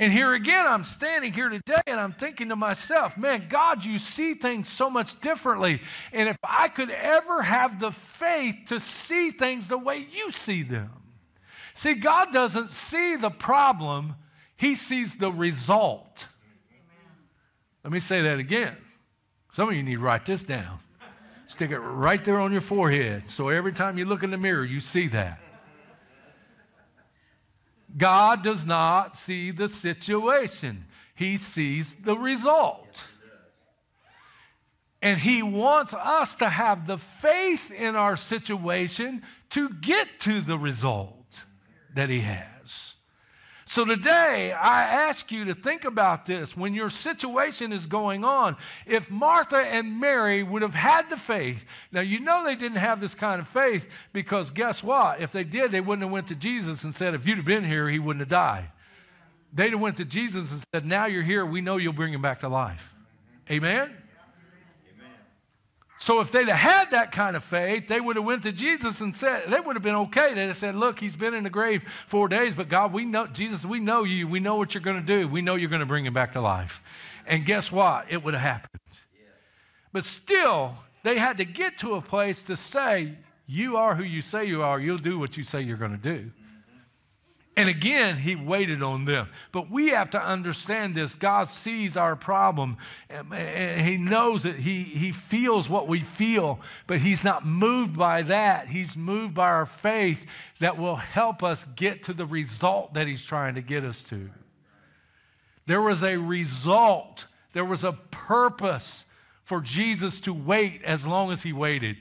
And 0.00 0.12
here 0.12 0.32
again, 0.34 0.66
I'm 0.66 0.84
standing 0.84 1.32
here 1.32 1.48
today 1.48 1.80
and 1.88 1.98
I'm 1.98 2.12
thinking 2.12 2.50
to 2.50 2.56
myself, 2.56 3.16
man, 3.16 3.46
God, 3.48 3.84
you 3.84 3.98
see 3.98 4.34
things 4.34 4.68
so 4.68 4.88
much 4.88 5.20
differently. 5.20 5.80
And 6.12 6.28
if 6.28 6.38
I 6.44 6.68
could 6.68 6.90
ever 6.90 7.42
have 7.42 7.80
the 7.80 7.90
faith 7.90 8.56
to 8.66 8.78
see 8.78 9.32
things 9.32 9.66
the 9.66 9.78
way 9.78 10.06
you 10.12 10.30
see 10.30 10.62
them. 10.62 10.90
See, 11.74 11.94
God 11.94 12.32
doesn't 12.32 12.70
see 12.70 13.16
the 13.16 13.30
problem, 13.30 14.14
He 14.56 14.76
sees 14.76 15.16
the 15.16 15.32
result. 15.32 16.28
Let 17.82 17.92
me 17.92 18.00
say 18.00 18.22
that 18.22 18.38
again. 18.38 18.76
Some 19.52 19.68
of 19.68 19.74
you 19.74 19.82
need 19.82 19.94
to 19.96 20.00
write 20.00 20.26
this 20.26 20.44
down. 20.44 20.78
Stick 21.48 21.70
it 21.70 21.78
right 21.78 22.24
there 22.24 22.38
on 22.38 22.52
your 22.52 22.60
forehead 22.60 23.30
so 23.30 23.48
every 23.48 23.72
time 23.72 23.98
you 23.98 24.04
look 24.04 24.22
in 24.22 24.30
the 24.30 24.38
mirror, 24.38 24.64
you 24.64 24.80
see 24.80 25.08
that. 25.08 25.40
God 27.96 28.42
does 28.42 28.66
not 28.66 29.16
see 29.16 29.50
the 29.50 29.68
situation, 29.68 30.84
He 31.14 31.36
sees 31.36 31.94
the 31.94 32.16
result. 32.16 33.04
And 35.00 35.18
He 35.18 35.42
wants 35.42 35.94
us 35.94 36.36
to 36.36 36.48
have 36.48 36.86
the 36.86 36.98
faith 36.98 37.70
in 37.70 37.96
our 37.96 38.16
situation 38.16 39.22
to 39.50 39.70
get 39.70 40.20
to 40.20 40.40
the 40.40 40.58
result 40.58 41.44
that 41.94 42.08
He 42.08 42.20
has. 42.20 42.57
So 43.68 43.84
today, 43.84 44.50
I 44.52 44.84
ask 44.84 45.30
you 45.30 45.44
to 45.44 45.54
think 45.54 45.84
about 45.84 46.24
this. 46.24 46.56
When 46.56 46.72
your 46.72 46.88
situation 46.88 47.70
is 47.70 47.84
going 47.84 48.24
on, 48.24 48.56
if 48.86 49.10
Martha 49.10 49.58
and 49.58 50.00
Mary 50.00 50.42
would 50.42 50.62
have 50.62 50.72
had 50.72 51.10
the 51.10 51.18
faith, 51.18 51.66
now 51.92 52.00
you 52.00 52.18
know 52.18 52.46
they 52.46 52.56
didn't 52.56 52.78
have 52.78 52.98
this 52.98 53.14
kind 53.14 53.42
of 53.42 53.46
faith 53.46 53.86
because 54.14 54.50
guess 54.50 54.82
what? 54.82 55.20
If 55.20 55.32
they 55.32 55.44
did, 55.44 55.70
they 55.70 55.82
wouldn't 55.82 56.02
have 56.02 56.10
went 56.10 56.28
to 56.28 56.34
Jesus 56.34 56.82
and 56.82 56.94
said, 56.94 57.12
if 57.12 57.28
you'd 57.28 57.36
have 57.36 57.44
been 57.44 57.62
here, 57.62 57.90
he 57.90 57.98
wouldn't 57.98 58.22
have 58.22 58.30
died. 58.30 58.70
They'd 59.52 59.72
have 59.72 59.80
went 59.80 59.98
to 59.98 60.06
Jesus 60.06 60.50
and 60.50 60.64
said, 60.72 60.86
now 60.86 61.04
you're 61.04 61.22
here, 61.22 61.44
we 61.44 61.60
know 61.60 61.76
you'll 61.76 61.92
bring 61.92 62.14
him 62.14 62.22
back 62.22 62.40
to 62.40 62.48
life. 62.48 62.94
Amen? 63.50 63.94
So 66.00 66.20
if 66.20 66.30
they'd 66.30 66.48
have 66.48 66.56
had 66.56 66.90
that 66.92 67.10
kind 67.10 67.34
of 67.34 67.42
faith, 67.42 67.88
they 67.88 68.00
would 68.00 68.14
have 68.14 68.24
went 68.24 68.44
to 68.44 68.52
Jesus 68.52 69.00
and 69.00 69.14
said, 69.14 69.50
they 69.50 69.58
would 69.58 69.74
have 69.74 69.82
been 69.82 69.96
okay. 69.96 70.32
They'd 70.32 70.46
have 70.46 70.56
said, 70.56 70.76
look, 70.76 71.00
he's 71.00 71.16
been 71.16 71.34
in 71.34 71.42
the 71.42 71.50
grave 71.50 71.82
four 72.06 72.28
days, 72.28 72.54
but 72.54 72.68
God, 72.68 72.92
we 72.92 73.04
know, 73.04 73.26
Jesus, 73.26 73.64
we 73.64 73.80
know 73.80 74.04
you. 74.04 74.28
We 74.28 74.38
know 74.38 74.54
what 74.54 74.74
you're 74.74 74.82
going 74.82 75.00
to 75.00 75.02
do. 75.02 75.26
We 75.26 75.42
know 75.42 75.56
you're 75.56 75.68
going 75.68 75.80
to 75.80 75.86
bring 75.86 76.06
him 76.06 76.14
back 76.14 76.32
to 76.34 76.40
life. 76.40 76.82
And 77.26 77.44
guess 77.44 77.72
what? 77.72 78.06
It 78.08 78.22
would 78.22 78.34
have 78.34 78.42
happened. 78.42 78.80
But 79.92 80.04
still, 80.04 80.76
they 81.02 81.18
had 81.18 81.38
to 81.38 81.44
get 81.44 81.78
to 81.78 81.96
a 81.96 82.00
place 82.00 82.44
to 82.44 82.56
say, 82.56 83.14
you 83.46 83.76
are 83.76 83.94
who 83.94 84.04
you 84.04 84.22
say 84.22 84.44
you 84.44 84.62
are. 84.62 84.78
You'll 84.78 84.98
do 84.98 85.18
what 85.18 85.36
you 85.36 85.42
say 85.42 85.62
you're 85.62 85.76
going 85.76 85.90
to 85.90 85.96
do. 85.96 86.30
And 87.58 87.68
again, 87.68 88.18
he 88.18 88.36
waited 88.36 88.84
on 88.84 89.04
them. 89.04 89.28
But 89.50 89.68
we 89.68 89.88
have 89.88 90.10
to 90.10 90.22
understand 90.22 90.94
this. 90.94 91.16
God 91.16 91.48
sees 91.48 91.96
our 91.96 92.14
problem. 92.14 92.76
And 93.10 93.80
he 93.80 93.96
knows 93.96 94.44
it. 94.44 94.54
He, 94.60 94.84
he 94.84 95.10
feels 95.10 95.68
what 95.68 95.88
we 95.88 95.98
feel, 95.98 96.60
but 96.86 97.00
he's 97.00 97.24
not 97.24 97.44
moved 97.44 97.98
by 97.98 98.22
that. 98.22 98.68
He's 98.68 98.96
moved 98.96 99.34
by 99.34 99.48
our 99.48 99.66
faith 99.66 100.24
that 100.60 100.78
will 100.78 100.94
help 100.94 101.42
us 101.42 101.64
get 101.74 102.04
to 102.04 102.12
the 102.12 102.26
result 102.26 102.94
that 102.94 103.08
he's 103.08 103.24
trying 103.24 103.56
to 103.56 103.60
get 103.60 103.82
us 103.82 104.04
to. 104.04 104.30
There 105.66 105.82
was 105.82 106.04
a 106.04 106.16
result, 106.16 107.26
there 107.54 107.64
was 107.64 107.82
a 107.82 107.92
purpose 108.12 109.04
for 109.42 109.60
Jesus 109.60 110.20
to 110.20 110.32
wait 110.32 110.82
as 110.84 111.04
long 111.04 111.32
as 111.32 111.42
he 111.42 111.52
waited. 111.52 111.96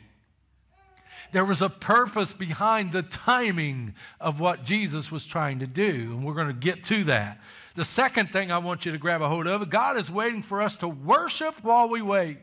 There 1.31 1.45
was 1.45 1.61
a 1.61 1.69
purpose 1.69 2.33
behind 2.33 2.91
the 2.91 3.03
timing 3.03 3.95
of 4.19 4.39
what 4.39 4.63
Jesus 4.63 5.11
was 5.11 5.25
trying 5.25 5.59
to 5.59 5.67
do, 5.67 5.89
and 6.11 6.23
we're 6.23 6.33
going 6.33 6.47
to 6.47 6.53
get 6.53 6.83
to 6.85 7.03
that. 7.05 7.39
The 7.75 7.85
second 7.85 8.31
thing 8.31 8.51
I 8.51 8.57
want 8.57 8.85
you 8.85 8.91
to 8.91 8.97
grab 8.97 9.21
a 9.21 9.27
hold 9.27 9.45
of 9.47 9.69
God 9.69 9.97
is 9.97 10.09
waiting 10.09 10.41
for 10.41 10.61
us 10.61 10.75
to 10.77 10.87
worship 10.87 11.63
while 11.63 11.89
we 11.89 12.01
wait. 12.01 12.39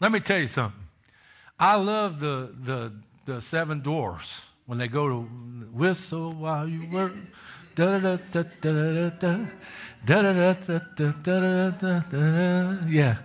Let 0.00 0.12
me 0.12 0.20
tell 0.20 0.38
you 0.38 0.46
something. 0.46 0.80
I 1.58 1.76
love 1.76 2.20
the, 2.20 2.54
the, 2.62 2.92
the 3.26 3.40
seven 3.40 3.80
dwarfs 3.80 4.42
when 4.66 4.78
they 4.78 4.88
go 4.88 5.08
to 5.08 5.20
whistle 5.72 6.32
while 6.32 6.68
you 6.68 6.88
work. 6.90 7.12
Yeah. 12.88 13.16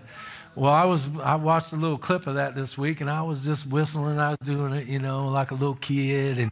Well, 0.55 0.73
I 0.73 0.85
was 0.85 1.07
I 1.23 1.35
watched 1.35 1.73
a 1.73 1.75
little 1.75 1.97
clip 1.97 2.27
of 2.27 2.35
that 2.35 2.55
this 2.55 2.77
week, 2.77 3.01
and 3.01 3.09
I 3.09 3.21
was 3.21 3.43
just 3.43 3.65
whistling. 3.67 4.19
I 4.19 4.31
was 4.31 4.39
doing 4.43 4.73
it, 4.73 4.87
you 4.87 4.99
know, 4.99 5.27
like 5.27 5.51
a 5.51 5.53
little 5.53 5.75
kid, 5.75 6.37
and 6.39 6.51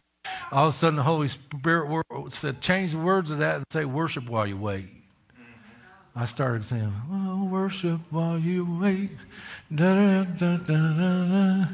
all 0.52 0.68
of 0.68 0.74
a 0.74 0.76
sudden 0.76 0.96
the 0.96 1.02
Holy 1.02 1.28
Spirit 1.28 2.06
said, 2.32 2.60
"Change 2.60 2.92
the 2.92 2.98
words 2.98 3.30
of 3.30 3.38
that 3.38 3.56
and 3.56 3.64
say 3.70 3.84
worship 3.84 4.28
while 4.28 4.46
you 4.46 4.56
wait." 4.56 4.88
I 6.16 6.24
started 6.24 6.64
saying, 6.64 6.92
oh, 7.12 7.44
"Worship 7.44 8.00
while 8.10 8.38
you 8.38 8.64
wait," 8.80 9.10
da, 9.74 10.24
da, 10.24 10.56
da, 10.56 11.66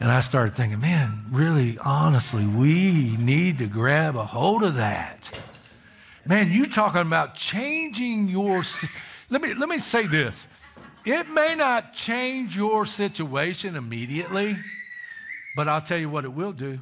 and 0.00 0.10
I 0.10 0.20
started 0.20 0.54
thinking, 0.54 0.80
"Man, 0.80 1.26
really, 1.30 1.78
honestly, 1.78 2.44
we 2.46 3.16
need 3.18 3.58
to 3.58 3.66
grab 3.66 4.16
a 4.16 4.24
hold 4.24 4.64
of 4.64 4.74
that." 4.76 5.30
Man, 6.26 6.50
you 6.50 6.66
talking 6.66 7.02
about 7.02 7.36
changing 7.36 8.28
your? 8.28 8.64
Let 9.30 9.40
me 9.40 9.54
let 9.54 9.68
me 9.68 9.78
say 9.78 10.06
this 10.06 10.46
it 11.06 11.30
may 11.30 11.54
not 11.54 11.94
change 11.94 12.56
your 12.56 12.84
situation 12.84 13.76
immediately, 13.76 14.56
but 15.54 15.68
I'll 15.68 15.80
tell 15.80 15.98
you 15.98 16.10
what 16.10 16.24
it 16.24 16.32
will 16.32 16.52
do. 16.52 16.80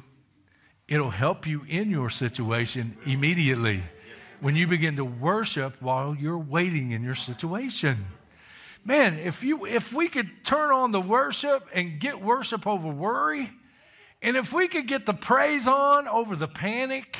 It'll 0.87 1.11
help 1.11 1.45
you 1.45 1.63
in 1.67 1.91
your 1.91 2.09
situation 2.09 2.97
immediately 3.05 3.83
when 4.41 4.55
you 4.55 4.67
begin 4.67 4.95
to 4.97 5.05
worship 5.05 5.75
while 5.79 6.15
you're 6.15 6.37
waiting 6.37 6.91
in 6.91 7.03
your 7.03 7.15
situation. 7.15 8.05
Man, 8.83 9.17
if 9.19 9.43
you 9.43 9.65
if 9.65 9.93
we 9.93 10.07
could 10.07 10.29
turn 10.43 10.71
on 10.71 10.91
the 10.91 11.01
worship 11.01 11.67
and 11.73 11.99
get 11.99 12.21
worship 12.21 12.67
over 12.67 12.87
worry, 12.87 13.49
and 14.21 14.35
if 14.35 14.53
we 14.53 14.67
could 14.67 14.87
get 14.87 15.05
the 15.05 15.13
praise 15.13 15.67
on 15.67 16.07
over 16.07 16.35
the 16.35 16.47
panic, 16.47 17.17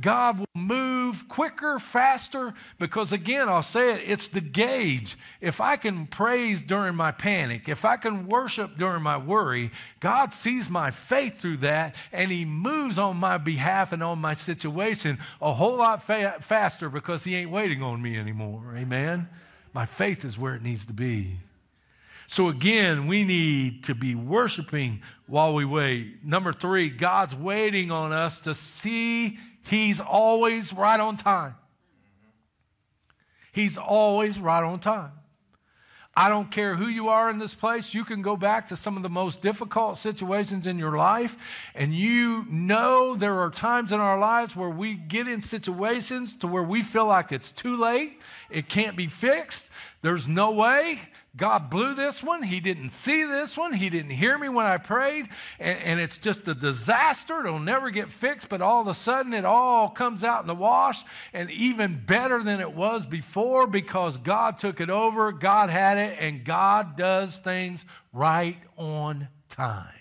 God 0.00 0.38
will 0.38 0.46
move 0.54 1.28
quicker, 1.28 1.78
faster, 1.78 2.54
because 2.78 3.12
again, 3.12 3.48
I'll 3.48 3.62
say 3.62 3.94
it, 3.94 4.02
it's 4.06 4.28
the 4.28 4.40
gauge. 4.40 5.16
If 5.40 5.60
I 5.60 5.76
can 5.76 6.06
praise 6.06 6.62
during 6.62 6.94
my 6.94 7.10
panic, 7.10 7.68
if 7.68 7.84
I 7.84 7.96
can 7.96 8.28
worship 8.28 8.78
during 8.78 9.02
my 9.02 9.16
worry, 9.16 9.72
God 10.00 10.32
sees 10.32 10.70
my 10.70 10.90
faith 10.90 11.40
through 11.40 11.58
that 11.58 11.96
and 12.12 12.30
He 12.30 12.44
moves 12.44 12.98
on 12.98 13.16
my 13.16 13.38
behalf 13.38 13.92
and 13.92 14.02
on 14.02 14.20
my 14.20 14.34
situation 14.34 15.18
a 15.40 15.52
whole 15.52 15.76
lot 15.76 16.02
fa- 16.02 16.36
faster 16.40 16.88
because 16.88 17.24
He 17.24 17.34
ain't 17.34 17.50
waiting 17.50 17.82
on 17.82 18.00
me 18.00 18.16
anymore. 18.16 18.74
Amen? 18.76 19.28
My 19.72 19.86
faith 19.86 20.24
is 20.24 20.38
where 20.38 20.54
it 20.54 20.62
needs 20.62 20.86
to 20.86 20.92
be. 20.92 21.38
So, 22.30 22.48
again, 22.48 23.06
we 23.06 23.24
need 23.24 23.84
to 23.84 23.94
be 23.94 24.14
worshiping 24.14 25.00
while 25.26 25.54
we 25.54 25.64
wait. 25.64 26.22
Number 26.22 26.52
three, 26.52 26.90
God's 26.90 27.34
waiting 27.34 27.90
on 27.90 28.12
us 28.12 28.40
to 28.40 28.54
see 28.54 29.38
He's 29.68 30.00
always 30.00 30.72
right 30.72 30.98
on 30.98 31.16
time. 31.16 31.54
He's 33.52 33.76
always 33.76 34.38
right 34.38 34.64
on 34.64 34.80
time. 34.80 35.12
I 36.16 36.28
don't 36.28 36.50
care 36.50 36.74
who 36.74 36.88
you 36.88 37.08
are 37.08 37.30
in 37.30 37.38
this 37.38 37.54
place, 37.54 37.94
you 37.94 38.04
can 38.04 38.22
go 38.22 38.36
back 38.36 38.66
to 38.68 38.76
some 38.76 38.96
of 38.96 39.04
the 39.04 39.08
most 39.08 39.40
difficult 39.40 39.98
situations 39.98 40.66
in 40.66 40.76
your 40.76 40.96
life, 40.96 41.36
and 41.76 41.94
you 41.94 42.44
know 42.50 43.14
there 43.14 43.38
are 43.38 43.50
times 43.50 43.92
in 43.92 44.00
our 44.00 44.18
lives 44.18 44.56
where 44.56 44.68
we 44.68 44.94
get 44.94 45.28
in 45.28 45.40
situations 45.40 46.34
to 46.36 46.48
where 46.48 46.64
we 46.64 46.82
feel 46.82 47.06
like 47.06 47.30
it's 47.30 47.52
too 47.52 47.76
late, 47.76 48.20
it 48.50 48.68
can't 48.68 48.96
be 48.96 49.06
fixed, 49.06 49.70
there's 50.02 50.28
no 50.28 50.52
way. 50.52 51.00
God 51.36 51.70
blew 51.70 51.94
this 51.94 52.22
one. 52.22 52.42
He 52.42 52.58
didn't 52.58 52.90
see 52.90 53.24
this 53.24 53.56
one. 53.56 53.72
He 53.72 53.90
didn't 53.90 54.10
hear 54.10 54.36
me 54.36 54.48
when 54.48 54.66
I 54.66 54.76
prayed. 54.76 55.28
And, 55.60 55.78
and, 55.78 56.00
it's 56.00 56.18
just 56.18 56.48
a 56.48 56.54
disaster. 56.54 57.46
It'll 57.46 57.60
never 57.60 57.90
get 57.90 58.10
fixed, 58.10 58.48
but 58.48 58.60
all 58.60 58.80
of 58.80 58.88
a 58.88 58.94
sudden 58.94 59.32
it 59.32 59.44
all 59.44 59.88
comes 59.88 60.24
out 60.24 60.40
in 60.40 60.48
the 60.48 60.54
wash 60.54 61.04
and 61.32 61.48
even 61.50 62.02
better 62.04 62.42
than 62.42 62.60
it 62.60 62.72
was 62.72 63.06
before 63.06 63.68
because 63.68 64.18
God 64.18 64.58
took 64.58 64.80
it 64.80 64.90
over, 64.90 65.30
God 65.30 65.70
had 65.70 65.96
it, 65.98 66.16
and 66.18 66.44
God 66.44 66.96
does 66.96 67.38
things 67.38 67.84
right 68.12 68.58
on 68.76 69.28
time. 69.48 69.97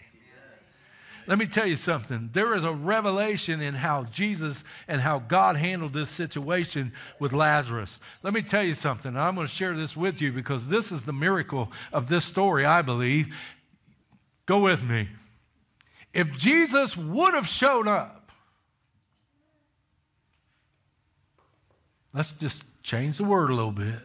Let 1.27 1.37
me 1.37 1.45
tell 1.45 1.65
you 1.65 1.75
something. 1.75 2.29
There 2.31 2.55
is 2.55 2.63
a 2.63 2.71
revelation 2.71 3.61
in 3.61 3.73
how 3.73 4.05
Jesus 4.05 4.63
and 4.87 5.01
how 5.01 5.19
God 5.19 5.57
handled 5.57 5.91
this 5.91 6.09
situation 6.09 6.93
with 7.19 7.33
Lazarus. 7.33 7.99
Let 8.23 8.33
me 8.33 8.41
tell 8.41 8.63
you 8.63 8.73
something. 8.73 9.17
I'm 9.17 9.35
going 9.35 9.45
to 9.45 9.53
share 9.53 9.75
this 9.75 9.97
with 9.97 10.21
you 10.21 10.31
because 10.31 10.69
this 10.69 10.89
is 10.89 11.03
the 11.03 11.11
miracle 11.11 11.69
of 11.91 12.07
this 12.07 12.23
story, 12.23 12.65
I 12.65 12.81
believe. 12.81 13.35
Go 14.45 14.59
with 14.59 14.81
me. 14.81 15.09
If 16.13 16.31
Jesus 16.37 16.95
would 16.95 17.33
have 17.33 17.47
shown 17.47 17.89
up, 17.89 18.31
let's 22.13 22.31
just 22.31 22.63
change 22.83 23.17
the 23.17 23.25
word 23.25 23.51
a 23.51 23.53
little 23.53 23.73
bit. 23.73 23.99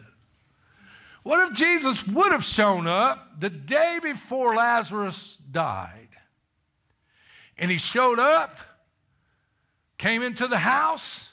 What 1.23 1.47
if 1.47 1.55
Jesus 1.55 2.05
would 2.05 2.33
have 2.33 2.43
shown 2.43 2.85
up 2.85 3.39
the 3.39 3.49
day 3.49 3.99
before 4.03 4.55
Lazarus 4.55 5.37
died? 5.49 6.02
And 7.57 7.69
he 7.69 7.77
showed 7.77 8.19
up, 8.19 8.57
came 9.97 10.23
into 10.23 10.47
the 10.47 10.57
house. 10.57 11.29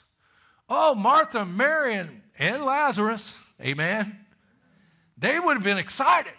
Oh, 0.69 0.95
Martha, 0.95 1.45
Mary, 1.45 1.95
and, 1.95 2.21
and 2.37 2.63
Lazarus, 2.63 3.37
amen. 3.59 4.17
They 5.17 5.39
would 5.39 5.55
have 5.55 5.63
been 5.63 5.77
excited. 5.77 6.33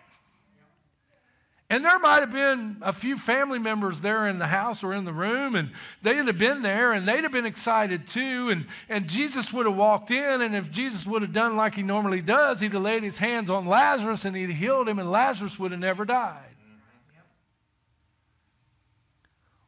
And 1.72 1.82
there 1.82 1.98
might 1.98 2.20
have 2.20 2.32
been 2.32 2.76
a 2.82 2.92
few 2.92 3.16
family 3.16 3.58
members 3.58 4.02
there 4.02 4.28
in 4.28 4.38
the 4.38 4.46
house 4.46 4.84
or 4.84 4.92
in 4.92 5.06
the 5.06 5.12
room, 5.12 5.54
and 5.54 5.70
they'd 6.02 6.26
have 6.26 6.36
been 6.36 6.60
there 6.60 6.92
and 6.92 7.08
they'd 7.08 7.22
have 7.22 7.32
been 7.32 7.46
excited 7.46 8.06
too. 8.06 8.50
And, 8.50 8.66
and 8.90 9.08
Jesus 9.08 9.54
would 9.54 9.64
have 9.64 9.74
walked 9.74 10.10
in, 10.10 10.42
and 10.42 10.54
if 10.54 10.70
Jesus 10.70 11.06
would 11.06 11.22
have 11.22 11.32
done 11.32 11.56
like 11.56 11.74
he 11.74 11.82
normally 11.82 12.20
does, 12.20 12.60
he'd 12.60 12.74
have 12.74 12.82
laid 12.82 13.02
his 13.02 13.16
hands 13.16 13.48
on 13.48 13.64
Lazarus 13.64 14.26
and 14.26 14.36
he'd 14.36 14.50
healed 14.50 14.86
him, 14.86 14.98
and 14.98 15.10
Lazarus 15.10 15.58
would 15.58 15.70
have 15.70 15.80
never 15.80 16.04
died. 16.04 16.51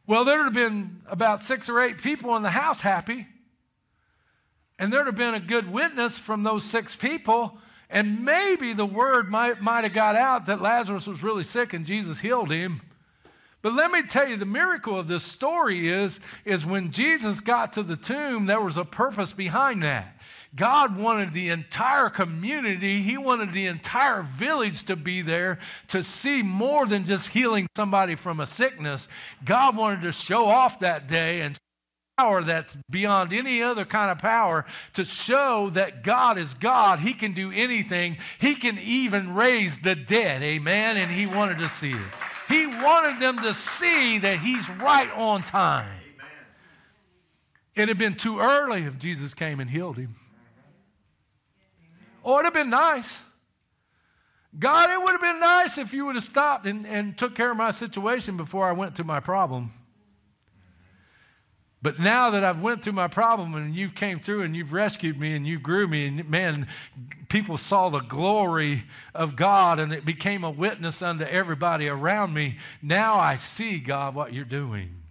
Well, 0.07 0.25
there'd 0.25 0.45
have 0.45 0.53
been 0.53 1.01
about 1.07 1.43
six 1.43 1.69
or 1.69 1.81
eight 1.81 2.03
people 2.03 2.37
in 2.37 2.43
the 2.43 2.51
house 2.51 2.81
happy. 2.81 3.27
And 4.79 4.93
there'd 4.93 5.07
have 5.07 5.15
been 5.15 5.35
a 5.35 5.41
good 5.41 5.73
witness 5.73 6.19
from 6.19 6.43
those 6.43 6.65
six 6.65 6.95
people. 6.95 7.59
And 7.89 8.25
maybe 8.25 8.73
the 8.73 8.87
word 8.87 9.31
might, 9.31 9.61
might 9.63 9.85
have 9.85 9.95
got 9.95 10.17
out 10.17 10.47
that 10.47 10.61
Lazarus 10.61 11.07
was 11.07 11.23
really 11.23 11.45
sick 11.45 11.73
and 11.73 11.87
Jesus 11.87 12.19
healed 12.19 12.51
him. 12.51 12.83
But 13.63 13.73
let 13.73 13.91
me 13.91 14.03
tell 14.03 14.29
you, 14.29 14.37
the 14.37 14.45
miracle 14.45 14.99
of 14.99 15.09
this 15.09 15.23
story 15.23 15.89
is, 15.89 16.21
is 16.45 16.67
when 16.67 16.91
Jesus 16.91 17.41
got 17.41 17.73
to 17.75 17.83
the 17.83 17.97
tomb, 17.97 18.45
there 18.45 18.61
was 18.61 18.77
a 18.77 18.85
purpose 18.85 19.33
behind 19.33 19.83
that. 19.85 20.19
God 20.57 20.97
wanted 20.97 21.33
the 21.33 21.49
entire 21.49 22.09
community, 22.11 23.01
He 23.01 23.19
wanted 23.19 23.53
the 23.53 23.67
entire 23.67 24.23
village 24.23 24.85
to 24.85 24.97
be 24.97 25.23
there 25.23 25.59
to 25.89 26.03
see 26.03 26.43
more 26.43 26.87
than 26.87 27.05
just 27.05 27.29
healing 27.29 27.67
somebody 27.77 28.15
from 28.15 28.41
a 28.41 28.47
sickness. 28.47 29.09
God 29.45 29.77
wanted 29.77 30.03
to 30.03 30.13
show 30.13 30.47
off 30.47 30.81
that 30.81 31.09
day 31.09 31.41
and 31.41 31.57
power 32.17 32.45
that's 32.45 32.77
beyond 32.91 33.33
any 33.33 33.61
other 33.63 33.85
kind 33.85 34.11
of 34.11 34.19
power 34.19 34.65
to 34.93 35.05
show 35.05 35.71
that 35.71 36.05
God 36.05 36.39
is 36.39 36.55
God. 36.55 37.01
He 37.01 37.13
can 37.13 37.33
do 37.33 37.51
anything. 37.51 38.19
He 38.39 38.55
can 38.55 38.79
even 38.79 39.35
raise 39.35 39.79
the 39.79 39.97
dead. 39.97 40.43
Amen. 40.43 40.97
And 40.97 41.11
he 41.11 41.27
wanted 41.27 41.59
to 41.59 41.69
see 41.69 41.91
it. 41.91 41.99
He 42.49 42.67
wanted 42.67 43.19
them 43.21 43.39
to 43.39 43.53
see 43.55 44.19
that 44.19 44.39
he's 44.39 44.69
right 44.71 45.11
on 45.17 45.43
time. 45.43 45.91
It 47.75 47.89
had 47.89 47.99
been 47.99 48.15
too 48.15 48.39
early 48.39 48.83
if 48.83 48.99
Jesus 48.99 49.35
came 49.35 49.59
and 49.59 49.69
healed 49.69 49.97
him. 49.97 50.15
Oh, 52.25 52.35
it'd 52.35 52.47
have 52.47 52.55
been 52.55 52.71
nice. 52.71 53.19
God, 54.59 54.91
it 54.91 55.03
would 55.03 55.13
have 55.13 55.21
been 55.21 55.41
nice 55.41 55.79
if 55.79 55.93
you 55.93 56.07
would 56.07 56.15
have 56.15 56.25
stopped 56.25 56.67
and, 56.67 56.87
and 56.87 57.19
took 57.19 57.35
care 57.35 57.51
of 57.51 57.57
my 57.57 57.71
situation 57.71 58.37
before 58.37 58.67
I 58.67 58.73
went 58.73 58.95
through 58.95 59.07
my 59.07 59.21
problem. 59.21 59.73
But 61.83 61.99
now 61.99 62.31
that 62.31 62.43
I've 62.43 62.63
went 62.63 62.83
through 62.83 62.95
my 62.95 63.09
problem 63.09 63.55
and 63.55 63.75
you 63.75 63.91
came 63.91 64.19
through 64.19 64.43
and 64.43 64.57
you've 64.57 64.73
rescued 64.73 65.21
me 65.21 65.35
and 65.35 65.47
you 65.47 65.59
grew 65.59 65.87
me 65.87 66.07
and 66.07 66.31
man, 66.31 66.67
people 67.29 67.59
saw 67.59 67.91
the 67.91 67.99
glory 67.99 68.85
of 69.15 69.37
God 69.37 69.79
and 69.79 69.93
it 69.93 70.07
became 70.07 70.45
a 70.45 70.51
witness 70.51 71.03
unto 71.03 71.25
everybody 71.25 71.87
around 71.89 72.33
me. 72.33 72.57
Now 72.81 73.19
I 73.19 73.37
see 73.37 73.81
God 73.81 74.15
what 74.15 74.33
you're 74.33 74.47
doing. 74.47 75.04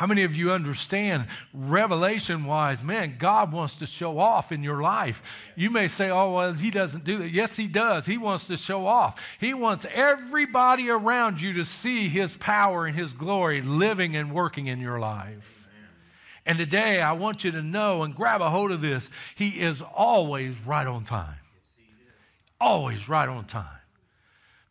How 0.00 0.06
many 0.06 0.22
of 0.22 0.34
you 0.34 0.50
understand 0.50 1.26
revelation 1.52 2.46
wise, 2.46 2.82
man, 2.82 3.16
God 3.18 3.52
wants 3.52 3.76
to 3.76 3.86
show 3.86 4.18
off 4.18 4.50
in 4.50 4.62
your 4.62 4.80
life? 4.80 5.22
You 5.56 5.68
may 5.68 5.88
say, 5.88 6.08
oh, 6.08 6.32
well, 6.32 6.54
he 6.54 6.70
doesn't 6.70 7.04
do 7.04 7.18
that. 7.18 7.28
Yes, 7.28 7.54
he 7.54 7.66
does. 7.66 8.06
He 8.06 8.16
wants 8.16 8.46
to 8.46 8.56
show 8.56 8.86
off. 8.86 9.20
He 9.38 9.52
wants 9.52 9.84
everybody 9.92 10.88
around 10.88 11.42
you 11.42 11.52
to 11.52 11.66
see 11.66 12.08
his 12.08 12.34
power 12.38 12.86
and 12.86 12.96
his 12.96 13.12
glory 13.12 13.60
living 13.60 14.16
and 14.16 14.32
working 14.32 14.68
in 14.68 14.80
your 14.80 14.98
life. 14.98 15.68
And 16.46 16.56
today, 16.56 17.02
I 17.02 17.12
want 17.12 17.44
you 17.44 17.50
to 17.50 17.60
know 17.60 18.02
and 18.02 18.16
grab 18.16 18.40
a 18.40 18.48
hold 18.48 18.72
of 18.72 18.80
this. 18.80 19.10
He 19.34 19.60
is 19.60 19.82
always 19.82 20.58
right 20.60 20.86
on 20.86 21.04
time. 21.04 21.36
Always 22.58 23.06
right 23.06 23.28
on 23.28 23.44
time. 23.44 23.66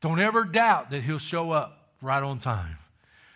Don't 0.01 0.19
ever 0.19 0.43
doubt 0.43 0.89
that 0.89 1.03
he'll 1.03 1.19
show 1.19 1.51
up 1.51 1.91
right 2.01 2.23
on 2.23 2.39
time. 2.39 2.79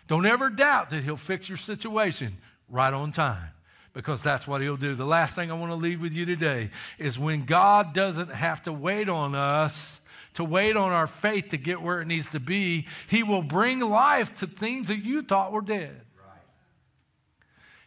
Don't 0.06 0.26
ever 0.26 0.50
doubt 0.50 0.90
that 0.90 1.02
He'll 1.02 1.16
fix 1.16 1.48
your 1.48 1.58
situation 1.58 2.36
right 2.68 2.92
on 2.92 3.12
time 3.12 3.50
because 3.92 4.22
that's 4.22 4.46
what 4.46 4.60
He'll 4.60 4.76
do. 4.76 4.94
The 4.94 5.06
last 5.06 5.34
thing 5.34 5.50
I 5.50 5.54
want 5.54 5.70
to 5.70 5.76
leave 5.76 6.00
with 6.00 6.12
you 6.12 6.26
today 6.26 6.70
is 6.98 7.18
when 7.18 7.44
God 7.44 7.94
doesn't 7.94 8.30
have 8.30 8.62
to 8.64 8.72
wait 8.72 9.08
on 9.08 9.34
us 9.34 10.00
to 10.34 10.44
wait 10.44 10.76
on 10.76 10.90
our 10.90 11.06
faith 11.06 11.50
to 11.50 11.56
get 11.56 11.80
where 11.80 12.00
it 12.00 12.06
needs 12.06 12.28
to 12.28 12.40
be, 12.40 12.86
He 13.08 13.22
will 13.22 13.42
bring 13.42 13.80
life 13.80 14.34
to 14.36 14.46
things 14.46 14.88
that 14.88 14.98
you 14.98 15.22
thought 15.22 15.52
were 15.52 15.62
dead. 15.62 16.00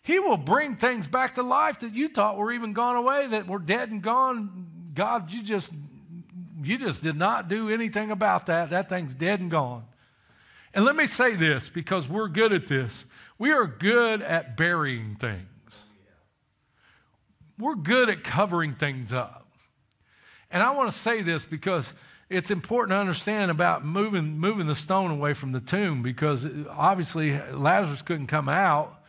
He 0.01 0.19
will 0.19 0.37
bring 0.37 0.77
things 0.77 1.05
back 1.05 1.35
to 1.35 1.43
life 1.43 1.81
that 1.81 1.93
you 1.93 2.07
thought 2.07 2.37
were 2.37 2.53
even 2.53 2.71
gone 2.71 2.95
away, 2.95 3.27
that 3.27 3.45
were 3.45 3.59
dead 3.59 3.91
and 3.91 4.01
gone. 4.01 4.67
God, 4.93 5.33
you 5.33 5.43
just 5.43 5.73
you 6.63 6.77
just 6.77 7.03
did 7.03 7.17
not 7.17 7.49
do 7.49 7.69
anything 7.69 8.09
about 8.09 8.45
that. 8.45 8.69
That 8.69 8.87
thing's 8.87 9.13
dead 9.13 9.41
and 9.41 9.51
gone. 9.51 9.83
And 10.73 10.85
let 10.85 10.95
me 10.95 11.05
say 11.05 11.35
this 11.35 11.69
because 11.69 12.07
we're 12.07 12.27
good 12.27 12.53
at 12.53 12.67
this. 12.67 13.05
We 13.39 13.51
are 13.51 13.67
good 13.67 14.21
at 14.21 14.57
burying 14.57 15.15
things, 15.15 15.47
we're 17.57 17.75
good 17.75 18.09
at 18.09 18.23
covering 18.23 18.75
things 18.75 19.13
up. 19.13 19.45
And 20.49 20.63
I 20.63 20.71
want 20.71 20.89
to 20.91 20.97
say 20.97 21.21
this 21.21 21.43
because 21.43 21.93
it's 22.29 22.51
important 22.51 22.91
to 22.91 22.99
understand 22.99 23.51
about 23.51 23.85
moving, 23.85 24.37
moving 24.37 24.67
the 24.67 24.75
stone 24.75 25.11
away 25.11 25.33
from 25.33 25.51
the 25.51 25.59
tomb 25.59 26.03
because 26.03 26.45
obviously 26.69 27.39
Lazarus 27.51 28.01
couldn't 28.01 28.27
come 28.27 28.49
out 28.49 29.03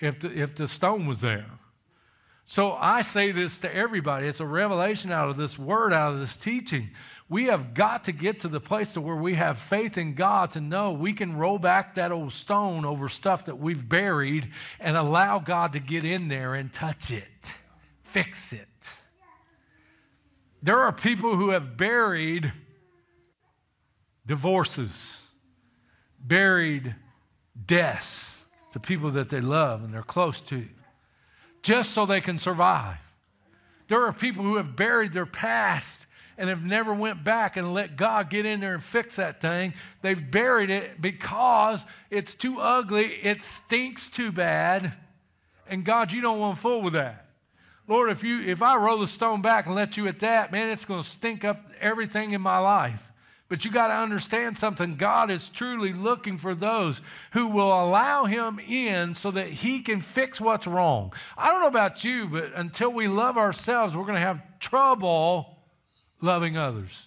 if 0.00 0.20
the, 0.20 0.30
if 0.30 0.54
the 0.56 0.68
stone 0.68 1.06
was 1.06 1.20
there. 1.20 1.46
So 2.46 2.72
I 2.72 3.02
say 3.02 3.32
this 3.32 3.58
to 3.60 3.74
everybody. 3.74 4.26
It's 4.26 4.40
a 4.40 4.46
revelation 4.46 5.10
out 5.10 5.30
of 5.30 5.36
this 5.36 5.58
word, 5.58 5.92
out 5.92 6.12
of 6.12 6.20
this 6.20 6.36
teaching. 6.36 6.90
We 7.28 7.44
have 7.44 7.72
got 7.72 8.04
to 8.04 8.12
get 8.12 8.40
to 8.40 8.48
the 8.48 8.60
place 8.60 8.92
to 8.92 9.00
where 9.00 9.16
we 9.16 9.34
have 9.34 9.58
faith 9.58 9.96
in 9.96 10.14
God 10.14 10.50
to 10.52 10.60
know 10.60 10.92
we 10.92 11.14
can 11.14 11.36
roll 11.36 11.58
back 11.58 11.94
that 11.94 12.12
old 12.12 12.32
stone 12.32 12.84
over 12.84 13.08
stuff 13.08 13.46
that 13.46 13.58
we've 13.58 13.88
buried 13.88 14.50
and 14.78 14.96
allow 14.96 15.38
God 15.38 15.72
to 15.72 15.80
get 15.80 16.04
in 16.04 16.28
there 16.28 16.54
and 16.54 16.72
touch 16.72 17.10
it, 17.10 17.54
fix 18.02 18.52
it. 18.52 18.68
There 20.62 20.80
are 20.80 20.92
people 20.92 21.36
who 21.36 21.50
have 21.50 21.76
buried 21.76 22.52
divorces, 24.26 25.18
buried 26.18 26.94
deaths 27.66 28.36
to 28.72 28.80
people 28.80 29.10
that 29.12 29.30
they 29.30 29.40
love 29.40 29.82
and 29.82 29.94
they're 29.94 30.02
close 30.02 30.40
to, 30.42 30.66
just 31.62 31.92
so 31.92 32.04
they 32.06 32.20
can 32.20 32.38
survive. 32.38 32.98
There 33.88 34.06
are 34.06 34.12
people 34.12 34.42
who 34.42 34.56
have 34.56 34.76
buried 34.76 35.12
their 35.12 35.26
past 35.26 36.03
and 36.36 36.48
have 36.48 36.64
never 36.64 36.92
went 36.92 37.24
back 37.24 37.56
and 37.56 37.74
let 37.74 37.96
God 37.96 38.30
get 38.30 38.46
in 38.46 38.60
there 38.60 38.74
and 38.74 38.82
fix 38.82 39.16
that 39.16 39.40
thing. 39.40 39.74
They've 40.02 40.30
buried 40.30 40.70
it 40.70 41.00
because 41.00 41.84
it's 42.10 42.34
too 42.34 42.60
ugly, 42.60 43.06
it 43.22 43.42
stinks 43.42 44.08
too 44.08 44.32
bad, 44.32 44.92
and 45.66 45.84
God, 45.84 46.12
you 46.12 46.20
don't 46.20 46.38
want 46.38 46.56
to 46.56 46.60
fool 46.60 46.82
with 46.82 46.94
that. 46.94 47.26
Lord, 47.86 48.10
if 48.10 48.24
you 48.24 48.40
if 48.40 48.62
I 48.62 48.76
roll 48.76 48.98
the 48.98 49.06
stone 49.06 49.42
back 49.42 49.66
and 49.66 49.74
let 49.74 49.96
you 49.96 50.06
at 50.08 50.20
that, 50.20 50.52
man, 50.52 50.70
it's 50.70 50.84
going 50.84 51.02
to 51.02 51.08
stink 51.08 51.44
up 51.44 51.70
everything 51.80 52.32
in 52.32 52.40
my 52.40 52.58
life. 52.58 53.12
But 53.48 53.64
you 53.64 53.70
got 53.70 53.88
to 53.88 53.94
understand 53.94 54.56
something. 54.56 54.96
God 54.96 55.30
is 55.30 55.50
truly 55.50 55.92
looking 55.92 56.38
for 56.38 56.54
those 56.54 57.02
who 57.32 57.46
will 57.46 57.68
allow 57.68 58.24
Him 58.24 58.58
in 58.58 59.14
so 59.14 59.30
that 59.32 59.48
He 59.48 59.80
can 59.80 60.00
fix 60.00 60.40
what's 60.40 60.66
wrong. 60.66 61.12
I 61.36 61.50
don't 61.50 61.60
know 61.60 61.68
about 61.68 62.04
you, 62.04 62.26
but 62.26 62.52
until 62.54 62.90
we 62.90 63.06
love 63.06 63.36
ourselves, 63.36 63.94
we're 63.94 64.06
going 64.06 64.14
to 64.14 64.20
have 64.20 64.42
trouble 64.60 65.53
loving 66.24 66.56
others. 66.56 67.06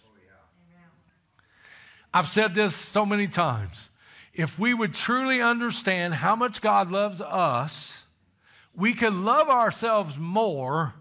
I've 2.14 2.30
said 2.30 2.56
this 2.56 2.76
so 2.76 3.06
many 3.06 3.28
times. 3.28 3.90
If 4.34 4.58
we 4.58 4.74
would 4.74 4.94
truly 4.94 5.42
understand 5.42 6.14
how 6.14 6.36
much 6.36 6.62
God 6.62 6.90
loves 6.92 7.22
us, 7.22 8.04
we 8.76 8.94
could 8.94 9.14
love 9.14 9.50
ourselves 9.50 10.18
more 10.18 10.94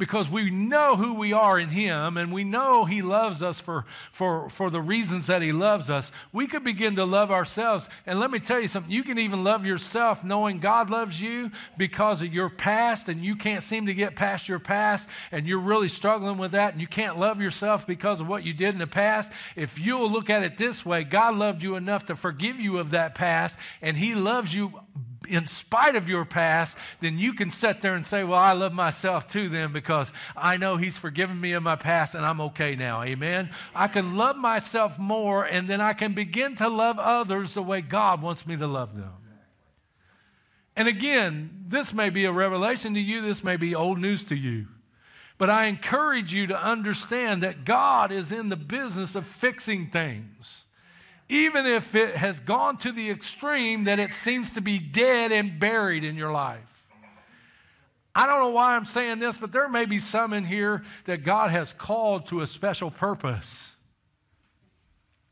because 0.00 0.28
we 0.28 0.50
know 0.50 0.96
who 0.96 1.14
we 1.14 1.32
are 1.32 1.58
in 1.60 1.68
Him 1.68 2.16
and 2.16 2.32
we 2.32 2.42
know 2.42 2.86
He 2.86 3.02
loves 3.02 3.42
us 3.42 3.60
for, 3.60 3.84
for, 4.10 4.48
for 4.50 4.70
the 4.70 4.80
reasons 4.80 5.28
that 5.28 5.42
He 5.42 5.52
loves 5.52 5.90
us, 5.90 6.10
we 6.32 6.48
could 6.48 6.64
begin 6.64 6.96
to 6.96 7.04
love 7.04 7.30
ourselves. 7.30 7.88
And 8.06 8.18
let 8.18 8.30
me 8.30 8.40
tell 8.40 8.58
you 8.58 8.66
something 8.66 8.90
you 8.90 9.04
can 9.04 9.18
even 9.18 9.44
love 9.44 9.64
yourself 9.64 10.24
knowing 10.24 10.58
God 10.58 10.90
loves 10.90 11.20
you 11.20 11.52
because 11.76 12.22
of 12.22 12.32
your 12.32 12.48
past 12.48 13.08
and 13.08 13.22
you 13.22 13.36
can't 13.36 13.62
seem 13.62 13.86
to 13.86 13.94
get 13.94 14.16
past 14.16 14.48
your 14.48 14.58
past 14.58 15.08
and 15.30 15.46
you're 15.46 15.60
really 15.60 15.88
struggling 15.88 16.38
with 16.38 16.52
that 16.52 16.72
and 16.72 16.80
you 16.80 16.88
can't 16.88 17.18
love 17.18 17.40
yourself 17.40 17.86
because 17.86 18.20
of 18.20 18.26
what 18.26 18.44
you 18.44 18.54
did 18.54 18.72
in 18.74 18.78
the 18.78 18.86
past. 18.86 19.30
If 19.54 19.78
you'll 19.78 20.10
look 20.10 20.30
at 20.30 20.42
it 20.42 20.56
this 20.56 20.84
way, 20.84 21.04
God 21.04 21.36
loved 21.36 21.62
you 21.62 21.76
enough 21.76 22.06
to 22.06 22.16
forgive 22.16 22.58
you 22.58 22.78
of 22.78 22.92
that 22.92 23.14
past 23.14 23.58
and 23.82 23.98
He 23.98 24.14
loves 24.14 24.54
you 24.54 24.72
in 25.30 25.46
spite 25.46 25.96
of 25.96 26.08
your 26.08 26.24
past, 26.24 26.76
then 27.00 27.18
you 27.18 27.32
can 27.32 27.50
sit 27.50 27.80
there 27.80 27.94
and 27.94 28.04
say, 28.04 28.24
Well, 28.24 28.38
I 28.38 28.52
love 28.52 28.72
myself 28.72 29.28
too, 29.28 29.48
then, 29.48 29.72
because 29.72 30.12
I 30.36 30.56
know 30.56 30.76
He's 30.76 30.98
forgiven 30.98 31.40
me 31.40 31.52
of 31.52 31.62
my 31.62 31.76
past 31.76 32.14
and 32.14 32.24
I'm 32.24 32.40
okay 32.42 32.76
now. 32.76 33.02
Amen. 33.02 33.50
I 33.74 33.88
can 33.88 34.16
love 34.16 34.36
myself 34.36 34.98
more 34.98 35.44
and 35.44 35.68
then 35.68 35.80
I 35.80 35.92
can 35.92 36.12
begin 36.12 36.56
to 36.56 36.68
love 36.68 36.98
others 36.98 37.54
the 37.54 37.62
way 37.62 37.80
God 37.80 38.20
wants 38.20 38.46
me 38.46 38.56
to 38.56 38.66
love 38.66 38.96
them. 38.96 39.12
And 40.76 40.88
again, 40.88 41.64
this 41.68 41.92
may 41.92 42.10
be 42.10 42.24
a 42.24 42.32
revelation 42.32 42.94
to 42.94 43.00
you, 43.00 43.20
this 43.20 43.44
may 43.44 43.56
be 43.56 43.74
old 43.74 43.98
news 43.98 44.24
to 44.24 44.34
you. 44.34 44.66
But 45.36 45.50
I 45.50 45.66
encourage 45.66 46.34
you 46.34 46.46
to 46.48 46.62
understand 46.62 47.42
that 47.42 47.64
God 47.64 48.12
is 48.12 48.30
in 48.30 48.50
the 48.50 48.56
business 48.56 49.14
of 49.14 49.26
fixing 49.26 49.88
things 49.88 50.64
even 51.30 51.64
if 51.64 51.94
it 51.94 52.16
has 52.16 52.40
gone 52.40 52.76
to 52.76 52.90
the 52.90 53.08
extreme 53.08 53.84
that 53.84 54.00
it 54.00 54.12
seems 54.12 54.50
to 54.50 54.60
be 54.60 54.80
dead 54.80 55.30
and 55.30 55.60
buried 55.60 56.02
in 56.02 56.16
your 56.16 56.32
life. 56.32 56.60
I 58.12 58.26
don't 58.26 58.40
know 58.40 58.48
why 58.48 58.74
I'm 58.74 58.84
saying 58.84 59.20
this, 59.20 59.36
but 59.36 59.52
there 59.52 59.68
may 59.68 59.84
be 59.84 60.00
some 60.00 60.32
in 60.32 60.44
here 60.44 60.82
that 61.04 61.18
God 61.22 61.52
has 61.52 61.72
called 61.72 62.26
to 62.26 62.40
a 62.40 62.46
special 62.48 62.90
purpose, 62.90 63.70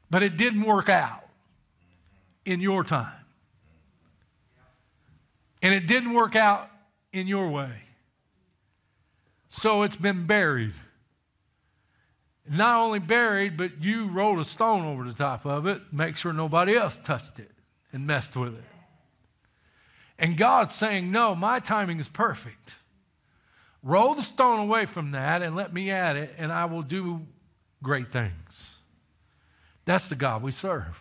but 0.08 0.22
it 0.22 0.36
didn't 0.36 0.62
work 0.62 0.88
out 0.88 1.24
in 2.44 2.60
your 2.60 2.84
time. 2.84 3.12
And 5.60 5.74
it 5.74 5.88
didn't 5.88 6.14
work 6.14 6.36
out 6.36 6.70
in 7.12 7.26
your 7.26 7.48
way. 7.48 7.72
So 9.48 9.82
it's 9.82 9.96
been 9.96 10.26
buried 10.26 10.74
not 12.50 12.76
only 12.76 12.98
buried, 12.98 13.56
but 13.56 13.82
you 13.82 14.08
rolled 14.08 14.38
a 14.38 14.44
stone 14.44 14.84
over 14.84 15.04
the 15.04 15.12
top 15.12 15.46
of 15.46 15.66
it, 15.66 15.80
make 15.92 16.16
sure 16.16 16.32
nobody 16.32 16.76
else 16.76 16.98
touched 16.98 17.38
it 17.38 17.50
and 17.92 18.06
messed 18.06 18.36
with 18.36 18.54
it. 18.54 18.64
And 20.18 20.36
God's 20.36 20.74
saying, 20.74 21.10
No, 21.10 21.34
my 21.34 21.60
timing 21.60 22.00
is 22.00 22.08
perfect. 22.08 22.74
Roll 23.82 24.14
the 24.14 24.22
stone 24.22 24.58
away 24.58 24.86
from 24.86 25.12
that 25.12 25.42
and 25.42 25.54
let 25.54 25.72
me 25.72 25.90
at 25.90 26.16
it, 26.16 26.34
and 26.36 26.50
I 26.50 26.64
will 26.64 26.82
do 26.82 27.20
great 27.82 28.10
things. 28.10 28.70
That's 29.84 30.08
the 30.08 30.16
God 30.16 30.42
we 30.42 30.50
serve. 30.50 31.00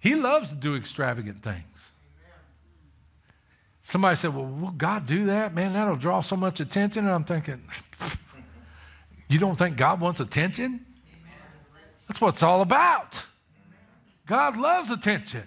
He 0.00 0.14
loves 0.14 0.50
to 0.50 0.54
do 0.54 0.76
extravagant 0.76 1.42
things. 1.42 1.90
Somebody 3.82 4.16
said, 4.16 4.34
Well, 4.34 4.46
will 4.46 4.70
God 4.70 5.06
do 5.06 5.26
that? 5.26 5.54
Man, 5.54 5.72
that'll 5.72 5.96
draw 5.96 6.20
so 6.20 6.36
much 6.36 6.60
attention. 6.60 7.06
And 7.06 7.14
I'm 7.14 7.24
thinking, 7.24 7.62
You 9.28 9.38
don't 9.38 9.56
think 9.56 9.76
God 9.76 10.00
wants 10.00 10.20
attention? 10.20 10.84
That's 12.06 12.20
what 12.20 12.34
it's 12.34 12.42
all 12.42 12.62
about. 12.62 13.22
God 14.26 14.56
loves 14.56 14.90
attention. 14.90 15.44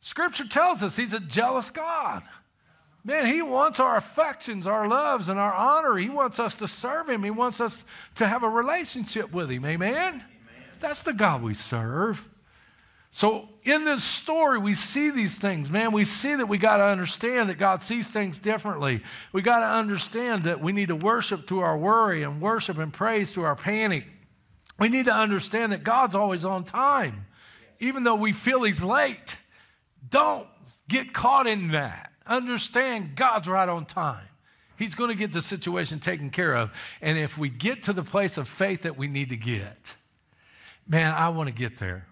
Scripture 0.00 0.46
tells 0.46 0.82
us 0.82 0.96
He's 0.96 1.12
a 1.12 1.20
jealous 1.20 1.70
God. 1.70 2.22
Man, 3.04 3.26
He 3.26 3.42
wants 3.42 3.80
our 3.80 3.96
affections, 3.96 4.66
our 4.66 4.88
loves, 4.88 5.28
and 5.28 5.38
our 5.38 5.52
honor. 5.52 5.96
He 5.96 6.08
wants 6.08 6.38
us 6.38 6.56
to 6.56 6.68
serve 6.68 7.08
Him. 7.08 7.24
He 7.24 7.30
wants 7.30 7.60
us 7.60 7.84
to 8.16 8.26
have 8.26 8.42
a 8.42 8.48
relationship 8.48 9.32
with 9.32 9.50
Him. 9.50 9.64
Amen? 9.64 9.92
Amen. 9.92 10.24
That's 10.80 11.02
the 11.02 11.12
God 11.12 11.42
we 11.42 11.54
serve. 11.54 12.26
So, 13.10 13.48
in 13.62 13.84
this 13.84 14.04
story, 14.04 14.58
we 14.58 14.74
see 14.74 15.10
these 15.10 15.36
things, 15.38 15.70
man. 15.70 15.92
We 15.92 16.04
see 16.04 16.34
that 16.34 16.46
we 16.46 16.58
got 16.58 16.76
to 16.78 16.84
understand 16.84 17.48
that 17.48 17.58
God 17.58 17.82
sees 17.82 18.08
things 18.08 18.38
differently. 18.38 19.02
We 19.32 19.42
got 19.42 19.60
to 19.60 19.66
understand 19.66 20.44
that 20.44 20.60
we 20.60 20.72
need 20.72 20.88
to 20.88 20.96
worship 20.96 21.46
through 21.46 21.60
our 21.60 21.76
worry 21.76 22.22
and 22.22 22.40
worship 22.40 22.78
and 22.78 22.92
praise 22.92 23.32
through 23.32 23.44
our 23.44 23.56
panic. 23.56 24.04
We 24.78 24.88
need 24.88 25.06
to 25.06 25.14
understand 25.14 25.72
that 25.72 25.84
God's 25.84 26.14
always 26.14 26.44
on 26.44 26.64
time, 26.64 27.26
even 27.80 28.04
though 28.04 28.14
we 28.14 28.32
feel 28.32 28.62
He's 28.62 28.82
late. 28.82 29.36
Don't 30.10 30.46
get 30.86 31.12
caught 31.12 31.46
in 31.46 31.72
that. 31.72 32.12
Understand 32.26 33.14
God's 33.16 33.48
right 33.48 33.68
on 33.68 33.86
time. 33.86 34.26
He's 34.78 34.94
going 34.94 35.10
to 35.10 35.16
get 35.16 35.32
the 35.32 35.42
situation 35.42 35.98
taken 35.98 36.30
care 36.30 36.56
of. 36.56 36.70
And 37.02 37.18
if 37.18 37.36
we 37.36 37.48
get 37.48 37.84
to 37.84 37.92
the 37.92 38.04
place 38.04 38.38
of 38.38 38.46
faith 38.46 38.82
that 38.82 38.96
we 38.96 39.08
need 39.08 39.30
to 39.30 39.36
get, 39.36 39.94
man, 40.86 41.12
I 41.12 41.30
want 41.30 41.48
to 41.48 41.54
get 41.54 41.78
there. 41.78 42.06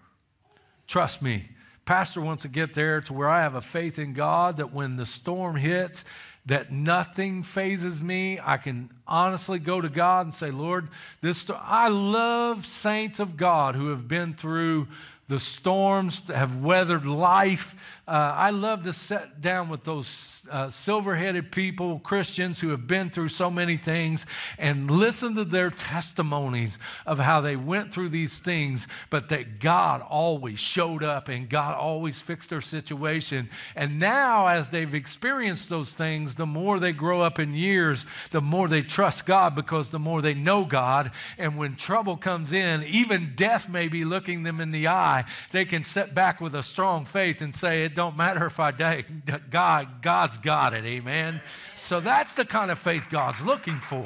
Trust 0.87 1.21
me. 1.21 1.49
Pastor 1.85 2.19
wants 2.21 2.43
to 2.43 2.49
get 2.49 2.73
there 2.73 2.99
to 3.01 3.13
where 3.13 3.29
I 3.29 3.41
have 3.41 3.55
a 3.55 3.61
faith 3.61 3.99
in 3.99 4.13
God 4.13 4.57
that 4.57 4.73
when 4.73 4.97
the 4.97 5.05
storm 5.05 5.55
hits, 5.55 6.03
that 6.47 6.71
nothing 6.71 7.43
phases 7.43 8.01
me. 8.01 8.39
I 8.41 8.57
can 8.57 8.89
honestly 9.05 9.59
go 9.59 9.81
to 9.81 9.89
God 9.89 10.25
and 10.25 10.33
say, 10.33 10.49
Lord, 10.49 10.87
this 11.21 11.49
I 11.49 11.89
love 11.89 12.65
saints 12.65 13.19
of 13.19 13.37
God 13.37 13.75
who 13.75 13.89
have 13.89 14.07
been 14.07 14.33
through 14.33 14.87
the 15.27 15.39
storms, 15.39 16.21
have 16.27 16.61
weathered 16.61 17.05
life. 17.05 17.75
Uh, 18.07 18.33
I 18.37 18.51
love 18.51 18.83
to 18.83 18.93
sit 18.93 19.41
down 19.41 19.67
with 19.67 19.83
those 19.83 20.45
uh, 20.49 20.69
silver 20.69 21.13
headed 21.13 21.51
people, 21.51 21.99
Christians 21.99 22.57
who 22.57 22.69
have 22.69 22.87
been 22.87 23.09
through 23.09 23.27
so 23.27 23.51
many 23.51 23.75
things, 23.75 24.25
and 24.57 24.89
listen 24.89 25.35
to 25.35 25.43
their 25.43 25.69
testimonies 25.69 26.79
of 27.05 27.19
how 27.19 27.41
they 27.41 27.57
went 27.57 27.93
through 27.93 28.07
these 28.07 28.39
things, 28.39 28.87
but 29.09 29.27
that 29.27 29.59
God 29.59 30.01
always 30.01 30.57
showed 30.57 31.03
up 31.03 31.27
and 31.27 31.49
God 31.49 31.75
always 31.75 32.17
fixed 32.17 32.49
their 32.49 32.61
situation. 32.61 33.49
And 33.75 33.99
now, 33.99 34.47
as 34.47 34.69
they've 34.69 34.95
experienced 34.95 35.67
those 35.67 35.91
things, 35.91 36.35
the 36.35 36.45
more 36.45 36.79
they 36.79 36.93
grow 36.93 37.21
up 37.21 37.39
in 37.39 37.53
years, 37.53 38.05
the 38.31 38.39
more 38.39 38.69
they 38.69 38.83
trust 38.83 39.25
God 39.25 39.53
because 39.53 39.89
the 39.89 39.99
more 39.99 40.21
they 40.21 40.33
know 40.33 40.63
God. 40.63 41.11
And 41.37 41.57
when 41.57 41.75
trouble 41.75 42.15
comes 42.15 42.53
in, 42.53 42.83
even 42.85 43.33
death 43.35 43.67
may 43.67 43.89
be 43.89 44.05
looking 44.05 44.43
them 44.43 44.61
in 44.61 44.71
the 44.71 44.87
eye, 44.87 45.25
they 45.51 45.65
can 45.65 45.83
sit 45.83 46.15
back 46.15 46.39
with 46.39 46.55
a 46.55 46.63
strong 46.63 47.03
faith 47.03 47.41
and 47.41 47.53
say, 47.53 47.89
don't 47.97 48.15
matter 48.15 48.45
if 48.45 48.59
I 48.59 48.69
die, 48.69 49.03
God, 49.49 50.03
God's 50.03 50.37
got 50.37 50.75
it. 50.75 50.85
Amen. 50.85 51.41
So 51.75 51.99
that's 51.99 52.35
the 52.35 52.45
kind 52.45 52.69
of 52.69 52.77
faith 52.77 53.07
God's 53.09 53.41
looking 53.41 53.79
for. 53.79 54.05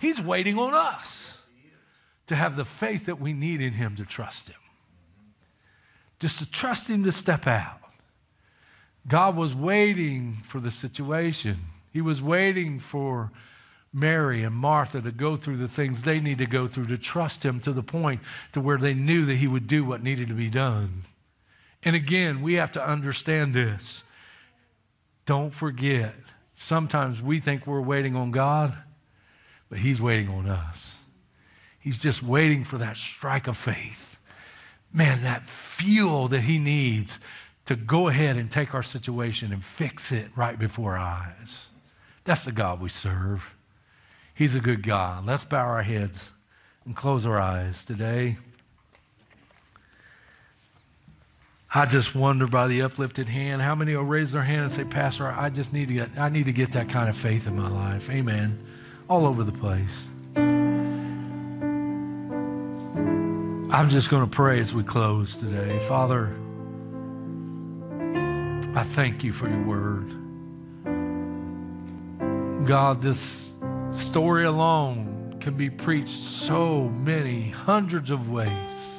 He's 0.00 0.20
waiting 0.20 0.58
on 0.58 0.74
us 0.74 1.38
to 2.26 2.34
have 2.34 2.56
the 2.56 2.64
faith 2.64 3.06
that 3.06 3.20
we 3.20 3.34
need 3.34 3.60
in 3.60 3.72
Him 3.72 3.94
to 3.96 4.04
trust 4.04 4.48
Him. 4.48 4.56
Just 6.18 6.40
to 6.40 6.50
trust 6.50 6.90
Him 6.90 7.04
to 7.04 7.12
step 7.12 7.46
out. 7.46 7.78
God 9.06 9.36
was 9.36 9.54
waiting 9.54 10.38
for 10.44 10.58
the 10.58 10.72
situation. 10.72 11.58
He 11.92 12.00
was 12.00 12.20
waiting 12.20 12.80
for 12.80 13.30
Mary 13.92 14.42
and 14.42 14.56
Martha 14.56 15.00
to 15.00 15.12
go 15.12 15.36
through 15.36 15.58
the 15.58 15.68
things 15.68 16.02
they 16.02 16.18
need 16.18 16.38
to 16.38 16.46
go 16.46 16.66
through 16.66 16.86
to 16.86 16.98
trust 16.98 17.44
him 17.44 17.60
to 17.60 17.72
the 17.72 17.82
point 17.82 18.22
to 18.54 18.60
where 18.60 18.78
they 18.78 18.94
knew 18.94 19.24
that 19.26 19.36
he 19.36 19.46
would 19.46 19.68
do 19.68 19.84
what 19.84 20.02
needed 20.02 20.28
to 20.28 20.34
be 20.34 20.48
done. 20.48 21.04
And 21.84 21.96
again, 21.96 22.42
we 22.42 22.54
have 22.54 22.72
to 22.72 22.86
understand 22.86 23.54
this. 23.54 24.04
Don't 25.26 25.52
forget, 25.52 26.14
sometimes 26.54 27.20
we 27.20 27.40
think 27.40 27.66
we're 27.66 27.80
waiting 27.80 28.16
on 28.16 28.30
God, 28.30 28.76
but 29.68 29.78
He's 29.78 30.00
waiting 30.00 30.28
on 30.28 30.48
us. 30.48 30.94
He's 31.78 31.98
just 31.98 32.22
waiting 32.22 32.64
for 32.64 32.78
that 32.78 32.96
strike 32.96 33.48
of 33.48 33.56
faith. 33.56 34.16
Man, 34.92 35.22
that 35.22 35.46
fuel 35.46 36.28
that 36.28 36.42
He 36.42 36.58
needs 36.58 37.18
to 37.64 37.76
go 37.76 38.08
ahead 38.08 38.36
and 38.36 38.50
take 38.50 38.74
our 38.74 38.82
situation 38.82 39.52
and 39.52 39.64
fix 39.64 40.12
it 40.12 40.30
right 40.36 40.58
before 40.58 40.96
our 40.96 40.98
eyes. 40.98 41.66
That's 42.24 42.44
the 42.44 42.52
God 42.52 42.80
we 42.80 42.88
serve. 42.88 43.54
He's 44.34 44.54
a 44.54 44.60
good 44.60 44.82
God. 44.82 45.26
Let's 45.26 45.44
bow 45.44 45.66
our 45.66 45.82
heads 45.82 46.30
and 46.84 46.96
close 46.96 47.26
our 47.26 47.38
eyes 47.38 47.84
today. 47.84 48.36
I 51.74 51.86
just 51.86 52.14
wonder 52.14 52.46
by 52.46 52.68
the 52.68 52.82
uplifted 52.82 53.28
hand, 53.28 53.62
how 53.62 53.74
many 53.74 53.96
will 53.96 54.04
raise 54.04 54.30
their 54.30 54.42
hand 54.42 54.60
and 54.60 54.70
say, 54.70 54.84
Pastor, 54.84 55.28
I 55.28 55.48
just 55.48 55.72
need 55.72 55.88
to 55.88 55.94
get 55.94 56.10
I 56.18 56.28
need 56.28 56.44
to 56.44 56.52
get 56.52 56.72
that 56.72 56.90
kind 56.90 57.08
of 57.08 57.16
faith 57.16 57.46
in 57.46 57.56
my 57.56 57.70
life. 57.70 58.10
Amen. 58.10 58.62
All 59.08 59.24
over 59.24 59.42
the 59.42 59.52
place. 59.52 60.02
I'm 63.74 63.88
just 63.88 64.10
going 64.10 64.22
to 64.22 64.30
pray 64.30 64.60
as 64.60 64.74
we 64.74 64.82
close 64.82 65.34
today. 65.34 65.78
Father, 65.88 66.36
I 68.74 68.84
thank 68.84 69.24
you 69.24 69.32
for 69.32 69.48
your 69.48 69.62
word. 69.62 70.10
God, 72.66 73.00
this 73.00 73.56
story 73.92 74.44
alone 74.44 75.38
can 75.40 75.54
be 75.54 75.70
preached 75.70 76.10
so 76.10 76.90
many 76.90 77.48
hundreds 77.48 78.10
of 78.10 78.30
ways. 78.30 78.92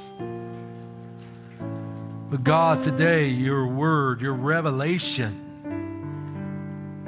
But 2.34 2.44
God, 2.44 2.82
today, 2.82 3.28
your 3.28 3.68
word, 3.68 4.20
your 4.20 4.34
revelation 4.34 5.40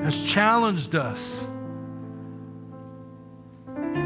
has 0.03 0.23
challenged 0.23 0.93
us 0.93 1.47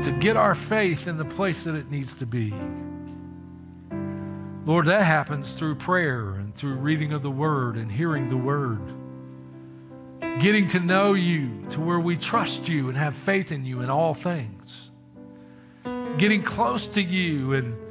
to 0.06 0.18
get 0.18 0.38
our 0.38 0.56
faith 0.56 1.10
in 1.10 1.18
the 1.18 1.26
place 1.26 1.66
that 1.66 1.76
it 1.76 1.92
needs 1.92 2.16
to 2.16 2.26
be. 2.26 2.54
Lord, 4.66 4.86
that 4.86 5.02
happens 5.02 5.56
through 5.56 5.76
prayer 5.76 6.36
and 6.36 6.56
through 6.56 6.76
reading 6.76 7.12
of 7.12 7.22
the 7.22 7.30
Word 7.30 7.76
and 7.76 7.92
hearing 7.92 8.30
the 8.30 8.38
Word. 8.38 8.80
Getting 10.40 10.70
to 10.70 10.80
know 10.80 11.16
you 11.16 11.66
to 11.72 11.82
where 11.82 12.00
we 12.00 12.16
trust 12.16 12.70
you 12.70 12.88
and 12.88 12.98
have 12.98 13.14
faith 13.14 13.52
in 13.52 13.66
you 13.66 13.82
in 13.82 13.90
all 13.90 14.14
things. 14.14 14.90
Getting 16.18 16.44
close 16.44 16.88
to 16.88 17.02
you 17.02 17.56
and 17.56 17.89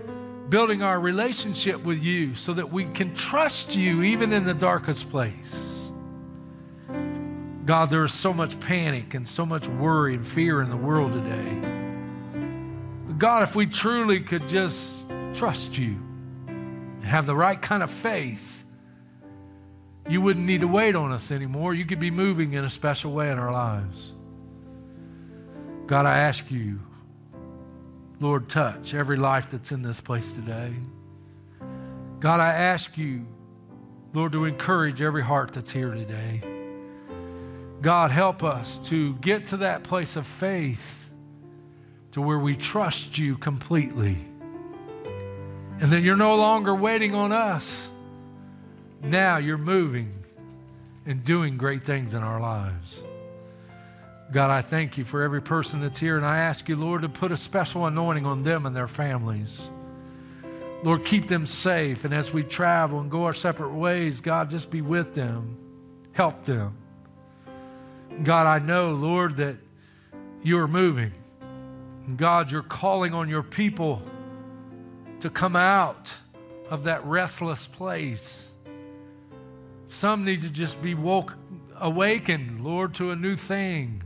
building 0.49 0.83
our 0.83 0.99
relationship 0.99 1.83
with 1.85 2.03
you 2.03 2.35
so 2.35 2.55
that 2.55 2.73
we 2.73 2.85
can 2.87 3.15
trust 3.15 3.77
you 3.77 4.03
even 4.03 4.33
in 4.33 4.45
the 4.45 4.55
darkest 4.55 5.11
place. 5.11 5.91
God, 7.65 7.91
there 7.91 8.05
is 8.05 8.15
so 8.15 8.33
much 8.33 8.59
panic 8.61 9.13
and 9.13 9.29
so 9.29 9.45
much 9.45 9.69
worry 9.69 10.15
and 10.15 10.27
fear 10.27 10.63
in 10.63 10.71
the 10.71 10.77
world 10.77 11.13
today. 11.13 11.79
God, 13.19 13.43
if 13.43 13.55
we 13.55 13.67
truly 13.67 14.21
could 14.21 14.49
just 14.49 15.11
trust 15.35 15.77
you 15.77 15.99
and 16.47 17.05
have 17.05 17.27
the 17.27 17.37
right 17.37 17.61
kind 17.61 17.83
of 17.83 17.91
faith, 17.91 18.65
you 20.09 20.23
wouldn't 20.23 20.47
need 20.47 20.63
to 20.63 20.69
wait 20.69 20.97
on 20.97 21.13
us 21.13 21.31
anymore. 21.31 21.75
You 21.75 21.85
could 21.85 22.01
be 22.01 22.11
moving 22.11 22.55
in 22.55 22.65
a 22.65 22.71
special 22.71 23.13
way 23.13 23.31
in 23.31 23.39
our 23.39 23.53
lives. 23.53 24.15
God, 25.87 26.07
I 26.07 26.19
ask 26.19 26.51
you 26.51 26.81
Lord, 28.21 28.49
touch 28.49 28.95
every 28.95 29.17
life 29.17 29.51
that's 29.51 29.71
in 29.71 29.83
this 29.83 30.01
place 30.01 30.33
today. 30.33 30.73
God, 32.21 32.41
I 32.41 32.53
ask 32.53 32.99
you, 32.99 33.25
Lord, 34.13 34.33
to 34.33 34.45
encourage 34.45 35.01
every 35.03 35.23
heart 35.23 35.53
that's 35.53 35.71
here 35.71 35.93
today. 35.93 36.43
God, 37.81 38.11
help 38.11 38.43
us 38.43 38.79
to 38.85 39.15
get 39.17 39.47
to 39.49 39.59
that 39.59 39.85
place 39.85 40.17
of 40.17 40.27
faith 40.27 41.11
to 42.13 42.21
where 42.21 42.39
we 42.39 42.57
trust 42.57 43.19
you 43.19 43.37
completely. 43.37 44.17
And 45.81 45.93
then 45.93 46.03
you're 46.03 46.17
no 46.17 46.35
longer 46.35 46.75
waiting 46.75 47.15
on 47.15 47.31
us. 47.31 47.89
Now 49.01 49.37
you're 49.37 49.59
moving 49.59 50.13
and 51.07 51.25
doing 51.25 51.57
great 51.57 51.85
things 51.85 52.15
in 52.15 52.23
our 52.25 52.41
lives. 52.41 53.05
God, 54.31 54.51
I 54.51 54.61
thank 54.61 54.99
you 54.99 55.05
for 55.05 55.23
every 55.23 55.41
person 55.41 55.81
that's 55.81 55.99
here, 55.99 56.17
and 56.17 56.27
I 56.27 56.39
ask 56.39 56.69
you, 56.69 56.77
Lord, 56.77 57.03
to 57.03 57.09
put 57.09 57.33
a 57.33 57.37
special 57.37 57.87
anointing 57.87 58.27
on 58.27 58.43
them 58.43 58.67
and 58.67 58.77
their 58.77 58.89
families. 58.89 59.69
Lord, 60.83 61.05
keep 61.05 61.29
them 61.29 61.47
safe. 61.47 62.05
And 62.05 62.15
as 62.15 62.33
we 62.33 62.45
travel 62.45 63.01
and 63.01 63.11
go 63.11 63.25
our 63.25 63.33
separate 63.33 63.73
ways, 63.73 64.21
God, 64.21 64.51
just 64.51 64.71
be 64.71 64.83
with 64.83 65.15
them, 65.15 65.57
help 66.13 66.45
them. 66.45 66.77
God, 68.23 68.47
I 68.47 68.59
know, 68.59 68.93
Lord, 68.93 69.39
that 69.39 69.57
you're 70.43 70.69
moving. 70.69 71.13
God, 72.17 72.51
you're 72.51 72.63
calling 72.63 73.15
on 73.15 73.29
your 73.29 73.43
people 73.43 74.03
to 75.21 75.31
come 75.31 75.57
out 75.57 76.13
of 76.71 76.85
that 76.85 77.05
restless 77.05 77.67
place. 77.67 78.49
Some 79.87 80.25
need 80.25 80.43
to 80.43 80.51
just 80.51 80.81
be 80.83 80.95
woke, 80.95 81.35
awakened, 81.77 82.63
Lord, 82.63 82.95
to 82.97 83.11
a 83.11 83.17
new 83.17 83.37
thing. 83.37 84.03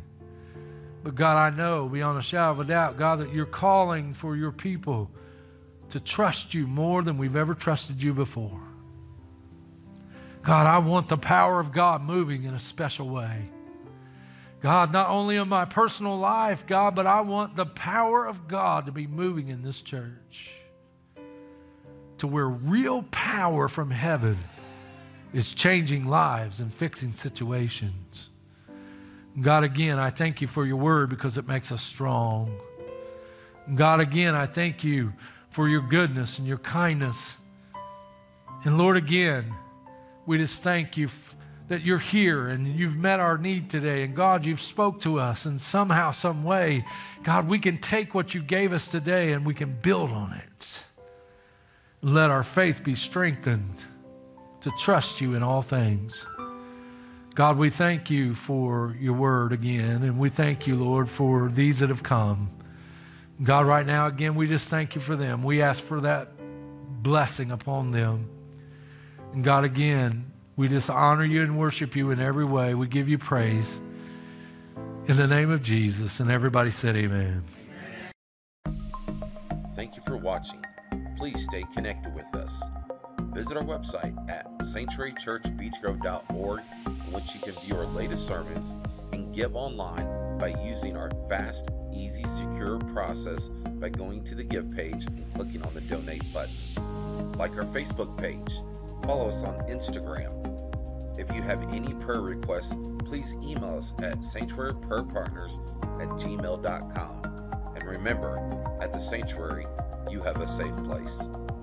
But 1.03 1.15
God, 1.15 1.37
I 1.37 1.57
know 1.57 1.89
beyond 1.89 2.19
a 2.19 2.23
shadow 2.23 2.53
of 2.53 2.61
a 2.61 2.65
doubt, 2.65 2.97
God, 2.97 3.21
that 3.21 3.33
you're 3.33 3.47
calling 3.47 4.15
for 4.15 4.37
your 4.37 4.53
people 4.53 5.11
to 5.91 6.01
trust 6.01 6.55
you 6.55 6.67
more 6.67 7.03
than 7.03 7.19
we've 7.19 7.37
ever 7.37 7.55
trusted 7.55 8.03
you 8.03 8.15
before. 8.15 8.61
God, 10.43 10.67
I 10.67 10.79
want 10.79 11.09
the 11.09 11.17
power 11.17 11.61
of 11.61 11.73
God 11.73 12.03
moving 12.03 12.45
in 12.45 12.55
a 12.55 12.61
special 12.61 13.09
way. 13.09 13.49
God, 14.61 14.93
not 14.93 15.09
only 15.11 15.37
in 15.37 15.49
my 15.49 15.65
personal 15.65 16.17
life, 16.19 16.67
God, 16.67 16.95
but 16.95 17.07
I 17.07 17.21
want 17.21 17.57
the 17.57 17.67
power 17.67 18.27
of 18.27 18.47
God 18.47 18.87
to 18.87 18.93
be 18.93 19.09
moving 19.09 19.49
in 19.49 19.63
this 19.63 19.81
church 19.81 20.51
to 22.19 22.29
where 22.29 22.49
real 22.49 23.03
power 23.11 23.67
from 23.67 23.91
heaven 23.91 24.39
is 25.33 25.53
changing 25.53 26.07
lives 26.07 26.61
and 26.61 26.73
fixing 26.73 27.11
situations. 27.11 28.29
God, 29.41 29.65
again, 29.65 29.99
I 29.99 30.11
thank 30.11 30.41
you 30.41 30.47
for 30.47 30.67
your 30.67 30.77
word 30.77 31.09
because 31.09 31.39
it 31.39 31.49
makes 31.49 31.73
us 31.73 31.83
strong. 31.83 32.61
God, 33.75 34.01
again, 34.01 34.35
I 34.35 34.47
thank 34.47 34.85
you 34.85 35.13
for 35.51 35.69
your 35.69 35.81
goodness 35.81 36.39
and 36.39 36.47
your 36.47 36.59
kindness. 36.59 37.37
And 38.65 38.77
Lord, 38.77 38.97
again, 38.97 39.55
we 40.27 40.39
just 40.39 40.63
thank 40.63 40.97
you 40.97 41.07
f- 41.07 41.35
that 41.69 41.83
you're 41.83 41.99
here 41.99 42.49
and 42.49 42.67
you've 42.67 42.97
met 42.97 43.21
our 43.21 43.39
need 43.39 43.71
today. 43.71 44.03
And 44.03 44.15
God, 44.15 44.45
you've 44.45 44.61
spoke 44.61 45.01
to 45.03 45.19
us 45.19 45.47
and 45.47 45.61
somehow, 45.61 46.11
some 46.11 46.45
way, 46.45 46.85
God, 47.23 47.49
we 47.49 47.59
can 47.59 47.79
take 47.79 48.15
what 48.15 48.35
you 48.35 48.43
gave 48.43 48.73
us 48.73 48.89
today 48.89 49.33
and 49.33 49.47
we 49.47 49.55
can 49.55 49.79
build 49.81 50.11
on 50.11 50.33
it. 50.33 50.85
Let 52.03 52.31
our 52.31 52.43
faith 52.43 52.85
be 52.85 52.95
strengthened 52.95 53.77
to 54.61 54.71
trust 54.79 55.21
you 55.21 55.35
in 55.35 55.43
all 55.43 55.63
things. 55.63 56.27
God, 57.35 57.57
we 57.57 57.71
thank 57.71 58.11
you 58.11 58.35
for 58.35 58.95
your 59.01 59.15
word 59.15 59.53
again, 59.53 60.03
and 60.03 60.19
we 60.19 60.29
thank 60.29 60.67
you, 60.67 60.77
Lord, 60.77 61.09
for 61.09 61.49
these 61.49 61.79
that 61.79 61.89
have 61.89 62.03
come. 62.03 62.51
God, 63.43 63.67
right 63.67 63.87
now, 63.87 64.07
again, 64.07 64.35
we 64.35 64.47
just 64.47 64.69
thank 64.69 64.95
you 64.95 65.01
for 65.01 65.17
them. 65.17 65.43
We 65.43 65.63
ask 65.63 65.83
for 65.83 66.03
that 66.03 66.29
blessing 67.03 67.51
upon 67.51 67.91
them. 67.91 68.29
And 69.33 69.43
God, 69.43 69.65
again, 69.65 70.31
we 70.57 70.69
just 70.69 70.91
honor 70.91 71.25
you 71.25 71.43
and 71.43 71.59
worship 71.59 71.97
you 71.97 72.11
in 72.11 72.21
every 72.21 72.45
way. 72.45 72.75
We 72.75 72.87
give 72.87 73.09
you 73.09 73.17
praise. 73.17 73.81
In 75.09 75.17
the 75.17 75.27
name 75.27 75.51
of 75.51 75.63
Jesus. 75.63 76.21
And 76.21 76.31
everybody 76.31 76.71
said, 76.71 76.97
Amen. 76.97 77.43
Thank 79.75 79.97
you 79.97 80.03
for 80.07 80.19
watching. 80.19 80.63
Please 81.17 81.43
stay 81.43 81.65
connected 81.75 82.15
with 82.15 82.33
us. 82.37 82.63
Visit 83.33 83.57
our 83.57 83.65
website 83.65 84.15
at 84.29 84.47
sanctuarychurchbeachgrove.org, 84.59 86.61
in 86.87 87.13
which 87.13 87.35
you 87.35 87.41
can 87.41 87.55
view 87.63 87.77
our 87.77 87.87
latest 87.87 88.27
sermons 88.27 88.75
and 89.13 89.35
give 89.35 89.57
online 89.57 90.39
by 90.39 90.55
using 90.65 90.97
our 90.97 91.11
fast, 91.29 91.71
easy, 91.95 92.25
secure 92.25 92.79
process 92.79 93.49
by 93.49 93.89
going 93.89 94.23
to 94.25 94.35
the 94.35 94.45
Give 94.45 94.71
page 94.71 95.07
and 95.07 95.35
clicking 95.35 95.63
on 95.63 95.73
the 95.73 95.81
Donate 95.81 96.31
button. 96.33 97.33
Like 97.33 97.53
our 97.53 97.65
Facebook 97.65 98.19
page, 98.19 98.61
follow 99.07 99.29
us 99.29 99.43
on 99.45 99.59
Instagram. 99.61 100.39
If 101.19 101.35
you 101.35 101.41
have 101.43 101.63
any 101.73 101.95
prayer 101.95 102.21
requests, 102.21 102.75
please 103.05 103.35
email 103.43 103.79
us 103.79 103.95
at 104.03 104.19
sanctuaryprayerpartners 104.19 105.59
at 106.03 106.09
gmail.com. 106.09 107.23
And 107.77 107.85
remember, 107.85 108.37
at 108.81 108.93
the 108.93 108.99
sanctuary, 108.99 109.67
you 110.11 110.21
have 110.21 110.41
a 110.41 110.49
safe 110.49 110.77
place. 110.85 111.23